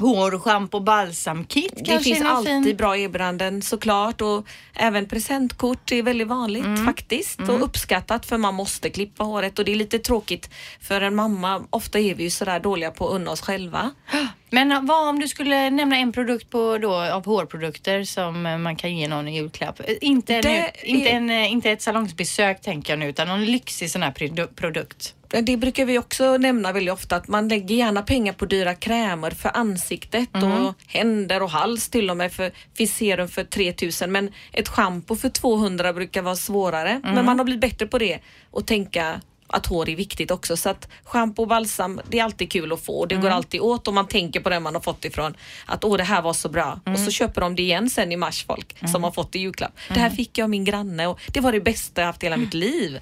hår, 0.00 0.38
schampo, 0.38 0.80
balsamkit 0.80 1.72
Det 1.76 1.84
kanske? 1.84 2.04
finns 2.04 2.20
i 2.20 2.22
någon 2.22 2.32
alltid 2.36 2.64
fin- 2.64 2.76
bra 2.76 2.96
erbjudanden 2.96 3.62
såklart 3.62 4.20
och 4.20 4.46
även 4.74 5.06
presentkort 5.08 5.92
är 5.92 6.02
väldigt 6.02 6.28
vanligt 6.28 6.64
Mm. 6.64 6.86
faktiskt 6.86 7.40
och 7.40 7.62
uppskattat 7.64 8.26
för 8.26 8.38
man 8.38 8.54
måste 8.54 8.90
klippa 8.90 9.24
håret 9.24 9.58
och 9.58 9.64
det 9.64 9.72
är 9.72 9.76
lite 9.76 9.98
tråkigt 9.98 10.50
för 10.80 11.00
en 11.00 11.14
mamma. 11.14 11.62
Ofta 11.70 11.98
är 11.98 12.14
vi 12.14 12.22
ju 12.22 12.30
sådär 12.30 12.60
dåliga 12.60 12.90
på 12.90 13.08
att 13.08 13.14
unna 13.14 13.30
oss 13.30 13.40
själva. 13.40 13.90
Men 14.50 14.86
vad 14.86 15.08
om 15.08 15.18
du 15.20 15.28
skulle 15.28 15.70
nämna 15.70 15.96
en 15.96 16.12
produkt 16.12 16.50
på 16.50 16.78
då, 16.78 16.94
av 16.94 17.26
hårprodukter 17.26 18.04
som 18.04 18.46
eh, 18.46 18.58
man 18.58 18.76
kan 18.76 18.96
ge 18.96 19.08
någon 19.08 19.28
i 19.28 19.36
julklapp? 19.36 19.80
Eh, 19.80 19.94
Inte, 20.00 20.32
nu, 20.32 20.48
är- 20.48 20.86
inte, 20.86 21.08
en, 21.10 21.30
eh, 21.30 21.52
inte 21.52 21.70
ett 21.70 21.82
salongsbesök 21.82 22.60
tänker 22.60 22.92
jag 22.92 22.98
nu, 23.00 23.08
utan 23.08 23.28
någon 23.28 23.44
lyxig 23.44 23.90
sån 23.90 24.02
här 24.02 24.10
produ- 24.12 24.54
produkt. 24.54 25.14
Det 25.42 25.56
brukar 25.56 25.84
vi 25.84 25.98
också 25.98 26.36
nämna 26.36 26.72
väldigt 26.72 26.92
ofta 26.94 27.16
att 27.16 27.28
man 27.28 27.48
lägger 27.48 27.74
gärna 27.74 28.02
pengar 28.02 28.32
på 28.32 28.46
dyra 28.46 28.74
krämer 28.74 29.30
för 29.30 29.56
ansiktet 29.56 30.28
och 30.34 30.74
händer 30.86 31.42
och 31.42 31.50
hals 31.50 31.88
till 31.88 32.10
och 32.10 32.16
med. 32.16 32.32
För 32.32 32.50
finns 32.76 32.96
serum 32.96 33.28
för 33.28 33.44
3000 33.44 34.12
men 34.12 34.30
ett 34.52 34.68
schampo 34.68 35.16
för 35.16 35.28
200 35.28 35.92
brukar 35.92 36.22
vara 36.22 36.36
svårare. 36.36 37.00
Men 37.04 37.24
man 37.24 37.38
har 37.38 37.44
blivit 37.44 37.60
bättre 37.60 37.86
på 37.86 37.98
det 37.98 38.18
och 38.50 38.66
tänka 38.66 39.20
att 39.52 39.66
hår 39.66 39.88
är 39.88 39.96
viktigt 39.96 40.30
också. 40.30 40.56
Så 40.56 40.68
att 40.68 40.88
schampo 41.04 41.42
och 41.42 41.48
balsam, 41.48 42.00
det 42.08 42.18
är 42.18 42.24
alltid 42.24 42.52
kul 42.52 42.72
att 42.72 42.84
få. 42.84 43.06
Det 43.06 43.14
går 43.14 43.28
alltid 43.30 43.60
åt 43.60 43.88
och 43.88 43.94
man 43.94 44.08
tänker 44.08 44.40
på 44.40 44.50
det 44.50 44.60
man 44.60 44.74
har 44.74 44.82
fått 44.82 45.04
ifrån. 45.04 45.34
Att 45.66 45.84
åh, 45.84 45.96
det 45.96 46.04
här 46.04 46.22
var 46.22 46.32
så 46.32 46.48
bra. 46.48 46.80
Och 46.86 46.98
så 46.98 47.10
köper 47.10 47.40
de 47.40 47.56
det 47.56 47.62
igen 47.62 47.90
sen 47.90 48.12
i 48.12 48.16
mars 48.16 48.44
folk 48.46 48.88
som 48.92 49.04
har 49.04 49.10
fått 49.10 49.32
det 49.32 49.38
i 49.38 49.42
julklapp. 49.42 49.72
Det 49.88 50.00
här 50.00 50.10
fick 50.10 50.38
jag 50.38 50.44
av 50.44 50.50
min 50.50 50.64
granne 50.64 51.06
och 51.06 51.20
det 51.32 51.40
var 51.40 51.52
det 51.52 51.60
bästa 51.60 52.00
jag 52.00 52.06
haft 52.06 52.22
i 52.22 52.26
hela 52.26 52.36
mitt 52.36 52.54
liv. 52.54 53.00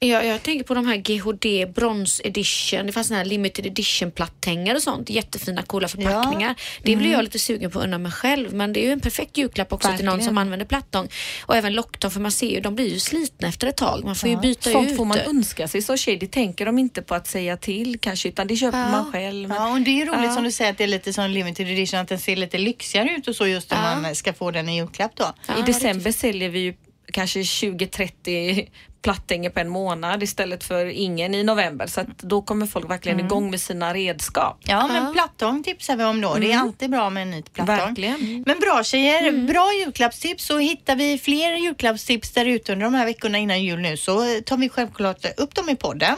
Jag, 0.00 0.26
jag 0.26 0.42
tänker 0.42 0.64
på 0.64 0.74
de 0.74 0.86
här 0.86 0.96
GHD 0.96 1.66
Bronze 1.74 2.22
Edition. 2.26 2.86
Det 2.86 2.92
fanns 2.92 3.06
såna 3.06 3.18
här 3.18 3.24
limited 3.24 3.66
edition 3.66 4.10
platthängare 4.10 4.76
och 4.76 4.82
sånt. 4.82 5.10
Jättefina 5.10 5.62
coola 5.62 5.88
förpackningar. 5.88 6.54
Det 6.82 6.96
blir 6.96 7.12
jag 7.12 7.22
lite 7.24 7.38
sugen 7.38 7.70
på 7.70 7.78
att 7.78 7.84
unna 7.84 7.98
mig 7.98 8.12
själv. 8.12 8.54
Men 8.54 8.72
det 8.72 8.80
är 8.80 8.84
ju 8.86 8.92
en 8.92 9.00
perfekt 9.00 9.36
julklapp 9.38 9.72
också 9.72 9.88
till 9.96 10.04
någon 10.04 10.12
Verkligen. 10.14 10.28
som 10.30 10.38
använder 10.38 10.66
plattång. 10.66 11.08
Och 11.46 11.56
även 11.56 11.72
locktång 11.74 12.10
för 12.10 12.20
man 12.20 12.32
ser 12.32 12.50
ju, 12.50 12.60
de 12.60 12.74
blir 12.74 12.92
ju 12.92 12.98
slitna 13.00 13.48
efter 13.48 13.66
ett 13.66 13.76
tag. 13.76 14.04
Man 14.04 14.16
får 14.16 14.28
ju 14.30 14.36
byta 14.36 14.70
Sånt 14.70 14.90
ut. 14.90 14.96
får 14.96 15.04
man 15.04 15.18
önska 15.18 15.68
sig. 15.68 15.82
Så 15.82 15.96
shady 15.96 16.26
tänker 16.26 16.66
de 16.66 16.78
inte 16.78 17.02
på 17.02 17.14
att 17.14 17.26
säga 17.26 17.56
till 17.56 17.98
kanske 18.00 18.28
utan 18.28 18.46
det 18.46 18.56
köper 18.56 18.90
man 18.90 19.12
själv. 19.12 19.50
Ja, 19.50 19.72
och 19.72 19.80
det 19.80 20.02
är 20.02 20.06
roligt 20.06 20.20
Ja. 20.24 20.34
som 20.34 20.44
du 20.44 20.52
säger 20.52 20.70
att 20.70 20.78
det 20.78 20.84
är 20.84 20.88
lite 20.88 21.12
som 21.12 21.30
limited 21.30 21.68
edition, 21.70 22.00
att 22.00 22.08
den 22.08 22.18
ser 22.18 22.36
lite 22.36 22.58
lyxigare 22.58 23.10
ut 23.10 23.28
och 23.28 23.36
så 23.36 23.46
just 23.46 23.72
om 23.72 23.78
Ja. 23.84 24.00
man 24.00 24.14
ska 24.14 24.32
få 24.32 24.50
den 24.50 24.68
i 24.68 24.76
julklapp 24.76 25.12
då. 25.16 25.34
I 25.58 25.62
december 25.62 26.12
säljer 26.12 26.48
vi 26.48 26.58
ju 26.58 26.74
kanske 27.12 27.40
20-30 27.40 28.68
platthänger 29.02 29.50
på 29.50 29.60
en 29.60 29.68
månad 29.68 30.22
istället 30.22 30.64
för 30.64 30.86
ingen 30.86 31.34
i 31.34 31.44
november. 31.44 31.86
Så 31.86 32.00
att 32.00 32.18
då 32.18 32.42
kommer 32.42 32.66
folk 32.66 32.90
verkligen 32.90 33.20
igång 33.20 33.50
med 33.50 33.60
sina 33.60 33.94
redskap. 33.94 34.58
Ja, 34.64 34.86
men 34.86 35.12
plattång 35.12 35.62
tipsar 35.62 35.96
vi 35.96 36.04
om 36.04 36.20
då. 36.20 36.34
Det 36.34 36.52
är 36.52 36.58
alltid 36.58 36.90
bra 36.90 37.10
med 37.10 37.22
en 37.22 37.30
ny 37.30 37.42
plattång. 37.42 37.76
Verkligen. 37.76 38.44
Men 38.46 38.58
bra 38.60 38.84
tjejer, 38.84 39.46
bra 39.46 39.72
julklappstips. 39.72 40.44
Så 40.44 40.58
hittar 40.58 40.96
vi 40.96 41.18
fler 41.18 41.52
julklappstips 41.52 42.30
där 42.30 42.46
ute 42.46 42.72
under 42.72 42.84
de 42.84 42.94
här 42.94 43.04
veckorna 43.06 43.38
innan 43.38 43.62
jul 43.62 43.80
nu 43.80 43.96
så 43.96 44.40
tar 44.44 44.56
vi 44.56 44.68
självklart 44.68 45.24
upp 45.36 45.54
dem 45.54 45.68
i 45.68 45.76
podden. 45.76 46.16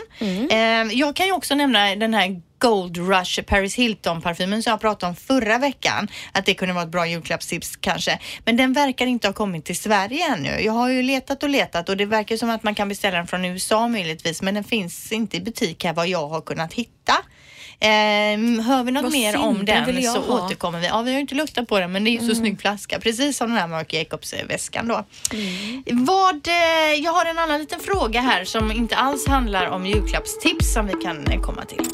Eh, 0.50 0.58
jag 0.98 1.16
kan 1.16 1.26
ju 1.26 1.32
också 1.32 1.54
nämna 1.54 1.96
den 1.96 2.14
här 2.14 2.40
Gold 2.60 2.96
Rush 2.96 3.42
Paris 3.42 3.74
Hilton-parfymen 3.74 4.62
som 4.62 4.70
jag 4.70 4.80
pratade 4.80 5.10
om 5.10 5.16
förra 5.16 5.58
veckan. 5.58 6.08
Att 6.32 6.46
det 6.46 6.54
kunde 6.54 6.74
vara 6.74 6.84
ett 6.84 6.90
bra 6.90 7.06
julklappstips 7.06 7.76
kanske. 7.76 8.18
Men 8.44 8.56
den 8.56 8.72
verkar 8.72 9.06
inte 9.06 9.28
ha 9.28 9.32
kommit 9.32 9.64
till 9.64 9.76
Sverige 9.76 10.32
ännu. 10.32 10.60
Jag 10.60 10.72
har 10.72 10.88
ju 10.88 11.02
letat 11.02 11.42
och 11.42 11.48
letat 11.48 11.88
och 11.88 11.96
det 11.96 12.06
verkar 12.06 12.36
som 12.36 12.50
att 12.50 12.62
man 12.62 12.69
kan 12.74 12.88
beställa 12.88 13.16
den 13.16 13.26
från 13.26 13.44
USA 13.44 13.88
möjligtvis. 13.88 14.42
Men 14.42 14.54
den 14.54 14.64
finns 14.64 15.12
inte 15.12 15.36
i 15.36 15.40
butik 15.40 15.84
här 15.84 15.92
vad 15.92 16.08
jag 16.08 16.28
har 16.28 16.40
kunnat 16.40 16.72
hitta. 16.72 17.14
Eh, 17.82 17.88
hör 18.64 18.84
vi 18.84 18.92
något 18.92 19.02
Vad 19.02 19.12
mer 19.12 19.32
synd, 19.32 19.44
om 19.44 19.64
den 19.64 20.02
så 20.02 20.20
ha. 20.20 20.44
återkommer 20.44 20.80
vi. 20.80 20.86
Ja, 20.86 21.02
vi 21.02 21.10
har 21.10 21.14
ju 21.14 21.20
inte 21.20 21.34
luktat 21.34 21.68
på 21.68 21.80
den 21.80 21.92
men 21.92 22.04
det 22.04 22.10
är 22.10 22.20
ju 22.20 22.28
så 22.28 22.34
snygg 22.34 22.60
flaska. 22.60 23.00
Precis 23.00 23.36
som 23.36 23.50
den 23.50 23.58
här 23.58 23.66
Marc 23.66 23.92
Jacobs 23.92 24.32
eh, 24.32 24.46
väskan 24.46 24.88
då. 24.88 25.04
Vad, 25.90 26.48
eh, 26.48 26.54
jag 27.02 27.12
har 27.12 27.24
en 27.24 27.38
annan 27.38 27.60
liten 27.60 27.80
fråga 27.80 28.20
här 28.20 28.44
som 28.44 28.72
inte 28.72 28.96
alls 28.96 29.26
handlar 29.26 29.66
om 29.66 29.86
julklappstips 29.86 30.72
som 30.74 30.86
vi 30.86 30.92
kan 30.92 31.26
eh, 31.26 31.40
komma 31.40 31.64
till. 31.64 31.84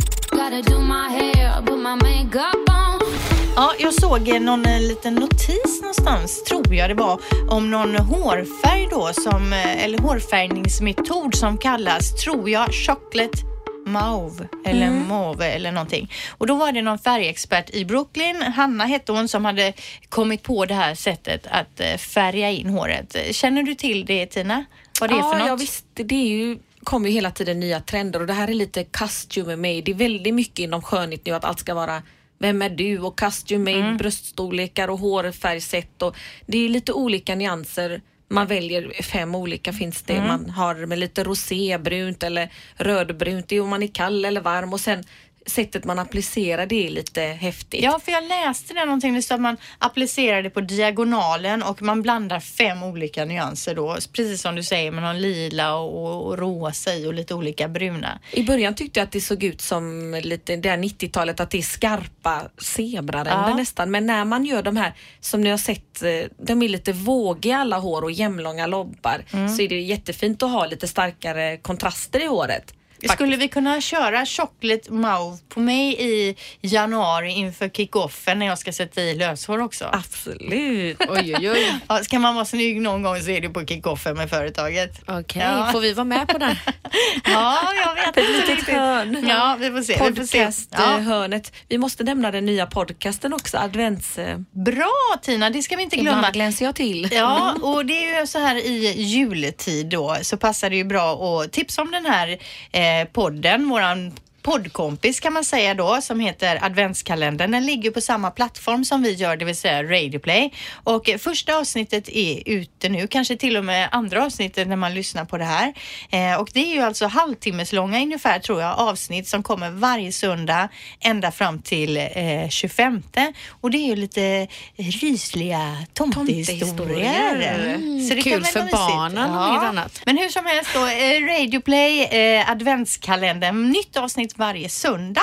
Ja, 3.58 3.74
jag 3.78 3.94
såg 3.94 4.40
någon 4.40 4.66
eh, 4.66 4.80
liten 4.80 5.14
notis 5.14 5.80
någonstans, 5.80 6.44
tror 6.44 6.74
jag 6.74 6.90
det 6.90 6.94
var, 6.94 7.20
om 7.48 7.70
någon 7.70 7.96
hårfärg 7.96 8.88
då, 8.90 9.12
som, 9.12 9.52
eh, 9.52 9.84
eller 9.84 9.98
hårfärgningsmetod 9.98 11.34
som 11.34 11.58
kallas, 11.58 12.14
tror 12.24 12.50
jag, 12.50 12.74
chocolate 12.74 13.38
mauve 13.86 14.48
eller 14.64 14.90
mauve 14.90 15.46
eller 15.46 15.72
någonting. 15.72 16.12
Och 16.38 16.46
då 16.46 16.54
var 16.54 16.72
det 16.72 16.82
någon 16.82 16.98
färgexpert 16.98 17.70
i 17.70 17.84
Brooklyn, 17.84 18.42
Hanna 18.42 18.84
hette 18.84 19.12
hon, 19.12 19.28
som 19.28 19.44
hade 19.44 19.72
kommit 20.08 20.42
på 20.42 20.64
det 20.64 20.74
här 20.74 20.94
sättet 20.94 21.46
att 21.50 21.80
eh, 21.80 21.96
färga 21.96 22.50
in 22.50 22.68
håret. 22.68 23.16
Känner 23.30 23.62
du 23.62 23.74
till 23.74 24.04
det 24.04 24.26
Tina? 24.26 24.64
Vad 25.00 25.10
det 25.10 25.14
är 25.14 25.18
ja, 25.18 25.30
för 25.32 25.38
något? 25.38 25.48
Ja, 25.48 25.56
visst, 25.56 25.84
det 25.94 26.14
är 26.14 26.28
ju 26.28 26.58
kommer 26.84 27.08
ju 27.08 27.14
hela 27.14 27.30
tiden 27.30 27.60
nya 27.60 27.80
trender 27.80 28.20
och 28.20 28.26
det 28.26 28.32
här 28.32 28.48
är 28.48 28.54
lite 28.54 28.84
custom 28.84 29.46
made. 29.46 29.80
Det 29.80 29.90
är 29.90 29.94
väldigt 29.94 30.34
mycket 30.34 30.58
inom 30.58 30.82
skönhet 30.82 31.26
nu 31.26 31.32
att 31.32 31.44
allt 31.44 31.60
ska 31.60 31.74
vara 31.74 32.02
vem 32.38 32.62
är 32.62 32.70
du 32.70 32.98
och 32.98 33.18
custom 33.18 33.64
made 33.64 33.76
Mm. 33.76 33.96
bröststorlekar 33.96 34.88
och 34.88 34.98
hårfärgsätt 34.98 36.02
och 36.02 36.16
det 36.46 36.64
är 36.64 36.68
lite 36.68 36.92
olika 36.92 37.34
nyanser. 37.34 38.00
Man 38.28 38.46
väljer 38.46 39.02
fem 39.02 39.34
olika 39.34 39.72
finns 39.72 40.02
det. 40.02 40.14
Mm. 40.14 40.28
Man 40.28 40.50
har 40.50 40.86
med 40.86 40.98
lite 40.98 41.24
rosébrunt 41.24 42.22
eller 42.22 42.52
rödbrunt. 42.76 43.48
Det 43.48 43.56
är 43.56 43.60
om 43.60 43.68
man 43.68 43.82
är 43.82 43.86
kall 43.94 44.24
eller 44.24 44.40
varm 44.40 44.72
och 44.72 44.80
sen 44.80 45.04
sättet 45.46 45.84
man 45.84 45.98
applicerar 45.98 46.66
det 46.66 46.86
är 46.86 46.90
lite 46.90 47.20
häftigt. 47.22 47.82
Ja, 47.82 48.00
för 48.04 48.12
jag 48.12 48.24
läste 48.28 48.74
det 48.74 48.84
någonting. 48.84 49.14
Det 49.14 49.22
stod 49.22 49.34
att 49.34 49.40
man 49.40 49.56
applicerar 49.78 50.42
det 50.42 50.50
på 50.50 50.60
diagonalen 50.60 51.62
och 51.62 51.82
man 51.82 52.02
blandar 52.02 52.40
fem 52.40 52.82
olika 52.82 53.24
nyanser 53.24 53.74
då. 53.74 53.96
Precis 54.12 54.42
som 54.42 54.54
du 54.54 54.62
säger, 54.62 54.90
man 54.90 55.04
har 55.04 55.14
lila 55.14 55.74
och, 55.76 56.26
och 56.26 56.38
rosa 56.38 56.94
i 56.94 57.06
och 57.06 57.14
lite 57.14 57.34
olika 57.34 57.68
bruna. 57.68 58.18
I 58.32 58.42
början 58.44 58.74
tyckte 58.74 59.00
jag 59.00 59.04
att 59.06 59.12
det 59.12 59.20
såg 59.20 59.44
ut 59.44 59.60
som 59.60 60.14
lite 60.24 60.56
det 60.56 60.70
här 60.70 60.76
90-talet 60.76 61.40
att 61.40 61.50
det 61.50 61.58
är 61.58 61.62
skarpa 61.62 62.42
zebraränder 62.58 63.48
Ja. 63.50 63.56
nästan. 63.56 63.90
Men 63.90 64.06
när 64.06 64.24
man 64.24 64.44
gör 64.44 64.62
de 64.62 64.76
här 64.76 64.92
som 65.20 65.40
ni 65.40 65.50
har 65.50 65.58
sett, 65.58 66.02
eh, 66.02 66.10
de 66.46 66.62
är 66.62 66.68
lite 66.68 66.92
vågiga 66.92 67.56
alla 67.58 67.78
hår 67.78 68.02
och 68.02 68.10
jämnlånga 68.10 68.66
lobbar 68.66 69.24
Mm. 69.32 69.48
så 69.48 69.62
är 69.62 69.68
det 69.68 69.80
jättefint 69.80 70.42
att 70.42 70.50
ha 70.50 70.66
lite 70.66 70.88
starkare 70.88 71.56
kontraster 71.56 72.20
i 72.22 72.26
håret. 72.26 72.74
Skulle 73.10 73.36
vi 73.36 73.48
kunna 73.48 73.80
köra 73.80 74.26
chocolate 74.26 74.92
mauve 74.92 75.38
på 75.48 75.60
mig 75.60 75.96
i 76.00 76.36
januari 76.60 77.30
inför 77.32 77.68
kickoffen 77.68 78.38
när 78.38 78.46
jag 78.46 78.58
ska 78.58 78.72
sätta 78.72 79.00
i 79.02 79.14
löshår 79.14 79.58
också? 79.62 79.88
Absolut. 79.92 80.96
Oj, 81.08 81.34
oj, 81.38 81.50
oj. 81.50 81.74
Ja, 81.88 82.04
ska 82.04 82.18
man 82.18 82.34
vara 82.34 82.44
snygg 82.44 82.80
någon 82.80 83.02
gång 83.02 83.20
så 83.20 83.30
är 83.30 83.40
det 83.40 83.48
på 83.48 83.66
kickoffen 83.66 84.16
med 84.16 84.30
företaget. 84.30 84.90
Okej, 85.06 85.42
Ja. 85.42 85.68
får 85.72 85.80
vi 85.80 85.92
vara 85.92 86.04
med 86.04 86.28
på 86.28 86.38
den? 86.38 86.56
Ja, 87.24 87.58
jag 87.84 87.94
vet 87.94 88.06
inte 88.16 88.32
litet 88.32 88.48
riktigt. 88.48 88.74
hörn. 88.74 89.24
Ja, 89.28 89.56
vi 89.60 89.70
får 89.70 89.82
se. 89.82 89.92
Vi 90.10 90.16
får 90.16 90.24
se. 90.24 90.38
Ja. 90.38 90.44
Podcasthörnet. 90.46 91.52
Vi 91.68 91.78
måste 91.78 92.04
nämna 92.04 92.30
den 92.30 92.46
nya 92.46 92.66
podcasten 92.66 93.32
också, 93.32 93.58
advents... 93.58 94.18
eh, 94.18 94.38
Bra 94.50 94.92
Tina, 95.22 95.50
det 95.50 95.62
ska 95.62 95.76
vi 95.76 95.82
inte 95.82 95.96
glömma. 95.96 96.18
Ibland 96.18 96.34
glänser 96.34 96.64
jag 96.64 96.74
till. 96.74 97.08
Ja, 97.12 97.54
och 97.62 97.86
det 97.86 97.92
är 97.92 98.20
ju 98.20 98.26
så 98.26 98.38
här 98.38 98.56
i 98.56 99.02
juletid 99.02 99.86
då 99.86 100.16
så 100.22 100.36
passar 100.36 100.70
det 100.70 100.76
ju 100.76 100.84
bra 100.84 101.12
att 101.42 101.52
tipsa 101.52 101.82
om 101.82 101.90
den 101.90 102.06
här 102.06 102.28
eh, 102.72 102.95
Eh, 102.96 103.06
podden, 103.12 103.68
våran 103.68 104.12
poddkompis 104.46 105.20
kan 105.20 105.32
man 105.32 105.44
säga 105.44 105.74
då 105.74 106.00
som 106.00 106.20
heter 106.20 106.64
Adventskalendern. 106.64 107.50
Den 107.50 107.66
ligger 107.66 107.90
på 107.90 108.00
samma 108.00 108.30
plattform 108.30 108.84
som 108.84 109.02
vi 109.02 109.12
gör, 109.12 109.36
det 109.36 109.44
vill 109.44 109.56
säga 109.56 109.82
Radioplay. 109.82 110.52
Och 110.84 111.08
eh, 111.08 111.18
första 111.18 111.56
avsnittet 111.56 112.08
är 112.08 112.42
ute 112.46 112.88
nu, 112.88 113.06
kanske 113.06 113.36
till 113.36 113.56
och 113.56 113.64
med 113.64 113.88
andra 113.92 114.24
avsnittet 114.24 114.68
när 114.68 114.76
man 114.76 114.94
lyssnar 114.94 115.24
på 115.24 115.38
det 115.38 115.44
här. 115.44 115.74
Eh, 116.10 116.40
och 116.40 116.50
det 116.52 116.60
är 116.60 116.74
ju 116.74 116.80
alltså 116.80 117.06
halvtimmeslånga 117.06 118.02
ungefär 118.02 118.38
tror 118.38 118.60
jag 118.60 118.78
avsnitt 118.78 119.28
som 119.28 119.42
kommer 119.42 119.70
varje 119.70 120.12
söndag 120.12 120.68
ända 121.00 121.30
fram 121.30 121.62
till 121.62 121.96
eh, 121.96 122.48
25. 122.50 123.02
Och 123.48 123.70
det 123.70 123.78
är 123.78 123.86
ju 123.86 123.96
lite 123.96 124.48
rysliga 124.76 125.76
tomtehistorier. 125.92 126.62
Tomtehistorier. 126.64 128.08
Så 128.08 128.14
det 128.14 128.22
Kul 128.22 128.44
för 128.44 128.72
barnen 128.72 129.30
om 129.30 129.50
inget 129.50 129.62
annat. 129.62 130.00
Men 130.06 130.18
hur 130.18 130.28
som 130.28 130.46
helst 130.46 130.70
då, 130.74 130.86
eh, 130.86 131.40
Radioplay 131.40 132.02
eh, 132.02 132.50
adventskalendern, 132.50 133.70
nytt 133.70 133.96
avsnitt 133.96 134.35
varje 134.38 134.68
söndag. 134.68 135.22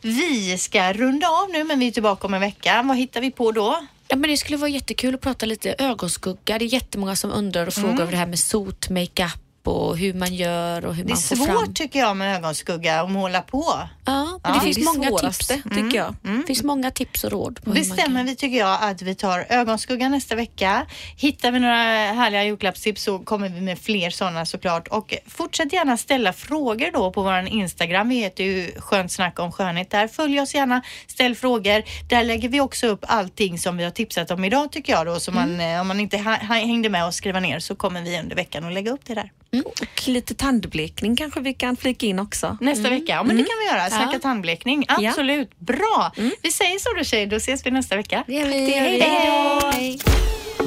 Vi 0.00 0.58
ska 0.58 0.92
runda 0.92 1.28
av 1.28 1.50
nu 1.50 1.64
men 1.64 1.78
vi 1.78 1.86
är 1.86 1.90
tillbaka 1.90 2.26
om 2.26 2.34
en 2.34 2.40
vecka. 2.40 2.82
Vad 2.84 2.96
hittar 2.96 3.20
vi 3.20 3.30
på 3.30 3.52
då? 3.52 3.86
Ja, 4.08 4.16
men 4.16 4.30
det 4.30 4.36
skulle 4.36 4.56
vara 4.56 4.70
jättekul 4.70 5.14
att 5.14 5.20
prata 5.20 5.46
lite 5.46 5.74
ögonskugga. 5.78 6.58
Det 6.58 6.64
är 6.64 6.74
jättemånga 6.74 7.16
som 7.16 7.32
undrar 7.32 7.66
och 7.66 7.74
frågar 7.74 8.00
över 8.00 8.10
det 8.10 8.18
här 8.18 8.26
med 8.26 8.38
sot, 8.38 8.88
makeup 8.90 9.43
och 9.66 9.98
hur 9.98 10.14
man 10.14 10.34
gör 10.34 10.84
och 10.84 10.94
hur 10.94 11.04
Det 11.04 11.08
är 11.10 11.14
man 11.14 11.22
får 11.22 11.36
svårt 11.36 11.46
fram. 11.64 11.74
tycker 11.74 11.98
jag 11.98 12.16
med 12.16 12.36
ögonskugga 12.36 13.00
att 13.00 13.10
måla 13.10 13.42
på. 13.42 13.64
Ja, 14.04 14.24
men 14.24 14.40
Ja, 14.44 14.54
det 14.54 14.60
finns 14.60 14.76
det 14.76 14.82
är 14.82 14.84
många 14.84 15.08
svåraste, 15.08 15.54
tips. 15.54 15.76
tycker 15.76 15.98
jag. 15.98 16.14
Det 16.22 16.46
finns 16.46 16.62
många 16.62 16.90
tips 16.90 17.24
och 17.24 17.30
råd. 17.32 17.60
Bestämmer 17.64 18.24
vi 18.24 18.36
tycker 18.36 18.58
jag 18.58 18.78
att 18.82 19.02
vi 19.02 19.14
tar 19.14 19.46
ögonskugga 19.48 20.08
nästa 20.08 20.34
vecka. 20.34 20.86
Hittar 21.16 21.50
vi 21.50 21.60
några 21.60 21.74
härliga 22.12 22.44
julklappstips 22.44 23.02
så 23.02 23.18
kommer 23.18 23.48
vi 23.48 23.60
med 23.60 23.78
fler 23.78 24.10
sådana 24.10 24.46
såklart. 24.46 24.88
Och 24.88 25.14
fortsätt 25.26 25.72
gärna 25.72 25.96
ställa 25.96 26.32
frågor 26.32 26.90
då 26.92 27.10
på 27.12 27.22
vår 27.22 27.46
Instagram. 27.48 28.08
Vi 28.08 28.14
heter 28.16 28.44
ju 28.44 28.72
Skönt 28.80 29.12
snack 29.12 29.38
om 29.38 29.52
skönhet 29.52 29.90
där. 29.90 30.08
Följ 30.08 30.40
oss 30.40 30.54
gärna, 30.54 30.82
ställ 31.06 31.34
frågor. 31.34 31.82
Där 32.08 32.24
lägger 32.24 32.48
vi 32.48 32.60
också 32.60 32.86
upp 32.86 33.04
allting 33.08 33.58
som 33.58 33.76
vi 33.76 33.84
har 33.84 33.90
tipsat 33.90 34.30
om 34.30 34.44
idag 34.44 34.72
tycker 34.72 34.92
jag 34.92 35.06
då. 35.06 35.20
Så 35.20 35.32
man, 35.32 35.60
eh, 35.60 35.80
om 35.80 35.88
man 35.88 36.00
inte 36.00 36.16
hängde 36.16 36.88
med 36.88 37.06
och 37.06 37.14
skriva 37.14 37.40
ner 37.40 37.58
så 37.58 37.74
kommer 37.74 38.02
vi 38.02 38.18
under 38.20 38.36
veckan 38.36 38.64
att 38.64 38.72
lägga 38.72 38.92
upp 38.92 39.00
det 39.06 39.14
där. 39.14 39.30
Och 39.64 40.08
lite 40.08 40.34
tandblekning 40.34 41.16
kanske 41.16 41.40
vi 41.40 41.54
kan 41.54 41.76
flika 41.76 42.06
in 42.06 42.18
också. 42.18 42.56
Nästa 42.60 42.90
vecka, 42.90 43.12
ja 43.12 43.22
men 43.22 43.36
det 43.36 43.42
kan 43.42 43.58
vi 43.64 43.76
göra. 43.76 43.88
Snacka 43.90 44.10
Ja. 44.12 44.18
tandblekning. 44.18 44.84
Absolut, 44.88 45.58
bra. 45.58 46.12
Vi 46.42 46.50
säger 46.50 46.78
så 46.78 46.88
då 46.98 47.04
tjejer, 47.04 47.26
då 47.26 47.36
ses 47.36 47.66
vi 47.66 47.70
nästa 47.70 47.96
vecka. 47.96 48.24
Det 48.26 48.32
gör 48.34 48.44
vi. 48.46 48.50
det 48.52 48.76
gör 48.76 48.82
vi. 48.84 49.00
Hej 49.00 49.60
då. 49.62 49.70
Hej. 49.72 49.98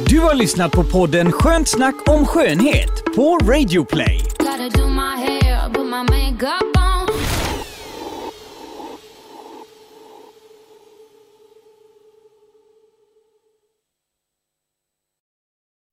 Du 0.08 0.20
har 0.20 0.34
lyssnat 0.36 0.72
på 0.72 0.84
podden 0.84 1.32
Skönt 1.32 1.70
snack 1.70 1.96
om 2.10 2.26
skönhet 2.26 3.06
på 3.16 3.38
Radio 3.38 3.86
Play. 3.86 4.18
Gotta 4.40 4.70
do 4.70 4.88
my 4.88 5.02
hair, 5.28 5.70
put 5.74 5.86
my 5.86 6.04
makeup 6.04 6.78
on. 6.78 7.08